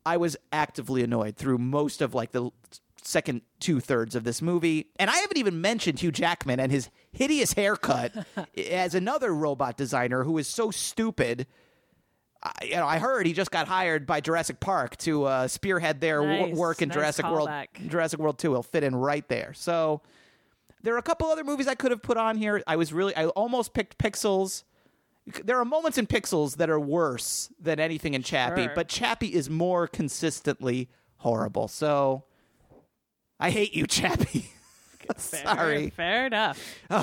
[0.05, 2.51] I was actively annoyed through most of like the
[3.03, 4.87] second two thirds of this movie.
[4.97, 8.13] And I haven't even mentioned Hugh Jackman and his hideous haircut
[8.71, 11.47] as another robot designer who is so stupid.
[12.41, 15.99] I, you know, I heard he just got hired by Jurassic Park to uh, spearhead
[15.99, 16.55] their Nice.
[16.55, 17.49] work in Nice Jurassic World.
[17.49, 17.89] callback.
[17.89, 19.53] Jurassic World Two he'll fit in right there.
[19.53, 20.01] So
[20.81, 22.63] there are a couple other movies I could have put on here.
[22.65, 24.63] I was really, I almost picked Pixels.
[25.43, 28.71] There are moments in Pixels that are worse than anything in Chappie, Sure.
[28.73, 31.67] but Chappie is more consistently horrible.
[31.67, 32.23] So
[33.39, 34.49] I hate you, Chappie.
[35.17, 35.89] Sorry.
[35.89, 36.57] Fair enough.
[36.89, 36.97] no,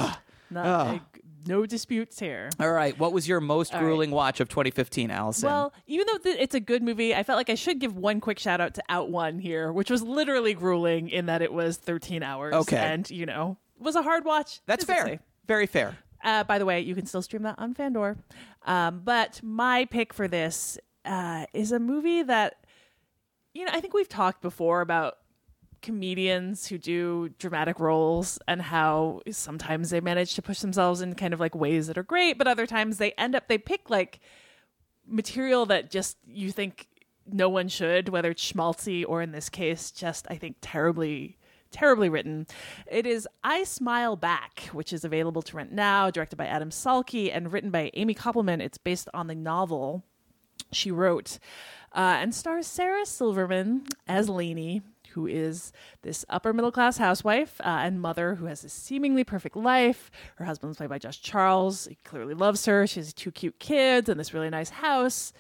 [0.57, 0.91] ah.
[0.93, 1.01] I-
[1.47, 2.51] No disputes here.
[2.59, 2.99] All right.
[2.99, 5.49] What was your most All grueling watch of 2015, Allison?
[5.49, 8.21] Well, even though th- it's a good movie, I felt like I should give one
[8.21, 11.77] quick shout out to Out One here, which was literally grueling in that it was
[11.77, 12.55] 13 hours.
[12.55, 12.77] Okay.
[12.77, 14.61] And, you know, was a hard watch.
[14.67, 15.21] That's fair.
[15.47, 15.97] Very fair.
[16.25, 18.17] Uh, by the way, you can still stream that on Fandor.
[18.65, 22.57] Um, but my pick for this uh, is a movie that,
[23.55, 25.19] you know, I think we've talked before about
[25.83, 31.35] comedians who do dramatic roles and how sometimes they manage to push themselves in kind
[31.35, 34.21] of like ways that are great, but other times they end up, they pick like
[35.07, 36.89] material that just you think
[37.27, 41.39] no one should, whether it's schmaltzy or in this case, just I think terribly,
[41.71, 42.47] terribly written.
[42.91, 47.31] It is I Smile Back, which is available to rent now, directed by Adam Salky
[47.35, 48.61] and written by Amy Koppelman.
[48.61, 50.05] It's based on the novel
[50.73, 51.39] she wrote
[51.93, 54.83] uh, and stars Sarah Silverman as Lainey.
[55.17, 59.57] Who is this upper middle class housewife uh, and mother who has a seemingly perfect
[59.57, 60.11] life?
[60.35, 61.87] Her husband's played by Josh Charles.
[61.87, 62.87] He clearly loves her.
[62.87, 65.33] She has two cute kids and this really nice house.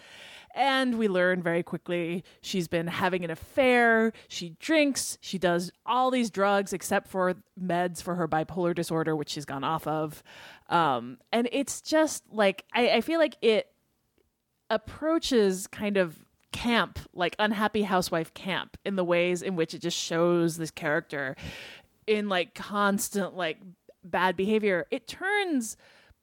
[0.54, 4.14] And we learn very quickly she's been having an affair.
[4.28, 5.18] She drinks.
[5.20, 9.62] She does all these drugs except for meds for her bipolar disorder, which she's gone
[9.62, 10.22] off of.
[10.70, 13.70] Um, and it's just like, I, I feel like it
[14.70, 16.25] approaches kind of
[16.56, 21.36] camp, like unhappy housewife camp, in the ways in which it just shows this character
[22.06, 23.58] in like constant, like
[24.02, 24.86] bad behavior.
[24.90, 25.76] It turns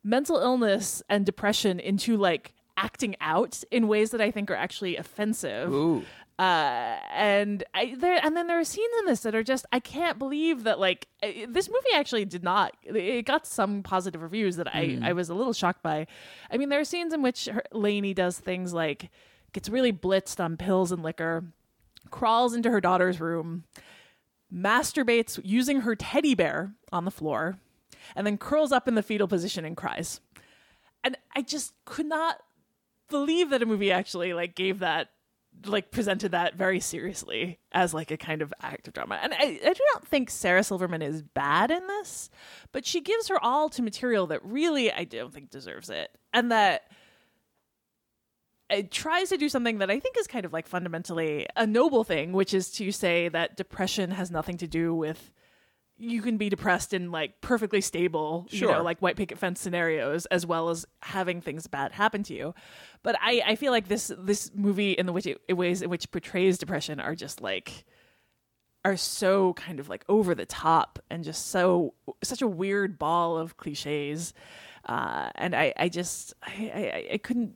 [0.03, 4.97] mental illness and depression into like acting out in ways that I think are actually
[4.97, 5.71] offensive.
[5.71, 6.03] Ooh.
[6.39, 9.79] Uh, and I there and then there are scenes in this that are just I
[9.79, 14.67] can't believe that like this movie actually did not it got some positive reviews that
[14.73, 16.07] I I was a little shocked by.
[16.49, 19.11] I mean there are scenes in which her, Lainey does things like
[19.53, 21.45] gets really blitzed on pills and liquor,
[22.09, 23.63] crawls into her daughter's room,
[24.53, 27.57] masturbates using her teddy bear on the floor,
[28.15, 30.19] and then curls up in the fetal position and cries.
[31.03, 32.41] And I just could not
[33.09, 35.09] believe that a movie actually like gave that
[35.65, 39.19] like presented that very seriously as like a kind of act of drama.
[39.21, 42.29] And I, I do not think Sarah Silverman is bad in this,
[42.71, 46.09] but she gives her all to material that really I don't think deserves it.
[46.33, 46.91] And that
[48.73, 52.03] it tries to do something that I think is kind of like fundamentally a noble
[52.03, 55.31] thing, which is to say that depression has nothing to do with
[55.97, 60.25] you can be depressed in like perfectly stable, you know, like white picket fence scenarios,
[60.27, 62.53] as well as having things bad happen to you.
[63.03, 65.89] But I, I feel like this this movie in the which it, it ways in
[65.89, 67.85] which portrays depression are just like
[68.83, 71.93] are so kind of like over the top and just so
[72.23, 74.33] such a weird ball of cliches.
[74.85, 77.55] Uh, and I, I just I, I, I couldn't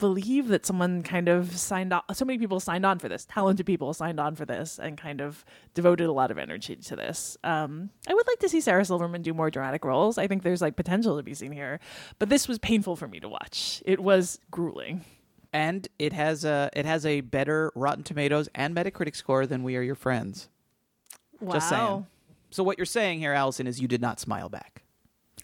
[0.00, 3.66] believe that someone kind of signed on so many people signed on for this talented
[3.66, 5.44] people signed on for this and kind of
[5.74, 9.22] devoted a lot of energy to this um, i would like to see sarah silverman
[9.22, 11.78] do more dramatic roles i think there's like potential to be seen here
[12.18, 15.04] but this was painful for me to watch it was grueling
[15.52, 19.76] And it has a it has a better Rotten Tomatoes and Metacritic score than We
[19.76, 20.48] Are Your Friends.
[21.40, 22.06] wow Just saying.
[22.50, 24.82] So what you're saying here, Allison, is you did not smile back.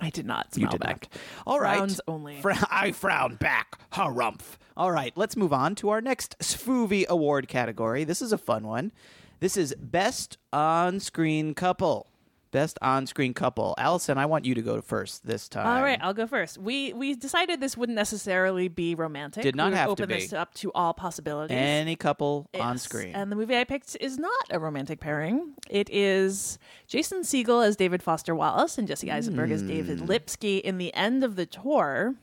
[0.00, 1.20] I did not You smile did back not.
[1.46, 1.78] All right.
[1.78, 3.78] Frowns only Fr- I frown back.
[3.92, 4.56] Harumph.
[4.76, 8.04] All right, let's move on to our next SVUvie Award category.
[8.04, 8.92] This is a fun one.
[9.40, 12.08] This is Best On Screen Couple.
[12.56, 13.74] Best On Screen Couple.
[13.76, 15.66] Allison, I want you to go first this time.
[15.66, 16.56] All right, I'll go first.
[16.56, 19.42] We we decided this wouldn't necessarily be romantic.
[19.42, 20.14] Did not we have to open be.
[20.14, 21.54] this up to all possibilities.
[21.54, 23.14] Any couple on screen.
[23.14, 25.52] And the movie I picked is not a romantic pairing.
[25.68, 30.06] It is Jason Segel as David Foster Wallace and Jesse Eisenberg as David Hmm.
[30.06, 32.14] Lipsky in the end of the tour.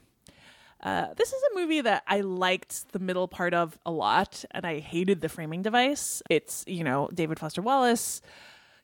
[0.81, 4.65] Uh, this is a movie that I liked the middle part of a lot, and
[4.65, 6.23] I hated the framing device.
[6.27, 8.19] It's, you know, David Foster Wallace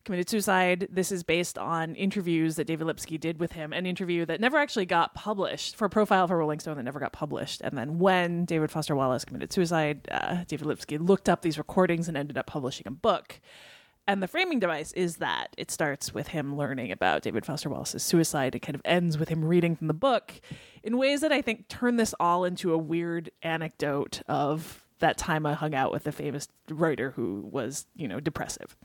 [0.10, 0.88] committed suicide.
[0.90, 4.58] This is based on interviews that David Lipsky did with him, an interview that never
[4.58, 7.62] actually got published for a profile for Rolling Stone that never got published.
[7.62, 12.08] And then when David Foster Wallace committed suicide, uh, David Lipsky looked up these recordings
[12.08, 13.40] and ended up publishing a book.
[14.08, 18.02] And the framing device is that it starts with him learning about David Foster Wallace's
[18.02, 18.56] suicide.
[18.56, 20.42] It kind of ends with him reading from the book
[20.82, 25.46] in ways that I think turn this all into a weird anecdote of that time
[25.46, 28.76] I hung out with a famous writer who was, you know, depressive.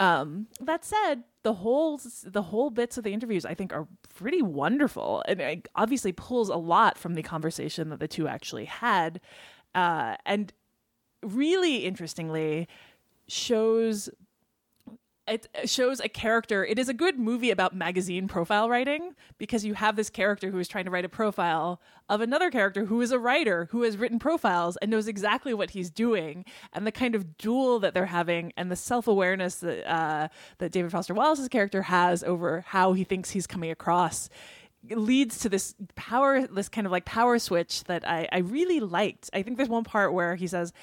[0.00, 4.42] Um, that said, the whole the whole bits of the interviews I think are pretty
[4.42, 9.20] wonderful, and it obviously pulls a lot from the conversation that the two actually had,
[9.74, 10.52] uh, and
[11.22, 12.68] really interestingly
[13.28, 14.10] shows
[15.26, 16.64] it shows a character.
[16.64, 20.58] It is a good movie about magazine profile writing because you have this character who
[20.58, 21.80] is trying to write a profile
[22.10, 25.70] of another character who is a writer who has written profiles and knows exactly what
[25.70, 29.90] he's doing, and the kind of duel that they're having, and the self awareness that
[29.90, 30.28] uh,
[30.58, 34.28] that David Foster Wallace's character has over how he thinks he's coming across
[34.90, 39.30] leads to this power, this kind of like power switch that I, I really liked.
[39.32, 40.74] I think there's one part where he says,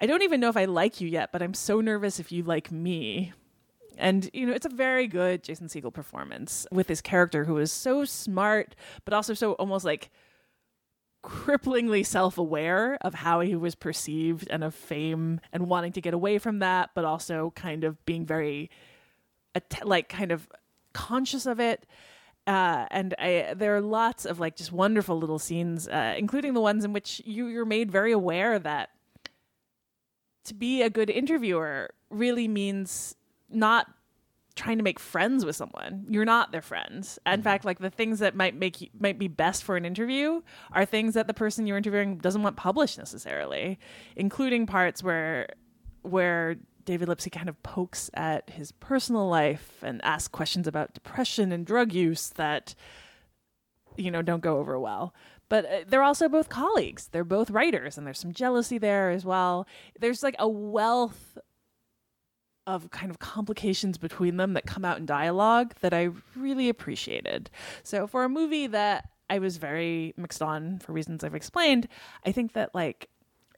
[0.00, 2.42] I don't even know if I like you yet, but I'm so nervous if you
[2.42, 3.32] like me.
[3.96, 7.72] And, you know, it's a very good Jason Segel performance with this character who is
[7.72, 8.74] so smart,
[9.04, 10.10] but also so almost like
[11.24, 16.14] cripplingly self aware of how he was perceived and of fame and wanting to get
[16.14, 18.70] away from that, but also kind of being very,
[19.82, 20.48] like, kind of
[20.92, 21.86] conscious of it.
[22.46, 26.60] Uh, and I, there are lots of like just wonderful little scenes, uh, including the
[26.60, 28.90] ones in which you, you're made very aware that
[30.44, 33.16] to be a good interviewer really means
[33.50, 33.86] not
[34.56, 36.06] trying to make friends with someone.
[36.08, 37.18] You're not their friends.
[37.26, 40.40] In fact, like the things that might make you, might be best for an interview
[40.72, 43.78] are things that the person you're interviewing doesn't want published necessarily,
[44.16, 45.48] including parts where
[46.02, 51.52] where David Lipsky kind of pokes at his personal life and asks questions about depression
[51.52, 52.74] and drug use that
[53.96, 55.14] you know don't go over well
[55.48, 59.24] but uh, they're also both colleagues they're both writers and there's some jealousy there as
[59.24, 59.66] well
[59.98, 61.38] there's like a wealth
[62.66, 67.50] of kind of complications between them that come out in dialogue that I really appreciated.
[67.82, 71.88] So for a movie that I was very mixed on for reasons I've explained,
[72.24, 73.08] I think that like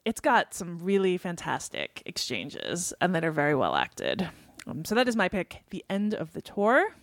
[0.04, 4.28] it's got some really fantastic exchanges and that are very well acted.
[4.66, 6.94] Um, so that is my pick, The End of the Tour.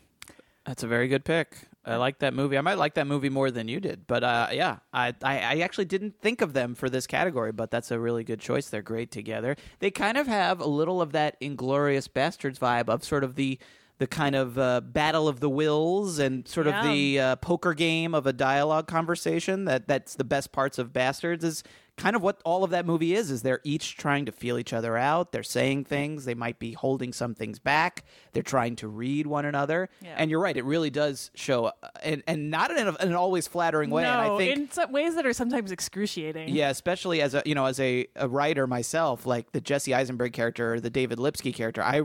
[0.65, 1.57] That's a very good pick.
[1.85, 2.57] I like that movie.
[2.57, 5.59] I might like that movie more than you did, but uh, yeah, I, I I
[5.59, 8.69] actually didn't think of them for this category, but that's a really good choice.
[8.69, 9.55] They're great together.
[9.79, 13.59] They kind of have a little of that Inglourious Basterds vibe of sort of the
[13.97, 16.79] the kind of uh, battle of the wills and sort Yeah.
[16.79, 19.65] of the uh, poker game of a dialogue conversation.
[19.65, 21.63] That that's the best parts of Basterds is
[21.97, 23.31] kind of what all of that movie is.
[23.31, 25.31] Is they're each trying to feel each other out.
[25.31, 26.25] They're saying things.
[26.25, 28.03] They might be holding some things back.
[28.33, 29.87] They're trying to read one another.
[30.01, 30.15] Yeah.
[30.17, 30.57] And you're right.
[30.57, 31.71] It really does show, uh,
[32.03, 34.03] and and not in, a, in an always flattering way.
[34.03, 36.49] no, and I think in some ways that are sometimes excruciating.
[36.49, 40.33] yeah, especially as a you know as a, a writer myself, like the Jesse Eisenberg
[40.33, 42.01] character, or the David Lipsky character, I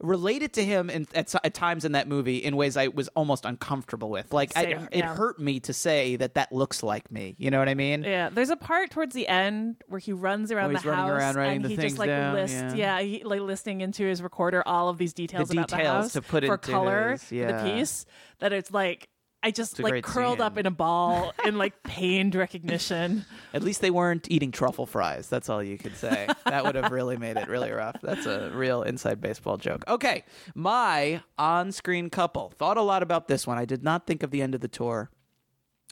[0.00, 3.44] related to him in, at, at times in that movie in ways I was almost
[3.44, 4.32] uncomfortable with.
[4.32, 7.34] Like I, Same, it hurt me to say that that looks like me.
[7.38, 8.02] You know what I mean?
[8.02, 11.38] Yeah, there's a part towards the end where he runs around Oh, the house around
[11.38, 12.98] and the he just like down, lists, yeah.
[12.98, 15.94] yeah, he, like listing into his recorder all of these details The about the details
[16.04, 17.62] house to put for color his- for yeah.
[17.62, 18.06] the piece.
[18.40, 19.08] That it's like
[19.44, 23.26] I just like curled up in a ball in like pained recognition.
[23.52, 25.28] At least they weren't eating truffle fries.
[25.28, 26.26] That's all you could say.
[26.46, 27.96] that would have really made it really rough.
[28.02, 29.84] That's a real inside baseball joke.
[29.86, 32.54] Okay, my on-screen couple.
[32.56, 33.58] Thought a lot about this one.
[33.58, 35.10] I did not think of the end of the tour,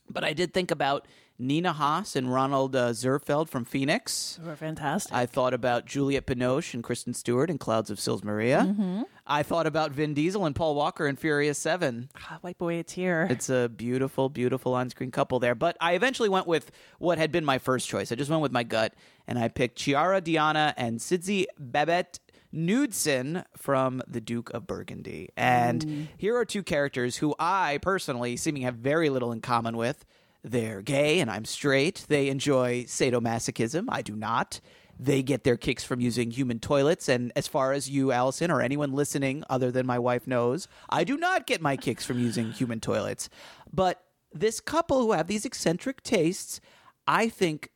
[0.09, 1.07] but I did think about
[1.43, 4.39] Nina Hoss and Ronald uh, Zehrfeld from Phoenix.
[4.43, 5.13] Who are fantastic.
[5.13, 9.05] I thought about Juliette Binoche and Kristen Stewart in Clouds of Sils Maria.
[9.27, 12.09] I thought about Vin Diesel and Paul Walker in Furious Seven.
[12.17, 13.27] Ah, Wipe away a tear.
[13.31, 15.55] It's a beautiful, beautiful on screen couple there.
[15.55, 18.13] But I eventually went with what had been my first choice.
[18.13, 18.95] I just went with my gut,
[19.27, 22.19] and I picked Chiara D'Anna and Sidse Babett
[22.53, 25.31] Knudsen from The Duke of Burgundy.
[25.37, 30.05] And here are two characters who I personally seeming have very little in common with.
[30.45, 32.05] They're gay and I'm straight.
[32.09, 33.87] They enjoy sadomasochism.
[33.89, 34.61] I do not.
[34.99, 37.09] They get their kicks from using human toilets.
[37.09, 41.05] And as far as you, Allison, or anyone listening other than my wife knows, I
[41.05, 43.29] do not get my kicks from using human toilets.
[43.73, 46.61] But this couple who have these eccentric tastes,
[47.07, 47.71] I think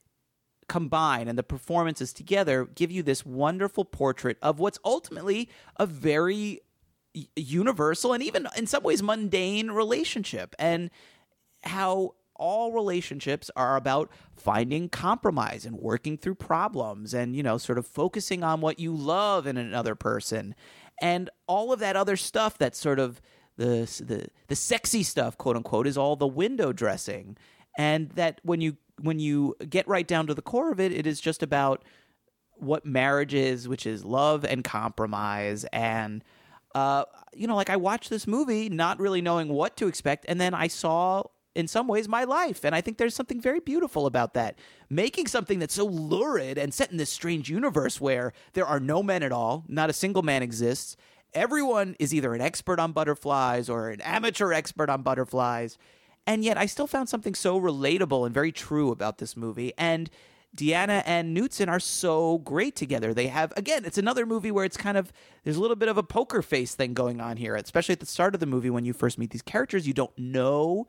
[0.69, 6.61] combine and the performances together give you this wonderful portrait of what's ultimately a very
[7.37, 10.91] universal and even in some ways mundane relationship and
[11.63, 17.79] how all relationships are about finding compromise and working through problems and you know sort
[17.79, 20.55] of focusing on what you love in another person
[21.01, 23.21] and all of that other stuff that's sort of
[23.57, 27.37] the the the sexy stuff quote unquote is all the window dressing
[27.79, 31.07] and that when you when you get right down to the core of it it
[31.07, 31.85] is just about
[32.59, 35.65] what marriage is, which is love and compromise.
[35.73, 36.25] And,
[36.75, 37.05] uh,
[37.35, 40.25] you know, like I watched this movie not really knowing what to expect.
[40.29, 41.25] And then I saw,
[41.57, 42.65] in some ways, my life.
[42.65, 44.59] And I think there's something very beautiful about that.
[44.91, 49.03] Making something that's so lurid and set in this strange universe where there are no
[49.03, 50.99] men at all, not a single man exists.
[51.33, 55.79] Everyone is either an expert on butterflies or an amateur expert on butterflies.
[56.27, 59.73] And yet I still found something so relatable and very true about this movie.
[59.79, 60.11] And
[60.55, 63.15] D'Anna and Knudsen are so great together.
[63.15, 65.11] They have again, it's another movie where it's kind of
[65.45, 68.07] there's a little bit of a poker face thing going on here, especially at the
[68.07, 69.87] start of the movie when you first meet these characters.
[69.87, 70.87] You don't know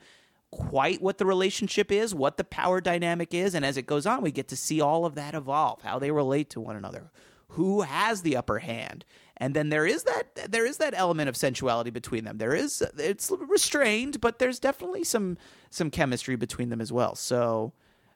[0.52, 4.22] quite what the relationship is, what the power dynamic is, and as it goes on,
[4.22, 7.11] we get to see all of that evolve, how they relate to one another.
[7.52, 9.06] who has the upper hand.
[9.38, 12.38] And then there is that there is that element of sensuality between them.
[12.40, 15.38] There is it's restrained, but there's definitely some
[15.69, 17.15] some chemistry between them as well.
[17.15, 17.74] So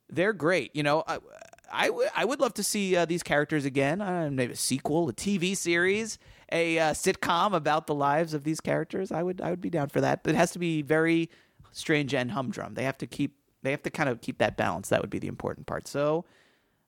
[0.09, 0.75] they're great.
[0.75, 1.19] You know, I
[1.73, 4.01] I, w- I would love to see uh, these characters again.
[4.01, 6.17] Uh, maybe a sequel, a TV series,
[6.51, 9.11] a uh, sitcom about the lives of these characters.
[9.11, 10.23] I would I would be down for that.
[10.23, 11.29] But it has to be very
[11.71, 12.73] strange and humdrum.
[12.75, 14.89] They have to keep they have to kind of keep that balance.
[14.89, 15.87] That would be the important part.
[15.87, 16.25] So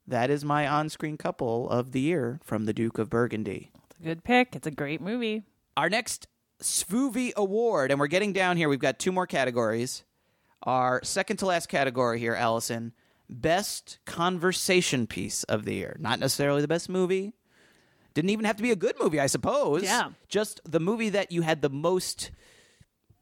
[0.06, 3.70] that is my on-screen couple of the year from the Duke of Burgundy.
[3.90, 4.56] It's a good pick.
[4.56, 5.44] It's a great movie.
[5.76, 6.26] Our next
[6.60, 8.68] SVUvie Award, and we're getting down here.
[8.68, 10.04] We've got two more categories.
[10.62, 12.92] Our second to last category here, Allison,
[13.28, 15.96] best conversation piece of the year.
[15.98, 17.34] Not necessarily the best movie.
[18.14, 19.82] Didn't even have to be a good movie, I suppose.
[19.82, 20.10] Yeah.
[20.28, 22.30] Just the movie that you had the most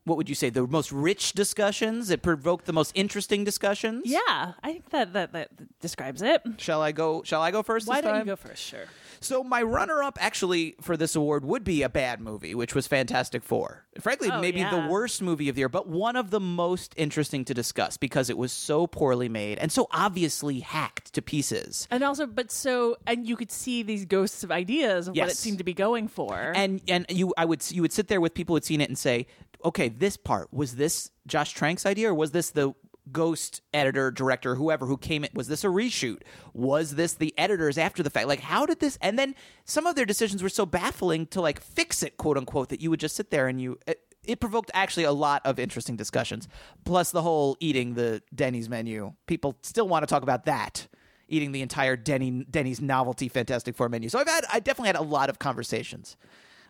[0.04, 4.52] what would you say the most rich discussions it provoked the most interesting discussions Yeah,
[4.62, 6.42] I think that that, that describes it.
[6.58, 8.62] shall i go shall i go first Why don't you go first?
[8.62, 8.84] Sure.
[9.20, 13.44] So my runner-up actually for this award would be a bad movie, which was Fantastic
[13.44, 13.84] Four.
[14.00, 14.70] Frankly, Oh, maybe yeah.
[14.82, 18.28] the worst movie of the year, but one of the most interesting to discuss because
[18.30, 21.86] it was so poorly made and so obviously hacked to pieces.
[21.92, 25.36] And also, but so, and you could see these ghosts of ideas of what it
[25.36, 26.52] seemed to be going for.
[26.56, 28.98] And and you I would you would sit there with people who'd seen it and
[28.98, 29.28] say,
[29.64, 32.74] "Okay, this part was this Josh Trank's idea or was this the
[33.10, 36.22] ghost editor director whoever who came in was this a reshoot?
[36.54, 38.28] Was this the editors after the fact?
[38.28, 39.34] Like how did this and then
[39.64, 42.90] some of their decisions were so baffling to like fix it quote unquote that you
[42.90, 46.46] would just sit there and you it, it provoked actually a lot of interesting discussions.
[46.84, 49.14] Plus the whole eating the denny's menu.
[49.26, 50.86] People still want to talk about that
[51.28, 54.08] eating the entire denny denny's novelty fantastic four menu.
[54.08, 56.16] So i've had i definitely had a lot of conversations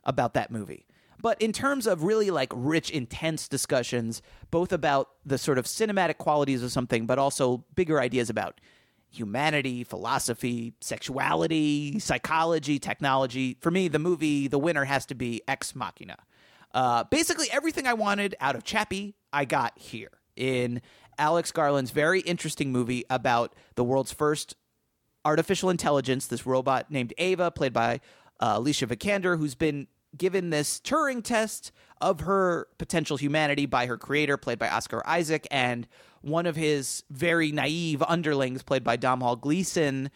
[0.05, 0.86] about that movie.
[1.23, 4.20] But in terms of really like rich, intense discussions,
[4.51, 8.61] both about the sort of cinematic qualities of something, but also bigger ideas about
[9.09, 13.57] humanity, philosophy, sexuality, psychology, technology.
[13.61, 16.16] For me, the movie, the winner has to be Ex Machina.
[16.74, 20.82] Uh, basically, everything I wanted out of Chappie, I got here in
[21.19, 24.57] Alex Garland's very interesting movie about the world's first
[25.24, 28.01] artificial intelligence, this robot named Ava, played by
[28.40, 29.86] uh, Alicia Vikander, who's been
[30.16, 35.47] given this Turing test of her potential humanity by her creator, played by Oscar Isaac,
[35.51, 35.86] and
[36.20, 40.10] one of his very naive underlings, played by Domhnall Gleeson.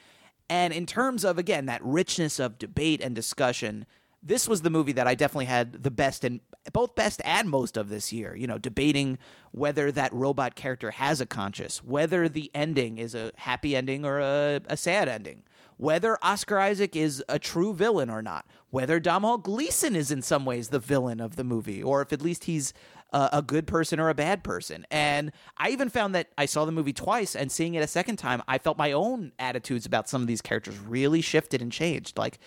[0.49, 3.87] And in terms of, again, that richness of debate and discussion,
[4.23, 6.41] this was the movie that I definitely had the best and
[6.73, 8.35] both best and most of this year.
[8.35, 9.19] You know, debating
[9.53, 14.19] whether that robot character has a conscience, whether the ending is a happy ending or
[14.19, 15.45] a, a sad ending,
[15.77, 18.47] whether Oscar Isaac is a true villain or not,
[18.77, 22.21] whether Domhnall Gleeson is in some ways the villain of the movie, or if at
[22.21, 22.75] least he's
[23.11, 24.85] a, good person or a bad person.
[24.91, 28.17] And I even found that I saw the movie twice, and seeing it a second
[28.17, 32.19] time, I felt my own attitudes about some of these characters really shifted and changed.
[32.19, 32.39] Like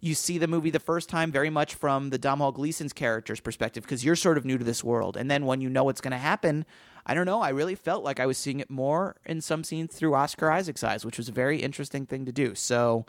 [0.00, 3.82] you see the movie the first time very much from the Domhnall Gleeson's character's perspective
[3.82, 6.12] because you're sort of new to this world, and then when you know what's going
[6.12, 6.64] to happen,
[7.04, 7.40] I don't know.
[7.40, 10.84] I really felt like I was seeing it more in some scenes through Oscar Isaac's
[10.84, 12.54] eyes, which was a very interesting thing to do.
[12.54, 13.04] So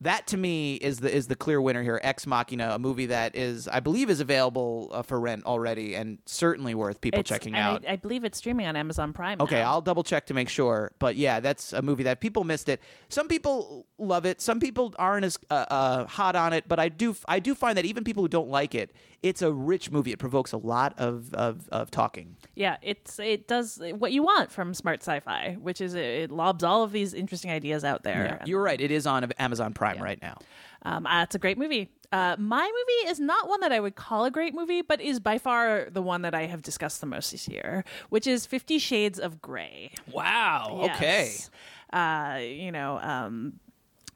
[0.00, 2.00] that to me is the is the clear winner here.
[2.02, 6.18] Ex Machina, a movie that is I believe is available uh, for rent already, and
[6.26, 7.84] certainly worth people It's- checking out.
[7.88, 9.40] I, I believe it's streaming on Amazon Prime.
[9.40, 9.70] Okay, now.
[9.70, 10.90] I'll double check to make sure.
[10.98, 12.82] But yeah, that's a movie that people missed it.
[13.08, 14.40] Some people love it.
[14.40, 16.64] Some people aren't as uh, uh, hot on it.
[16.66, 18.90] But I do I do find that even people who don't like it,
[19.22, 20.10] it's a rich movie.
[20.10, 22.36] It provokes a lot of of, of talking.
[22.56, 26.64] Yeah, it's it does what you want from smart sci-fi, which is it, it lobs
[26.64, 28.40] all of these interesting ideas out there.
[28.44, 28.80] You're right.
[28.80, 30.38] It is on Amazon Prime right now.
[30.82, 31.90] Um, uh, it's a great movie.
[32.12, 35.18] Uh, my movie is not one that I would call a great movie, but is
[35.18, 38.78] by far the one that I have discussed the most this year, which is Fifty
[38.78, 39.92] Shades of Grey.
[40.12, 40.88] Wow.
[40.90, 41.32] Okay.
[41.92, 43.60] Uh, you know, um,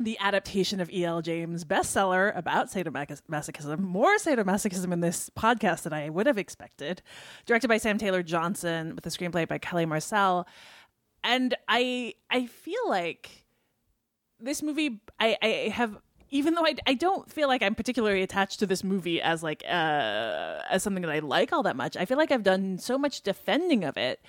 [0.01, 1.23] the adaptation of E.L.
[1.23, 7.03] James' bestseller about sadomasochism, more sadomasochism in this podcast than I would have expected,
[7.47, 10.47] directed by Sam Taylor Johnson with a screenplay by Kelly Marcel.
[11.24, 13.45] And I I feel like
[14.40, 15.98] this movie I, I have
[16.31, 19.65] even though I, I don't feel like I'm particularly attached to this movie as like
[19.66, 22.98] uh, as something that I like all that much, I feel like I've done so
[22.98, 24.20] much defending of it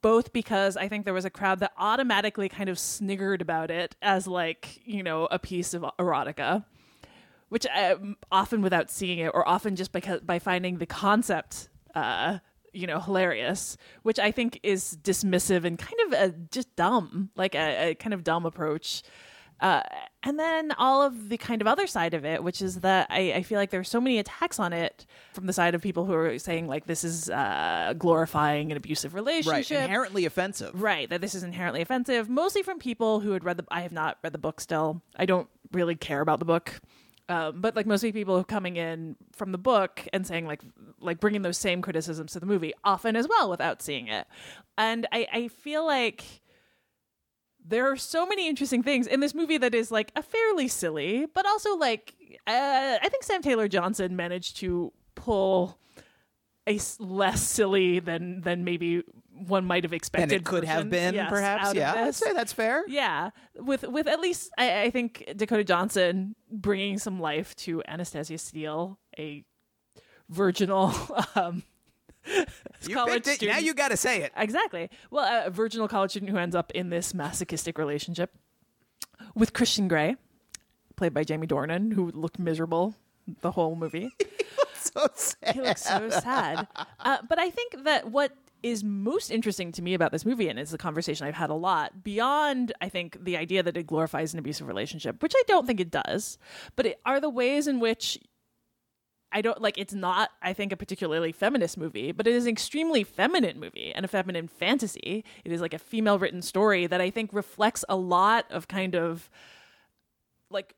[0.00, 3.96] both because I think there was a crowd that automatically kind of sniggered about it
[4.00, 6.64] as like, you know, a piece of erotica,
[7.48, 12.38] which um, often without seeing it or often just because by finding the concept uh
[12.74, 17.54] you know hilarious which i think is dismissive and kind of a, just dumb like
[17.54, 19.02] a, a kind of dumb approach
[19.60, 19.82] uh,
[20.22, 23.32] and then all of the kind of other side of it, which is that I,
[23.34, 26.12] I feel like there's so many attacks on it from the side of people who
[26.14, 29.20] are saying like this is uh, glorifying an abusive Right.
[29.20, 30.80] relationship, Inherently offensive.
[30.80, 33.64] Right, that this is inherently offensive, mostly from people who had read the.
[33.70, 35.02] I have not read the book still.
[35.16, 36.80] I don't really care about the book.
[37.30, 40.62] Um, but like mostly people coming in from the book and saying like
[40.98, 44.26] like bringing those same criticisms to the movie often as well without seeing it,
[44.78, 46.24] and I I feel like
[47.68, 51.26] there are so many interesting things in this movie that is like a fairly silly,
[51.34, 52.14] but also like
[52.46, 55.78] uh, I think Sam Taylor Johnson managed to pull
[56.66, 59.02] a s- less silly than than maybe
[59.46, 60.32] one might have expected.
[60.32, 61.74] and it could have been yes, perhaps.
[61.74, 62.84] Yeah, I'd say that's fair.
[62.88, 68.38] Yeah, with with at least I, I think Dakota Johnson bringing some life to Anastasia
[68.38, 69.44] Steele, a
[70.28, 70.92] virginal
[71.34, 71.62] um,
[72.92, 73.52] college student.
[73.52, 74.32] Now you got to say it.
[74.36, 74.90] Exactly.
[75.10, 78.34] Well, a virginal college student who ends up in this masochistic relationship
[79.34, 80.16] with Christian Grey,
[80.96, 82.94] played by Jamie Dornan, who looked miserable
[83.40, 84.10] the whole movie.
[84.80, 85.54] So sad.
[85.54, 86.66] He looks so sad.
[87.00, 88.32] Uh, but I think that what
[88.62, 91.54] is most interesting to me about this movie, and it's a conversation I've had a
[91.54, 95.66] lot, beyond I think the idea that it glorifies an abusive relationship, which I don't
[95.66, 96.38] think it does,
[96.76, 98.18] but it are the ways in which
[99.30, 102.50] I don't like it's not, I think, a particularly feminist movie, but it is an
[102.52, 105.24] extremely feminine movie and a feminine fantasy.
[105.44, 108.94] It is like a female written story that I think reflects a lot of kind
[108.94, 109.28] of
[110.50, 110.74] like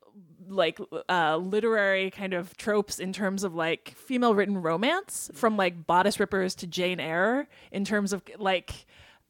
[0.49, 5.87] like uh literary kind of tropes in terms of like female written romance from like
[5.87, 8.85] bodice rippers to jane eyre in terms of like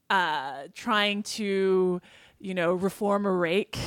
[0.09, 2.01] uh trying to
[2.39, 3.77] you know reform a rake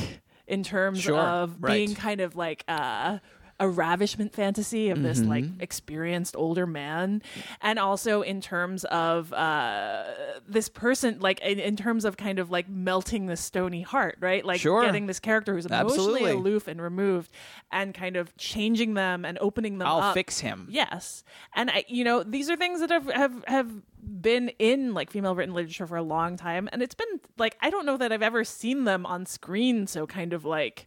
[0.47, 1.73] in terms Sure, of right.
[1.73, 3.19] being kind of like uh
[3.61, 5.61] a ravishment fantasy of this like Mm-hmm.
[5.61, 7.23] experienced older man
[7.63, 10.05] and also in terms of uh
[10.47, 14.45] this person like in, in terms of kind of like melting the stony heart right
[14.45, 14.83] like Sure.
[14.83, 16.31] getting this character who's emotionally Absolutely.
[16.33, 17.31] aloof and removed
[17.71, 20.67] and kind of changing them and opening them I'll up fix him.
[20.71, 21.23] Yes,
[21.55, 23.71] and I, you know, these are things that have have have
[24.03, 27.71] been in like female written literature for a long time, and it's been like I
[27.71, 30.87] don't know that I've ever seen them on screen so kind of like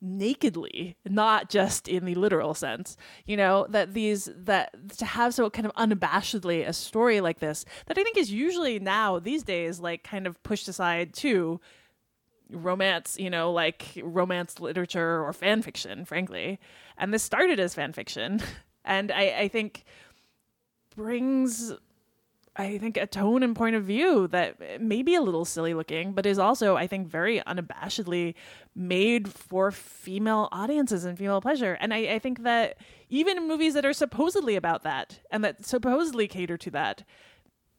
[0.00, 2.96] nakedly not just in the literal sense
[3.26, 7.64] you know that these that to have so kind of unabashedly a story like this
[7.86, 11.60] that i think is usually now these days like kind of pushed aside too
[12.50, 16.58] romance, you know, like romance literature or fan fiction, frankly.
[16.96, 18.40] And this started as fan fiction.
[18.84, 19.84] And I, I think
[20.96, 21.74] brings
[22.58, 26.12] I think a tone and point of view that may be a little silly looking,
[26.12, 28.34] but is also, I think, very unabashedly
[28.74, 31.78] made for female audiences and female pleasure.
[31.80, 32.78] And I, I think that
[33.08, 37.04] even in movies that are supposedly about that and that supposedly cater to that,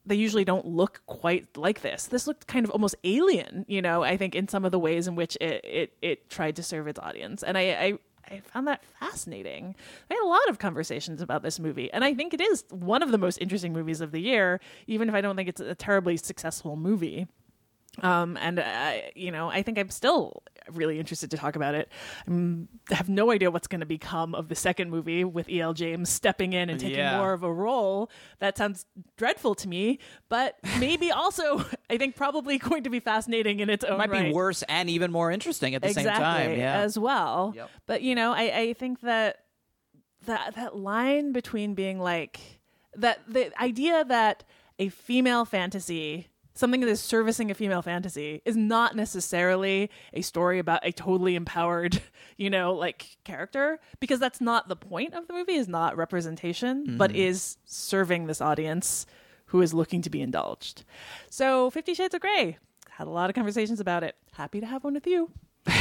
[0.05, 2.07] they usually don't look quite like this.
[2.07, 5.07] This looked kind of almost alien, you know, I think in some of the ways
[5.07, 7.43] in which it it, it tried to serve its audience.
[7.43, 7.93] And I, I
[8.31, 9.75] I found that fascinating.
[10.09, 13.03] I had a lot of conversations about this movie, and I think it is one
[13.03, 15.75] of the most interesting movies of the year, even if I don't think it's a
[15.75, 17.27] terribly successful movie.
[18.01, 21.91] Um, and I, you know, I think I'm still really interested to talk about it.
[22.27, 25.73] I'm, have no idea what's going to become of the second movie with E.L.
[25.73, 27.17] James stepping in and taking Yeah.
[27.17, 28.09] more of a role.
[28.39, 28.85] That sounds
[29.17, 33.83] dreadful to me, but maybe also I think probably going to be fascinating in its
[33.83, 36.59] own It might right be worse and even more interesting at the exactly, same time.
[36.59, 36.79] Yeah.
[36.81, 37.53] as well.
[37.55, 37.69] Yep.
[37.85, 39.37] But you know, I, I think that
[40.25, 42.39] that that line between being like
[42.95, 44.43] that the idea that
[44.79, 46.27] a female fantasy
[46.59, 51.35] something that is servicing a female fantasy is not necessarily a story about a totally
[51.35, 52.01] empowered
[52.37, 56.97] you know like character because that's not the point of the movie is not representation
[56.97, 57.19] but Mm-hmm.
[57.21, 59.05] is serving this audience
[59.47, 60.83] who is looking to be indulged
[61.29, 62.57] so 50 shades of gray
[62.91, 65.31] had a lot of conversations about it happy to have one with you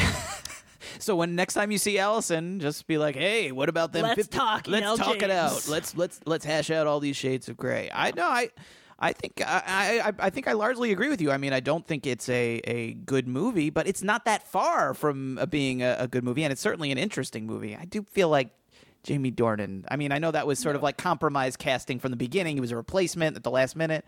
[1.01, 4.03] So when next time you see Allison, just be like, "Hey, what about them?
[4.03, 5.69] Let's 50 talk, Let's talk it out.
[5.69, 8.27] Let's let's let's hash out all these shades of gray." I know.
[8.27, 8.51] I
[9.01, 11.31] I think I, I I think I largely agree with you.
[11.31, 14.93] I mean, I don't think it's a a good movie, but it's not that far
[14.95, 17.77] from uh, being a, a good movie, and it's certainly an interesting movie.
[17.77, 18.51] I do feel like.
[19.05, 19.85] Jamie Dornan.
[19.89, 22.57] I mean, I know that was sort of like compromise casting from the beginning.
[22.57, 24.05] He was a replacement at the last minute.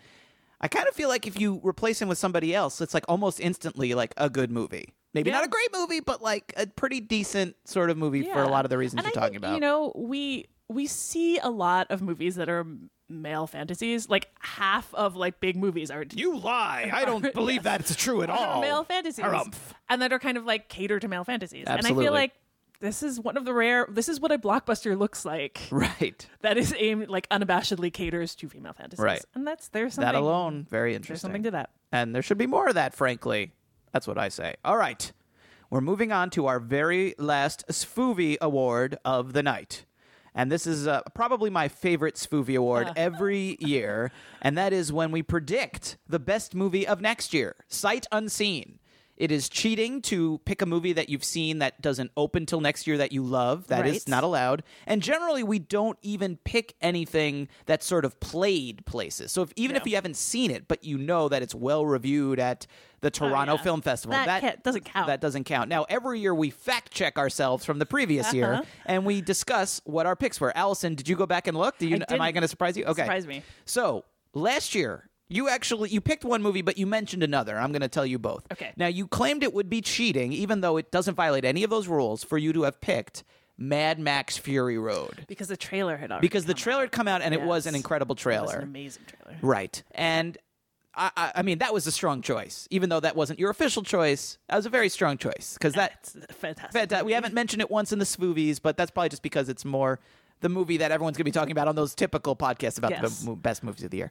[0.61, 3.39] I kind of feel like if you replace him with somebody else, it's like almost
[3.39, 4.93] instantly like a good movie.
[5.15, 5.37] Maybe Yeah.
[5.37, 8.67] not a great movie, but like a pretty decent sort of movie for a lot
[8.67, 9.55] of the reasons And you're I talking think, about.
[9.55, 12.67] You know, we we see a lot of movies that are
[13.11, 14.09] male fantasies.
[14.09, 16.91] Like half of like big movies are you lie.
[16.93, 18.61] I don't believe that it's true at all.
[18.61, 19.55] male fantasies, Harumph.
[19.89, 21.65] and that are kind of like cater to male fantasies.
[21.67, 22.05] And I Absolutely.
[22.07, 22.33] feel like
[22.81, 23.87] this is one of the rare.
[23.91, 25.61] This is what a blockbuster looks like.
[25.71, 26.27] Right.
[26.41, 29.03] That is aimed like unabashedly caters to female fantasies.
[29.03, 29.25] Right.
[29.35, 31.13] And that's there's something That alone, very interesting.
[31.15, 31.71] There's something to that.
[31.93, 33.53] And there should be more of that, frankly.
[33.93, 34.55] That's what I say.
[34.65, 35.13] All right.
[35.69, 39.85] We're moving on to our very last SVUvie Award of the night.
[40.35, 44.13] And this is uh, probably my favorite SVUvie Award every year.
[44.43, 48.79] And that is when we predict the best movie of next year, Sight Unseen.
[49.21, 52.87] It is cheating to pick a movie that you've seen that doesn't open till next
[52.87, 53.67] year that you love.
[53.67, 54.09] That is Right.
[54.09, 54.63] not allowed.
[54.87, 59.31] And generally, we don't even pick anything that's sort of played places.
[59.31, 62.39] So if, even if you haven't seen it, but you know that it's well reviewed
[62.39, 62.67] at
[63.03, 63.63] the Toronto Oh, yeah.
[63.63, 65.07] Film Festival, That can't- doesn't count.
[65.09, 65.69] That doesn't count.
[65.69, 68.63] Now, every year we fact check ourselves from the previous year Uh-huh.
[68.87, 70.57] and we discuss what our picks were.
[70.57, 71.77] Allison, did you go back and look?
[71.77, 72.87] Do you, I am I going to surprise you?
[72.87, 73.03] Okay.
[73.03, 73.43] Surprise me.
[73.67, 77.57] So last year, you actually you picked one movie, but you mentioned another.
[77.59, 78.45] I'm going to tell you both.
[78.53, 78.73] Okay.
[78.77, 81.89] Now you claimed it would be cheating, even though it doesn't violate any of those
[81.89, 83.23] rules, for you to have picked
[83.57, 86.85] Mad Max Fury Road because the trailer had already because the come trailer out.
[86.87, 87.81] had come out and it was an Yes.
[87.81, 88.57] incredible It was trailer.
[88.57, 89.39] an amazing trailer.
[89.43, 89.83] Right.
[89.93, 90.37] And
[90.95, 93.83] I, I, I mean, that was a strong choice, even though that wasn't your official
[93.85, 94.39] choice.
[94.49, 96.89] That was a very strong choice because that It's fantastic.
[96.91, 99.65] Fanta- we haven't mentioned it once in the SVUvies, but that's probably just because it's
[99.65, 100.01] more
[100.41, 103.21] the movie that everyone's going to be talking about on those typical podcasts about Yes.
[103.25, 104.11] the best movies of the year.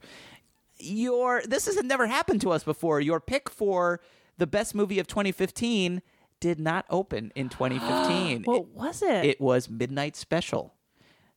[0.79, 2.99] Your this has never happened to us before.
[3.01, 3.99] Your pick for
[4.37, 6.01] the best movie of 2015
[6.39, 8.43] did not open in 2015.
[8.43, 9.25] What it, was it?
[9.25, 10.73] it was Midnight Special.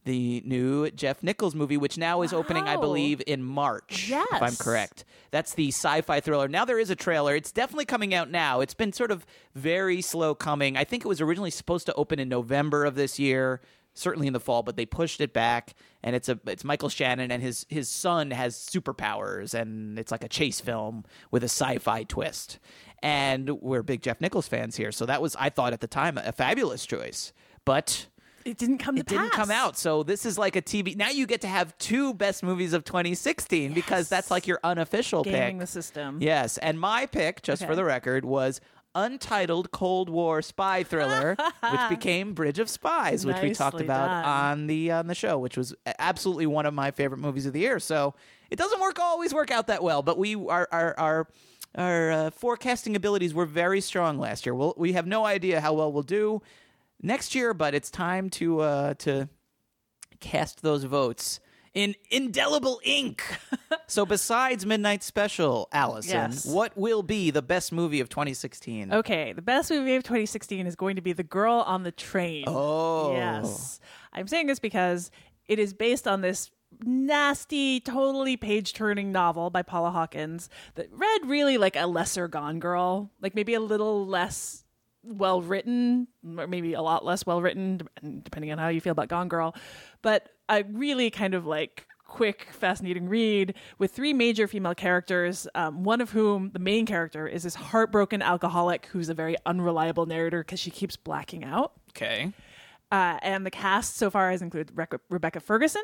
[0.04, 4.08] The new Jeff Nichols movie, which now is opening, I believe, in March.
[4.08, 4.26] Yes.
[4.32, 5.04] If I'm correct.
[5.30, 6.48] That's the sci-fi thriller.
[6.48, 7.36] Now there is a trailer.
[7.36, 8.60] It's definitely coming out now.
[8.60, 9.24] It's been sort of
[9.54, 10.76] very slow coming.
[10.76, 13.60] I think it was originally supposed to open in November of this year,
[13.94, 15.74] certainly in the fall, but they pushed it back.
[16.02, 20.24] And it's a it's Michael Shannon and his his son has superpowers, and it's like
[20.24, 22.58] a chase film with a sci-fi twist.
[23.02, 26.18] And we're big Jeff Nichols fans here, so that was I thought at the time
[26.18, 27.32] a fabulous choice,
[27.64, 28.06] but.
[28.44, 29.78] it didn't come It to didn't come out.
[29.78, 30.96] So this is like a TV.
[30.96, 35.22] Now you get to have two best movies of 2016 because that's like your unofficial
[35.22, 35.60] Gaming pick.
[35.60, 36.18] the system.
[36.20, 38.60] Yes, and my pick, just for the record, was
[38.94, 41.36] untitled Cold War spy thriller,
[41.70, 44.24] which became Bridge of Spies, which we talked about done.
[44.24, 47.60] on the on the show, which was absolutely one of my favorite movies of the
[47.60, 47.78] year.
[47.78, 48.14] So
[48.50, 51.28] it doesn't work always work out that well, but we our our our
[51.74, 54.54] our uh, forecasting abilities were very strong last year.
[54.54, 56.42] We'll, we have no idea how well we'll do
[57.02, 59.28] next year, but it's time to uh, to
[60.20, 61.40] cast those votes
[61.74, 63.22] in indelible ink.
[63.86, 66.46] so besides Midnight Special, Allison, Yes.
[66.46, 68.92] what will be the best movie of 2016?
[68.92, 72.44] Okay, the best movie of 2016 is going to be The Girl on the Train.
[72.46, 73.14] Oh.
[73.14, 73.80] Yes.
[74.12, 75.10] I'm saying this because
[75.46, 76.50] it is based on this
[76.84, 82.58] nasty, totally page turning novel by Paula Hawkins that read really like a lesser Gone
[82.58, 84.61] Girl, like maybe a little less
[85.04, 86.08] well written,
[86.38, 87.88] or maybe a lot less well written,
[88.22, 89.54] depending on how you feel about Gone Girl,
[90.02, 95.82] but a really kind of like quick, fascinating read with three major female characters, um,
[95.82, 100.42] one of whom, the main character, is this heartbroken alcoholic who's a very unreliable narrator
[100.44, 101.72] because she keeps blacking out.
[101.90, 102.32] Okay.
[102.90, 105.82] Uh, and the cast so far has included Rec- Rebecca Ferguson,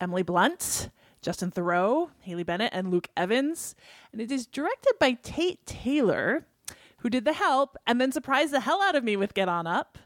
[0.00, 0.88] Emily Blunt,
[1.20, 3.74] Justin Theroux, Haley Bennett, and Luke Evans.
[4.10, 6.46] And it is directed by Tate Taylor,
[7.02, 9.66] who did The Help and then surprised the hell out of me with Get On
[9.66, 9.98] Up.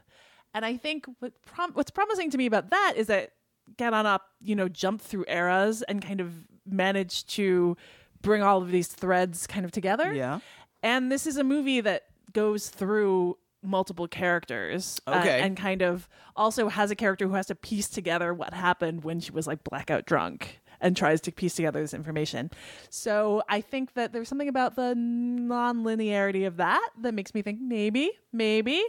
[0.53, 3.31] And I think what prom- what's promising to me about that is that
[3.77, 6.33] Get On Up, you know, jumped through eras and kind of
[6.65, 7.77] managed to
[8.21, 10.13] bring all of these threads kind of together.
[10.13, 10.39] Yeah.
[10.83, 15.41] And this is a movie that goes through multiple characters uh, Okay.
[15.41, 19.19] and kind of also has a character who has to piece together what happened when
[19.19, 22.51] she was like blackout drunk and tries to piece together this information.
[22.89, 27.59] So I think that there's something about the non-linearity of that that makes me think
[27.61, 28.83] maybe, maybe.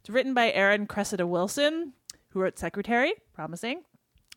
[0.00, 1.94] It's written by Erin Cressida Wilson,
[2.30, 3.82] who wrote Secretary, promising,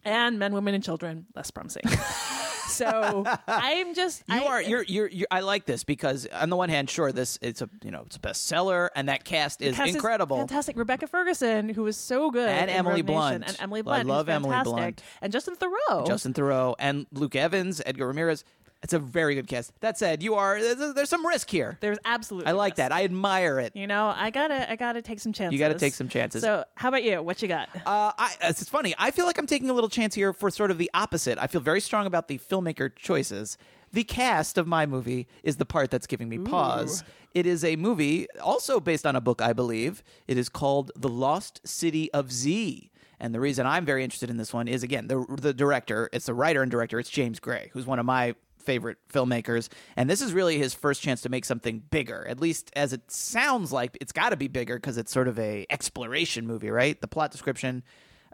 [0.05, 1.83] and Men, Women, and Children, less promising.
[2.67, 6.55] so I'm just You I- are you're, you're you're I like this because on the
[6.55, 9.75] one hand, sure, this it's a you know it's a bestseller and that cast is
[9.75, 10.37] cast incredible.
[10.37, 10.77] fantastic.
[10.77, 13.43] Rebecca Ferguson, who was so good, And Emily Blunt.
[13.47, 14.57] and Emily Blunt, who's love Emily.
[14.63, 15.01] Blunt.
[15.21, 16.05] and Justin Theroux.
[16.07, 18.43] Justin Theroux and Luke Evans, Edgar Ramirez.
[18.87, 19.77] It's a very good cast.
[19.81, 21.77] That said, you are there's, there's some risk here.
[21.81, 22.47] There's absolutely.
[22.47, 22.77] I like risk.
[22.77, 22.93] that.
[22.93, 23.75] I admire it.
[23.75, 25.51] You know, I gotta, I gotta take some chances.
[25.51, 26.41] You gotta take some chances.
[26.41, 27.21] So, how about you?
[27.21, 27.67] What you got?
[27.85, 28.95] Uh, I, it's funny.
[28.97, 31.37] I feel like I'm taking a little chance here for sort of the opposite.
[31.37, 33.57] I feel very strong about the filmmaker choices.
[33.91, 37.03] The cast of my movie is the part that's giving me pause.
[37.33, 40.01] It is a movie also based on a book, I believe.
[40.29, 42.89] It is called The Lost City of Z.
[43.19, 46.09] And the reason I'm very interested in this one is again the the director.
[46.13, 46.99] It's the writer and director.
[46.99, 48.35] It's James Gray, who's one of my
[48.67, 49.69] favorite filmmakers.
[49.95, 53.09] And this is really his first chance to make something bigger, at least as it
[53.09, 56.99] sounds like it's got to be bigger because it's sort of a exploration movie, right?
[56.99, 57.81] The plot description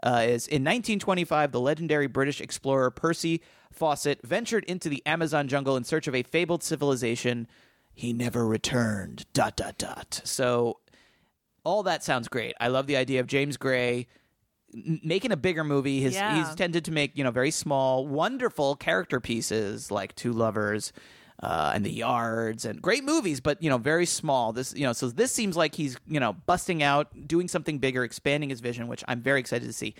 [0.02, 5.76] uh, is in 1925, the legendary British explorer Percy Fawcett ventured into the Amazon jungle
[5.76, 7.46] in search of a fabled civilization.
[7.94, 9.26] He never returned.
[9.32, 10.20] Dot dot dot.
[10.24, 10.80] So
[11.62, 12.54] all that sounds great.
[12.58, 14.08] I love the idea of James Gray
[15.02, 16.00] making a bigger movie.
[16.00, 16.36] His, Yeah.
[16.44, 20.92] He's tended to make you know very small, wonderful character pieces like Two Lovers.
[21.42, 24.52] uh, and the yards and great movies, but you know very small.
[24.52, 28.04] This you know so this seems like he's you know busting out, doing something bigger,
[28.04, 29.94] expanding his vision, which I'm very excited to see.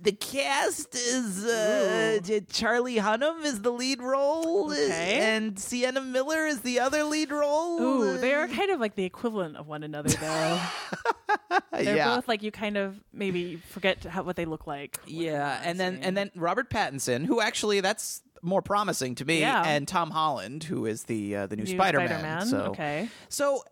[0.00, 2.18] The cast is uh,
[2.50, 5.18] Charlie Hunnam is the lead role, Okay.
[5.20, 7.80] and Sienna Miller is the other lead role.
[7.80, 10.60] Ooh, they are kind of like the equivalent of one another, though.
[11.72, 12.14] They're yeah.
[12.14, 14.98] both like you kind of maybe forget how, what they look like.
[15.06, 19.62] Yeah, and then and then Robert Pattinson, who actually that's more promising to me, Yeah.
[19.64, 22.08] and Tom Holland, who is the uh, the new, New Spider-Man.
[22.08, 23.08] Spider-Man, So, okay.
[23.28, 23.62] So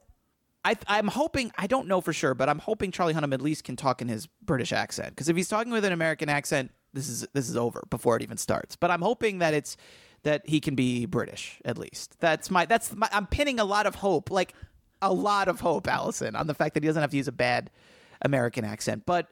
[0.64, 3.64] I I'm hoping I don't know for sure, but I'm hoping Charlie Hunnam at least
[3.64, 7.08] can talk in his British accent because if he's talking with an American accent, this
[7.08, 8.76] is this is over before it even starts.
[8.76, 9.76] But I'm hoping that it's
[10.22, 12.16] that he can be British at least.
[12.20, 14.54] That's my that's my I'm pinning a lot of hope, like
[15.00, 17.32] a lot of hope, Alison, on the fact that he doesn't have to use a
[17.32, 17.70] bad
[18.22, 19.28] American accent, but.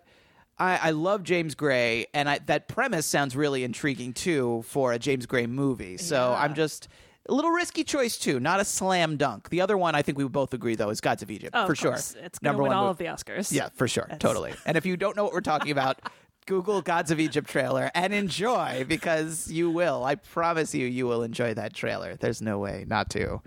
[0.59, 4.99] I, I love James Gray, and I, that premise sounds really intriguing too for a
[4.99, 5.97] James Gray movie.
[5.97, 6.39] So Yeah.
[6.39, 6.89] I'm just
[7.29, 9.51] a little risky choice too, not a slam dunk.
[9.51, 11.67] The other one, I think we would both agree though, is Gods of Egypt Oh,
[11.67, 11.93] for of sure.
[11.95, 13.53] It's to win one all mo- of the Oscars.
[13.53, 14.53] Yeah, for sure, totally.
[14.67, 16.01] And if you don't know what we're talking about,
[16.47, 20.03] Google Gods of Egypt trailer and enjoy because you will.
[20.05, 22.17] I promise you, you will enjoy that trailer.
[22.17, 23.41] There's no way not to,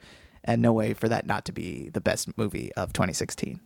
[0.44, 3.60] and no way for that not to be the best movie of 2016.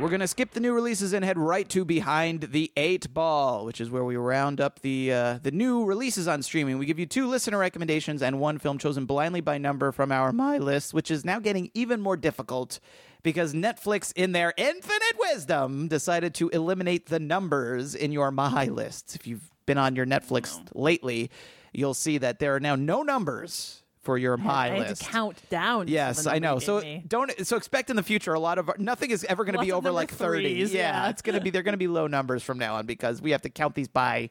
[0.00, 3.66] We're going to skip the new releases and head right to Behind the Eight Ball,
[3.66, 6.78] which is where we round up the uh, the new releases on streaming.
[6.78, 10.32] We give you two listener recommendations and one film chosen blindly by number from our
[10.32, 12.80] My List, which is now getting even more difficult
[13.22, 19.14] because Netflix, in their infinite wisdom, decided to eliminate the numbers in your My List.
[19.14, 21.30] If you've been on your Netflix lately,
[21.74, 25.02] you'll see that there are now no numbers for your My I had List.
[25.02, 25.86] to count down.
[25.86, 26.58] Yes, I know.
[26.58, 27.04] So me.
[27.06, 29.70] don't so expect in the future a lot of nothing is ever going to be
[29.70, 30.42] over like 30.
[30.42, 31.10] threes, yeah, yeah.
[31.10, 33.30] it's going to be they're going to be low numbers from now on because we
[33.30, 34.30] have to count these by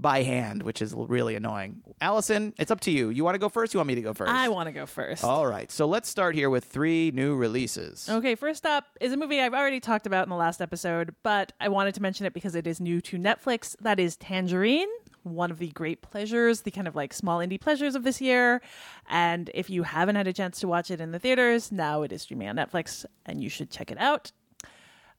[0.00, 1.80] by hand, which is really annoying.
[2.00, 3.10] Alison, it's up to you.
[3.10, 3.72] You want to go first?
[3.72, 4.32] You want me to go first?
[4.32, 5.22] I want to go first.
[5.22, 5.70] All right.
[5.70, 8.08] So let's start here with three new releases.
[8.08, 11.52] Okay, first up is a movie I've already talked about in the last episode, but
[11.60, 13.76] I wanted to mention it because it is new to Netflix.
[13.80, 14.88] That is Tangerine,
[15.22, 18.60] one of the great pleasures, the kind of like small indie pleasures of this year.
[19.08, 22.12] And if you haven't had a chance to watch it in the theaters, now it
[22.12, 24.32] is streaming on Netflix and you should check it out.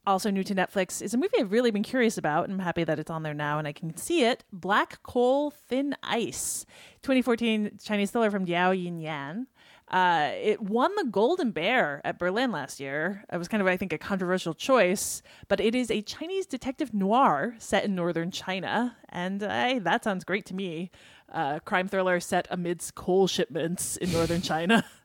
[0.08, 2.84] Also new to Netflix is a movie I've really been curious about, and I'm happy
[2.84, 4.44] that it's on there now and I can see it.
[4.52, 6.66] Black Coal Thin Ice,
[7.04, 9.46] 2014 Chinese thriller from Diao Yinan.
[9.92, 13.26] Uh, it won the Golden Bear at Berlin last year.
[13.32, 16.94] It was kind of, I think, a controversial choice, but it is a Chinese detective
[16.94, 20.92] noir set in northern China, and uh, that sounds great to me.
[21.32, 24.86] Uh, crime thriller set amidst coal shipments in northern China.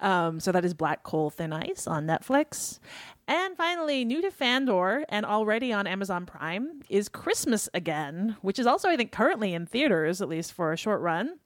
[0.00, 2.80] Um, so that is Black Coal Thin Ice on Netflix.
[3.28, 8.66] And finally, new to Fandor and already on Amazon Prime is Christmas Again, which is
[8.66, 11.38] also, I think, currently in theaters, at least for a short run.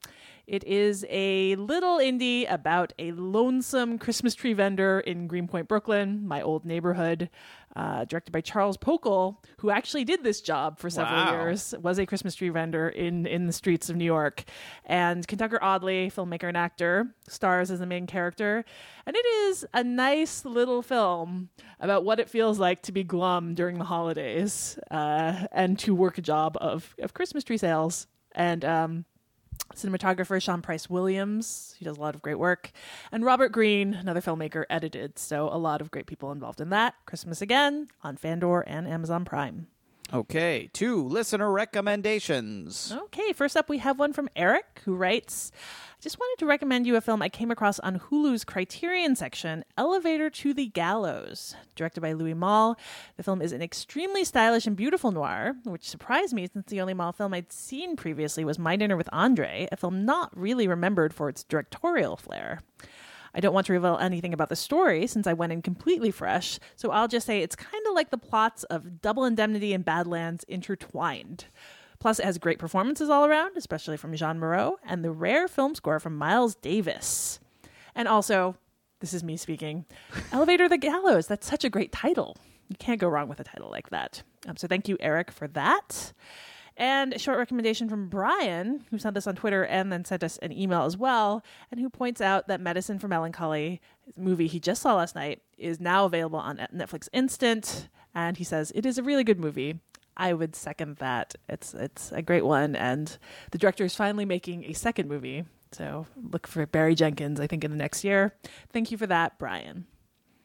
[0.49, 6.41] It is a little indie about a lonesome Christmas tree vendor in Greenpoint, Brooklyn, my
[6.41, 7.29] old neighborhood,
[7.77, 11.33] uh, directed by Charles Poekel, who actually did this job for several Wow.
[11.33, 14.45] years was a Christmas tree vendor in in the streets of New York.
[14.87, 18.65] And Kentucker Audley, filmmaker and actor, stars as the main character.
[19.05, 23.55] And it is a nice little film about what it feels like to be glum
[23.55, 28.07] during the holidays uh, and to work a job of, of Christmas tree sales.
[28.35, 29.05] And um,
[29.75, 32.71] cinematographer Sean Price Williams, he does a lot of great work,
[33.13, 35.19] and Robert Greene, another filmmaker, edited.
[35.19, 36.95] So a lot of great people involved in that.
[37.07, 39.69] Christmas again on Fandor and Amazon Prime.
[40.11, 42.95] Okay, two listener recommendations.
[42.97, 46.87] Okay, first up, we have one from Eric who writes I Just wanted to recommend
[46.87, 51.55] you a film I came across on Hulu's Criterion section Elevator to the Gallows.
[51.75, 52.79] Directed by Louis Malle.
[53.19, 56.95] The film is an extremely stylish and beautiful noir, which surprised me since the only
[56.95, 61.13] Malle film I'd seen previously was My Dinner with Andre, a film not really remembered
[61.13, 62.61] for its directorial flair.
[63.35, 66.59] I don't want to reveal anything about the story since I went in completely fresh,
[66.77, 70.45] so I'll just say it's kind of like the plots of Double Indemnity and Badlands
[70.45, 71.47] intertwined.
[71.99, 75.75] Plus, it has great performances all around, especially from Jeanne Moreau, and the rare film
[75.75, 77.41] score from Miles Davis.
[77.95, 78.57] And also,
[79.01, 79.85] this is me speaking,
[80.33, 81.27] Elevator to the Gallows.
[81.27, 82.37] That's such a great title.
[82.69, 84.23] You can't go wrong with a title like that.
[84.47, 86.13] Um, so thank you, Eric, for that.
[86.79, 90.39] And a short recommendation from Brian, who sent this on Twitter and then sent us
[90.39, 93.81] an email as well, and who points out that Medicine for Melancholy,
[94.17, 97.89] movie he just saw last night, is now available on Netflix Instant.
[98.15, 99.81] And he says it is a really good movie.
[100.17, 101.35] I would second that.
[101.49, 103.19] It's it's a great one, and
[103.51, 105.45] the director is finally making a second movie.
[105.73, 108.35] So look for Barry Jenkins, I think, in the next year.
[108.73, 109.87] Thank you for that, Brian.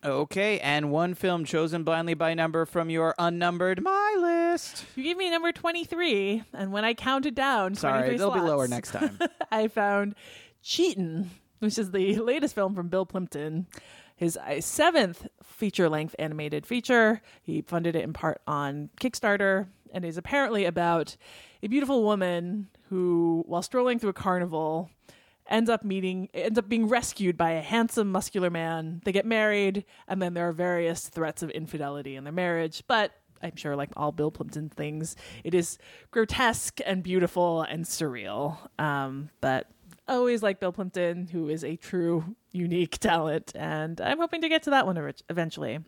[0.05, 4.83] Okay, and one film chosen blindly by number from your unnumbered my list.
[4.97, 8.67] You gave me number 23, and when I counted down, Sorry, 23 they'll be lower
[8.67, 9.17] next time.
[9.51, 10.15] I found
[10.61, 13.67] Cheatin', which is the latest film from Bill Plympton.
[14.17, 17.21] His uh, seventh feature length animated feature.
[17.41, 21.15] He funded it in part on Kickstarter and is apparently about
[21.61, 24.89] a beautiful woman who, while strolling through a carnival,
[25.49, 29.01] ends up meeting ends up being rescued by a handsome muscular man.
[29.05, 32.83] They get married and then there are various threats of infidelity in their marriage.
[32.87, 33.11] But
[33.41, 35.77] i'm sure like all bill plympton things it is
[36.11, 38.57] grotesque and beautiful and surreal.
[38.79, 39.67] Um, but
[40.07, 43.51] always like bill plympton who is a true unique talent.
[43.55, 45.79] And i'm hoping to get to that one eventually.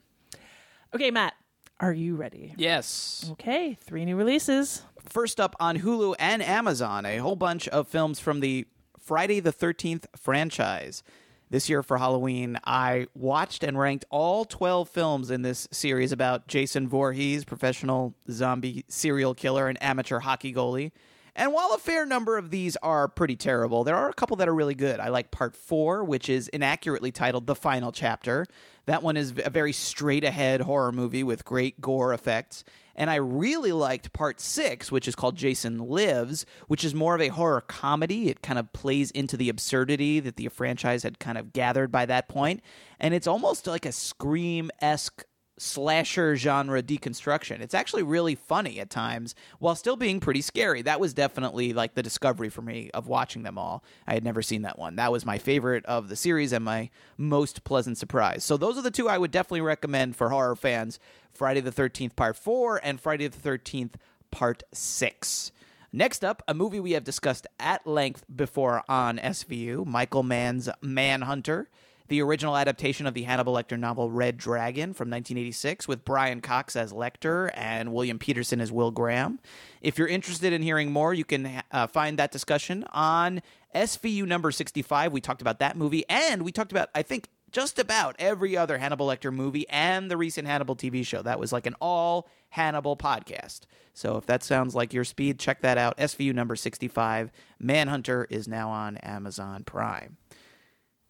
[0.94, 1.34] Okay matt
[1.80, 2.54] are you ready?
[2.58, 3.28] Yes.
[3.34, 4.84] okay three new releases.
[5.06, 8.66] First up on Hulu and Amazon, a whole bunch of films from the
[9.06, 11.04] Friday the 13th franchise.
[11.52, 16.48] This year for Halloween, I watched and ranked all 12 films in this series about
[16.48, 20.92] Jason Voorhees, professional zombie serial killer and amateur hockey goalie.
[21.36, 24.48] And while a fair number of these are pretty terrible, there are a couple that
[24.48, 25.00] are really good.
[25.00, 28.48] I like part four, which is inaccurately titled The Final Chapter.
[28.88, 32.64] That one is a very straight ahead horror movie with great gore effects.
[32.96, 37.22] And I really liked part six, which is called Jason Lives, which is more of
[37.22, 38.30] a horror comedy.
[38.30, 42.06] It kind of plays into the absurdity that the franchise had kind of gathered by
[42.06, 42.62] that point.
[43.00, 45.26] And it's almost like a Scream esque
[45.58, 47.62] slasher genre deconstruction.
[47.62, 50.82] It's actually really funny at times while still being pretty scary.
[50.82, 53.84] That was definitely like the discovery for me of watching them all.
[54.06, 54.96] I had never seen that one.
[54.98, 58.44] That was my favorite of the series and my most pleasant surprise.
[58.44, 61.00] So those are the two I would definitely recommend for horror fans.
[61.32, 63.94] Friday the 13th part 4 and Friday the 13th
[64.32, 65.52] part 6.
[65.92, 71.70] Next up, a movie we have discussed at length before on SVU, Michael Mann's Manhunter
[72.08, 76.76] the original adaptation of the Hannibal Lecter novel Red Dragon from 1986 with Brian Cox
[76.76, 79.40] as Lecter and William Petersen as Will Graham.
[79.82, 83.42] If you're interested in hearing more, you can uh, find that discussion on
[83.74, 85.12] SVU number 65.
[85.12, 88.78] We talked about that movie and we talked about, I think, just about every other
[88.78, 91.22] Hannibal Lecter movie and the recent Hannibal TV show.
[91.22, 93.62] That was like an all Hannibal podcast.
[93.94, 95.98] So if that sounds like your speed, check that out.
[95.98, 97.32] SVU number 65.
[97.60, 100.18] Manhunter is now on Amazon Prime.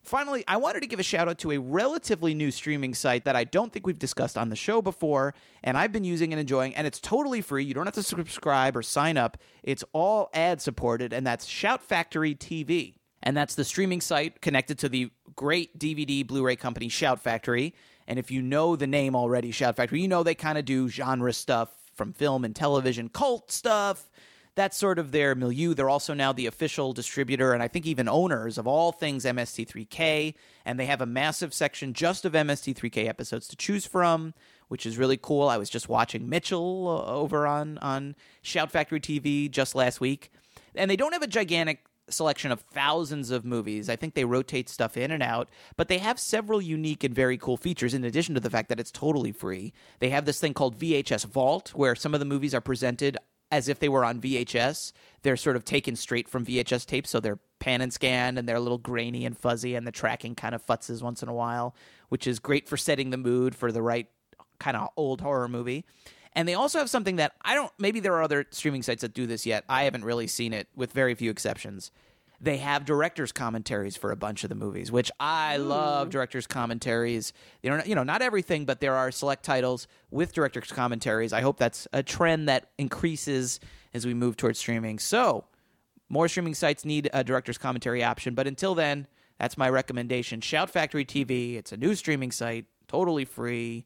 [0.06, 3.36] Finally, I wanted to give a shout out to a relatively new streaming site that
[3.36, 5.34] I don't think we've discussed on the show before,
[5.64, 7.64] and I've been using and enjoying, and it's totally free.
[7.64, 9.38] You don't have to subscribe or sign up.
[9.64, 12.96] It's all ad supported, and that's Shout Factory TV.
[13.24, 17.74] And that's the streaming site connected to the great DVD Blu ray company Shout Factory.
[18.08, 20.88] And if you know the name already, Shout Factory, you know they kind of do
[20.88, 24.12] genre stuff from film and television, cult stuff
[24.56, 25.74] that's sort of their milieu.
[25.74, 30.34] They're also now the official distributor and I think even owners of all things MST3K.
[30.64, 34.34] And they have a massive section just of MST3K episodes to choose from,
[34.70, 35.50] which is really cool.
[35.50, 40.32] I was just watching Mitchell uh, over on, on Shout Factory TV just last week.
[40.74, 43.90] And they don't have a gigantic selection of thousands of movies.
[43.90, 47.38] I think they rotate stuff in and out, but they have several unique and very
[47.38, 49.74] cool features in addition to the fact that it's totally free.
[50.00, 53.18] They have this thing called VHS Vault where some of the movies are presented
[53.56, 54.92] as if they were on VHS.
[55.22, 58.58] They're sort of taken straight from VHS tapes, so they're pan and scan and they're
[58.58, 61.74] a little grainy and fuzzy, and the tracking kind of futzes once in a while,
[62.10, 64.08] which is great for setting the mood for the right
[64.60, 65.86] kind of old horror movie.
[66.34, 69.14] And they also have something that I don't, maybe there are other streaming sites that
[69.14, 69.64] do this yet.
[69.70, 71.92] I haven't really seen it, with very few exceptions
[72.40, 77.34] they have directors commentaries for a bunch of the movies which i love directors commentaries.
[77.62, 81.34] You know you know not everything but there are select titles with directors commentaries.
[81.34, 83.60] I hope that's a trend that increases
[83.94, 85.00] as we move towards streaming.
[85.00, 85.46] So
[86.10, 89.08] more streaming sites need a director's commentary option but until then
[89.38, 90.42] that's my recommendation.
[90.42, 93.86] Shout factory tv it's a new streaming site totally free.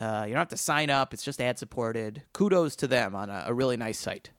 [0.00, 2.22] Uh, you don't have to sign up it's just ad supported.
[2.32, 4.30] Kudos to them on a, a really nice site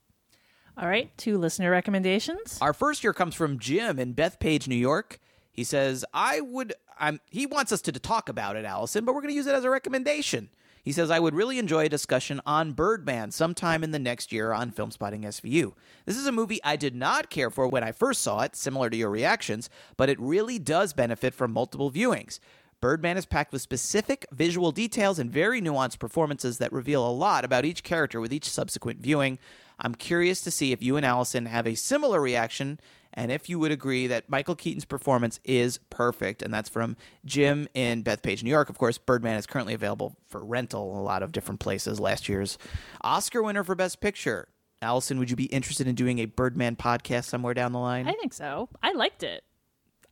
[0.78, 5.20] all right two listener recommendations Our first year comes from Jim in Bethpage, New York.
[5.52, 9.22] He says, I would, I'm, he wants us to talk about it, Alison, but we're
[9.22, 10.50] going to use it as a recommendation.
[10.82, 14.54] He says, I would really enjoy a discussion on Birdman sometime in the next year
[14.54, 15.74] on Filmspotting SVU.
[16.06, 18.90] This is a movie I did not care for when I first saw it, similar
[18.90, 22.40] to your reactions, but it really does benefit from multiple viewings.
[22.80, 27.46] Birdman is packed with specific visual details and very nuanced performances that reveal a lot
[27.46, 29.38] about each character with each subsequent viewing.
[29.82, 32.80] I'm curious to see if you and Alison have a similar reaction
[33.14, 36.42] and if you would agree that Michael Keaton's performance is perfect.
[36.42, 36.96] And that's from
[37.26, 38.70] Jim in Bethpage, New York.
[38.70, 42.00] Of course, Birdman is currently available for rental in a lot of different places.
[42.00, 42.58] Last year's
[43.02, 44.48] Oscar winner for Best Picture.
[44.82, 48.08] Alison, would you be interested in doing a Birdman podcast somewhere down the line?
[48.08, 49.44] i think so i liked it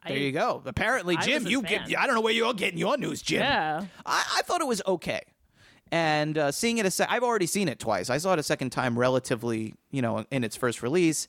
[0.05, 0.61] There I- you go.
[0.65, 1.87] Apparently, Jim, you fan.
[1.87, 1.99] get.
[1.99, 3.41] I don't know where you're getting your news, Jim.
[3.41, 3.85] Yeah.
[4.05, 5.21] I, I thought it was okay.
[5.91, 8.09] And uh, seeing it a sec- I've already seen it twice.
[8.09, 11.27] I saw it a second time, relatively, you know, in its first release.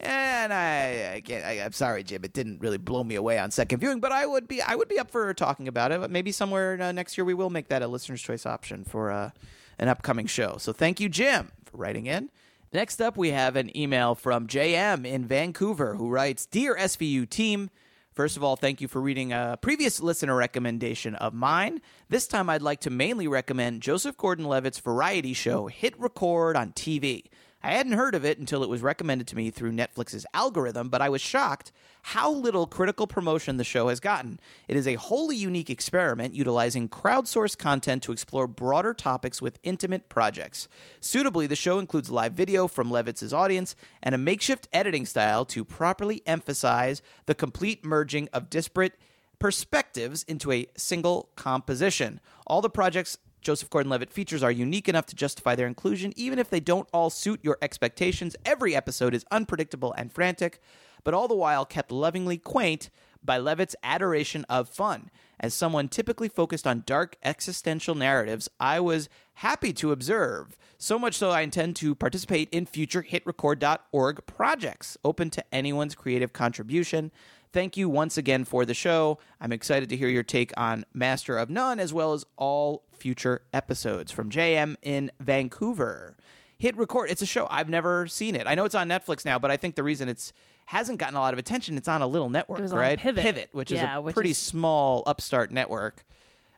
[0.00, 2.24] And I, I, can't, I, I'm sorry, Jim.
[2.24, 4.88] It didn't really blow me away on second viewing, but I would be, I would
[4.88, 6.00] be up for talking about it.
[6.00, 9.10] But maybe somewhere uh, next year we will make that a listener's choice option for
[9.10, 9.30] uh,
[9.78, 10.56] an upcoming show.
[10.58, 12.30] So thank you, Jim, for writing in.
[12.72, 17.70] Next up, we have an email from JM in Vancouver who writes Dear SVU team,
[18.14, 21.80] First of all, thank you for reading a previous listener recommendation of mine.
[22.08, 26.70] This time, I'd like to mainly recommend Joseph Gordon Levitt's variety show, Hit Record on
[26.74, 27.24] TV.
[27.64, 31.00] I hadn't heard of it until it was recommended to me through Netflix's algorithm, but
[31.00, 31.72] I was shocked
[32.02, 34.38] how little critical promotion the show has gotten.
[34.68, 40.10] It is a wholly unique experiment utilizing crowdsourced content to explore broader topics with intimate
[40.10, 40.68] projects.
[41.00, 45.64] Suitably, the show includes live video from Levitt's audience and a makeshift editing style to
[45.64, 48.98] properly emphasize the complete merging of disparate
[49.38, 52.20] perspectives into a single composition.
[52.46, 56.38] All the projects Joseph Gordon Levitt features are unique enough to justify their inclusion, even
[56.38, 58.34] if they don't all suit your expectations.
[58.44, 60.60] Every episode is unpredictable and frantic,
[61.04, 62.88] but all the while kept lovingly quaint
[63.22, 65.10] by Levitt's adoration of fun.
[65.38, 70.56] As someone typically focused on dark existential narratives, I was happy to observe.
[70.78, 76.32] So much so, I intend to participate in future hitrecord.org projects, open to anyone's creative
[76.32, 77.10] contribution.
[77.52, 79.18] Thank you once again for the show.
[79.40, 83.42] I'm excited to hear your take on Master of None as well as all future
[83.52, 86.16] episodes from JM in Vancouver.
[86.58, 87.10] Hit record.
[87.10, 88.46] It's a show I've never seen it.
[88.46, 90.32] I know it's on Netflix now, but I think the reason it's
[90.66, 92.98] hasn't gotten a lot of attention, it's on a little network, It was on right?
[92.98, 93.50] Pivot.
[93.52, 96.04] which Yeah, is a which pretty is- small upstart network.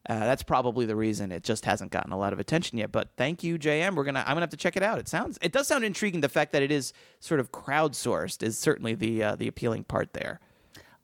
[0.08, 2.92] Uh, that's probably the reason it just hasn't gotten a lot of attention yet.
[2.92, 3.96] But thank you, JM.
[3.96, 5.00] We're gonna I'm gonna have to check it out.
[5.00, 6.20] It sounds it does sound intriguing.
[6.20, 10.12] The fact that it is sort of crowdsourced is certainly the uh, the appealing part
[10.12, 10.38] there.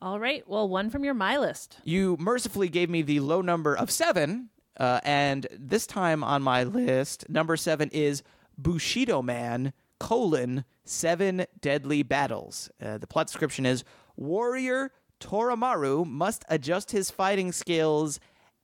[0.01, 0.49] All right.
[0.49, 1.79] Well, one from your my list.
[1.83, 6.65] You mercifully gave me the low number of seven, uh, and this time on my
[6.65, 8.23] list, number seven is
[8.59, 12.71] Bushido Man colon seven deadly battles.
[12.83, 13.85] Uh, the plot description is
[14.17, 14.91] warrior
[15.21, 18.19] Toramaru must adjust his fighting skills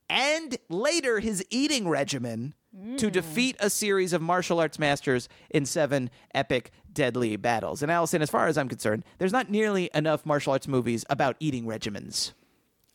[0.09, 2.53] and later his eating regimen
[2.97, 7.81] to defeat a series of martial arts masters in seven epic deadly battles.
[7.81, 11.35] And Alison, as far as I'm concerned, there's not nearly enough martial arts movies about
[11.39, 12.33] eating regimens.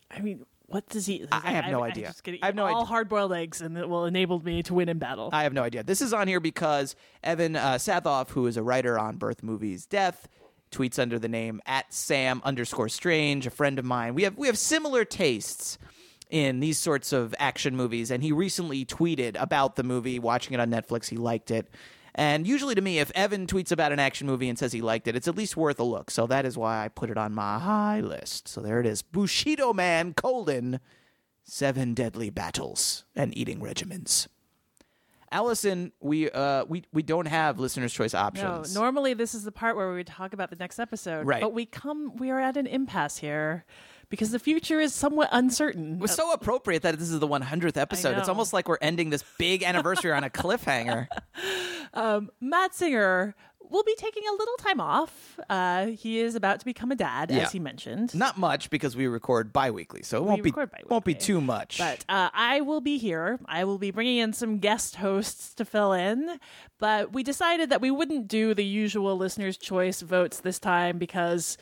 [0.09, 1.25] I mean, what does he?
[1.31, 2.13] I have no idea.
[2.41, 2.85] I have no all idea.
[2.85, 5.29] hard-boiled eggs, and it will enable me to win in battle.
[5.31, 5.83] I have no idea.
[5.83, 9.85] This is on here because Evan uh, Saathoff, who is a writer on Birth Movies
[9.85, 10.27] Death,
[10.71, 14.15] tweets under the name at Sam underscore Strange, a friend of mine.
[14.15, 15.77] We have we have similar tastes
[16.29, 20.59] in these sorts of action movies, and he recently tweeted about the movie, watching it
[20.59, 21.07] on Netflix.
[21.07, 21.69] He liked it.
[22.17, 25.07] And usually to me, if Evan tweets about an action movie and says he liked
[25.07, 26.09] it, it's at least worth a look.
[26.09, 28.47] So that is why I put it on my high list.
[28.47, 29.01] So there it is.
[29.01, 30.79] Bushido Man colon
[31.43, 34.27] seven deadly battles and eating regimens.
[35.31, 38.73] Alison, we uh we we don't have listeners' choice options.
[38.73, 41.27] no, normally this is the part where we would talk about the next episode.
[41.27, 41.41] Right.
[41.41, 43.65] But we come, we are at an impasse here
[44.09, 45.95] because the future is somewhat uncertain.
[45.95, 48.17] it was so appropriate that this is the 100th episode.
[48.17, 51.07] It's almost like we're ending this big anniversary on a cliffhanger.
[52.41, 53.35] Matt Singer
[53.69, 55.39] will be taking a little time off.
[55.49, 57.39] Uh, he is about to become a dad, Yeah.
[57.39, 58.13] as he mentioned.
[58.13, 61.79] Not much because we record bi-weekly, so it won't be record won't be too much.
[61.79, 63.39] But uh, I will be here.
[63.47, 66.39] I will be bringing in some guest hosts to fill in.
[66.77, 71.57] But we decided that we wouldn't do the usual listeners' choice votes this time because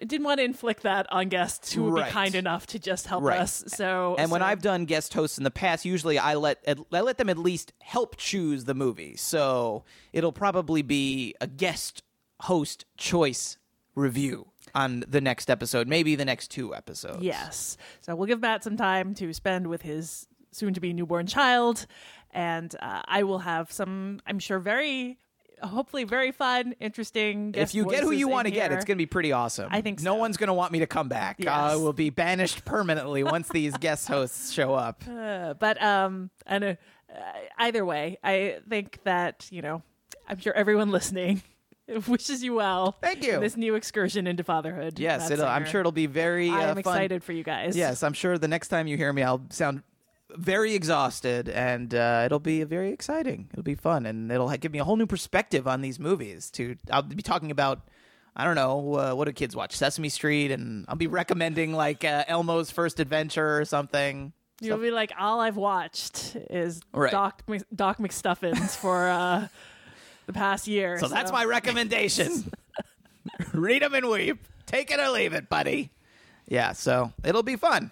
[0.00, 2.06] didn't want to inflict that on guests who would Right.
[2.06, 3.40] be kind enough to just help Right.
[3.40, 3.64] us.
[3.68, 6.62] So, and when I've done guest hosts in the past, usually I let
[6.92, 9.16] I let them at least help choose the movie.
[9.16, 12.02] So it'll probably be a guest
[12.42, 13.56] host choice
[13.94, 17.22] review on the next episode, maybe the next two episodes.
[17.22, 17.76] Yes.
[18.00, 21.86] So we'll give Matt some time to spend with his soon to be newborn child.
[22.32, 25.18] And uh, I will have some, I'm sure, very,
[25.66, 27.54] hopefully, very fun, interesting.
[27.56, 29.68] If you get who you want to get, it's going to be pretty awesome.
[29.70, 31.36] I think no one's going to want me to come back.
[31.38, 31.52] Yes.
[31.52, 35.02] I will be banished permanently once these guest hosts show up.
[35.24, 36.74] Uh, but um, and uh,
[37.58, 39.82] either way, I think that you know,
[40.28, 41.42] I'm sure everyone listening
[42.08, 42.96] wishes you well.
[43.00, 43.40] Thank you.
[43.40, 44.98] This new excursion into fatherhood.
[44.98, 46.50] Yes, I'm sure it'll be very.
[46.50, 46.78] Uh, fun.
[46.78, 47.76] excited for you guys.
[47.76, 49.82] Yes, I'm sure the next time you hear me, I'll sound
[50.30, 53.48] very exhausted, and uh, it'll be very exciting.
[53.52, 56.50] It'll be fun, and it'll give me a whole new perspective on these movies.
[56.52, 57.82] To I'll be talking about.
[58.36, 62.04] I don't know uh, what do kids watch Sesame Street, and I'll be recommending like
[62.04, 64.32] uh, Elmo's First Adventure or something.
[64.60, 67.12] You'll be like, all I've watched is Right.
[67.12, 69.46] Doc Mc- Doc McStuffins for uh,
[70.26, 70.98] the past year.
[70.98, 72.50] So that's my recommendation.
[73.52, 74.38] Read them and weep.
[74.66, 75.90] Take it or leave it, buddy.
[76.48, 77.90] Yeah, so it'll be fun.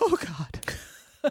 [0.00, 0.60] Oh, God.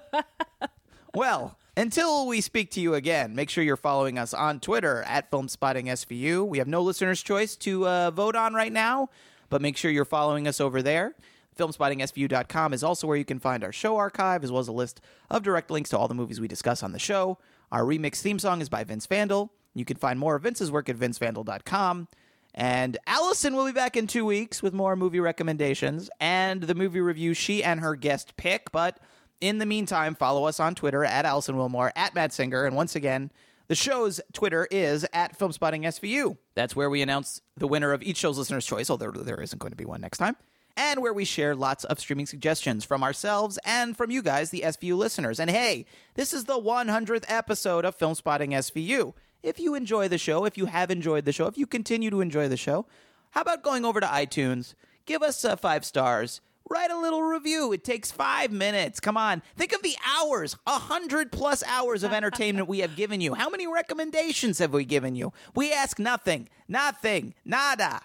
[1.13, 5.29] well, until we speak to you again, make sure you're following us on Twitter at
[5.29, 6.47] FilmSpottingSVU.
[6.47, 9.09] We have no listener's choice to uh, vote on right now,
[9.49, 11.15] but make sure you're following us over there.
[11.57, 15.01] FilmSpottingSVU.com is also where you can find our show archive, as well as a list
[15.29, 17.37] of direct links to all the movies we discuss on the show.
[17.71, 19.51] Our remix theme song is by Vince Vandal.
[19.73, 22.07] You can find more of Vince's work at vincevandal.com.
[22.55, 27.01] And Alison will be back in two weeks with more movie recommendations and the movie
[27.01, 28.71] review she and her guest pick.
[28.71, 28.99] But
[29.41, 32.65] in the meantime, follow us on Twitter at Alison Willmore, at Matt Singer.
[32.65, 33.31] And once again,
[33.67, 36.37] the show's Twitter is at FilmSpottingSVU.
[36.55, 39.71] That's where we announce the winner of each show's listener's choice, although there isn't going
[39.71, 40.35] to be one next time.
[40.75, 44.61] And where we share lots of streaming suggestions from ourselves and from you guys, the
[44.61, 45.39] SVU listeners.
[45.39, 49.13] And hey, this is the 100th episode of Filmspotting SVU.
[49.43, 52.21] If you enjoy the show, if you have enjoyed the show, if you continue to
[52.21, 52.85] enjoy the show,
[53.31, 57.71] how about going over to iTunes, give us uh, five stars, write a little review.
[57.73, 58.99] It takes five minutes.
[58.99, 59.41] Come on.
[59.55, 63.33] Think of the hours, a hundred plus hours of entertainment we have given you.
[63.33, 65.33] How many recommendations have we given you?
[65.55, 68.01] We ask nothing, nothing, nada.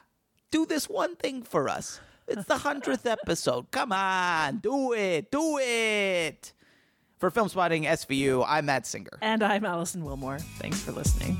[0.50, 2.00] Do this one thing for us.
[2.28, 3.70] It's the hundredth episode.
[3.70, 6.52] Come on, do it, do it.
[7.18, 9.18] For Filmspotting SVU, I'm Matt Singer.
[9.20, 10.40] And I'm Alison Willmore.
[10.58, 11.36] Thanks for listening.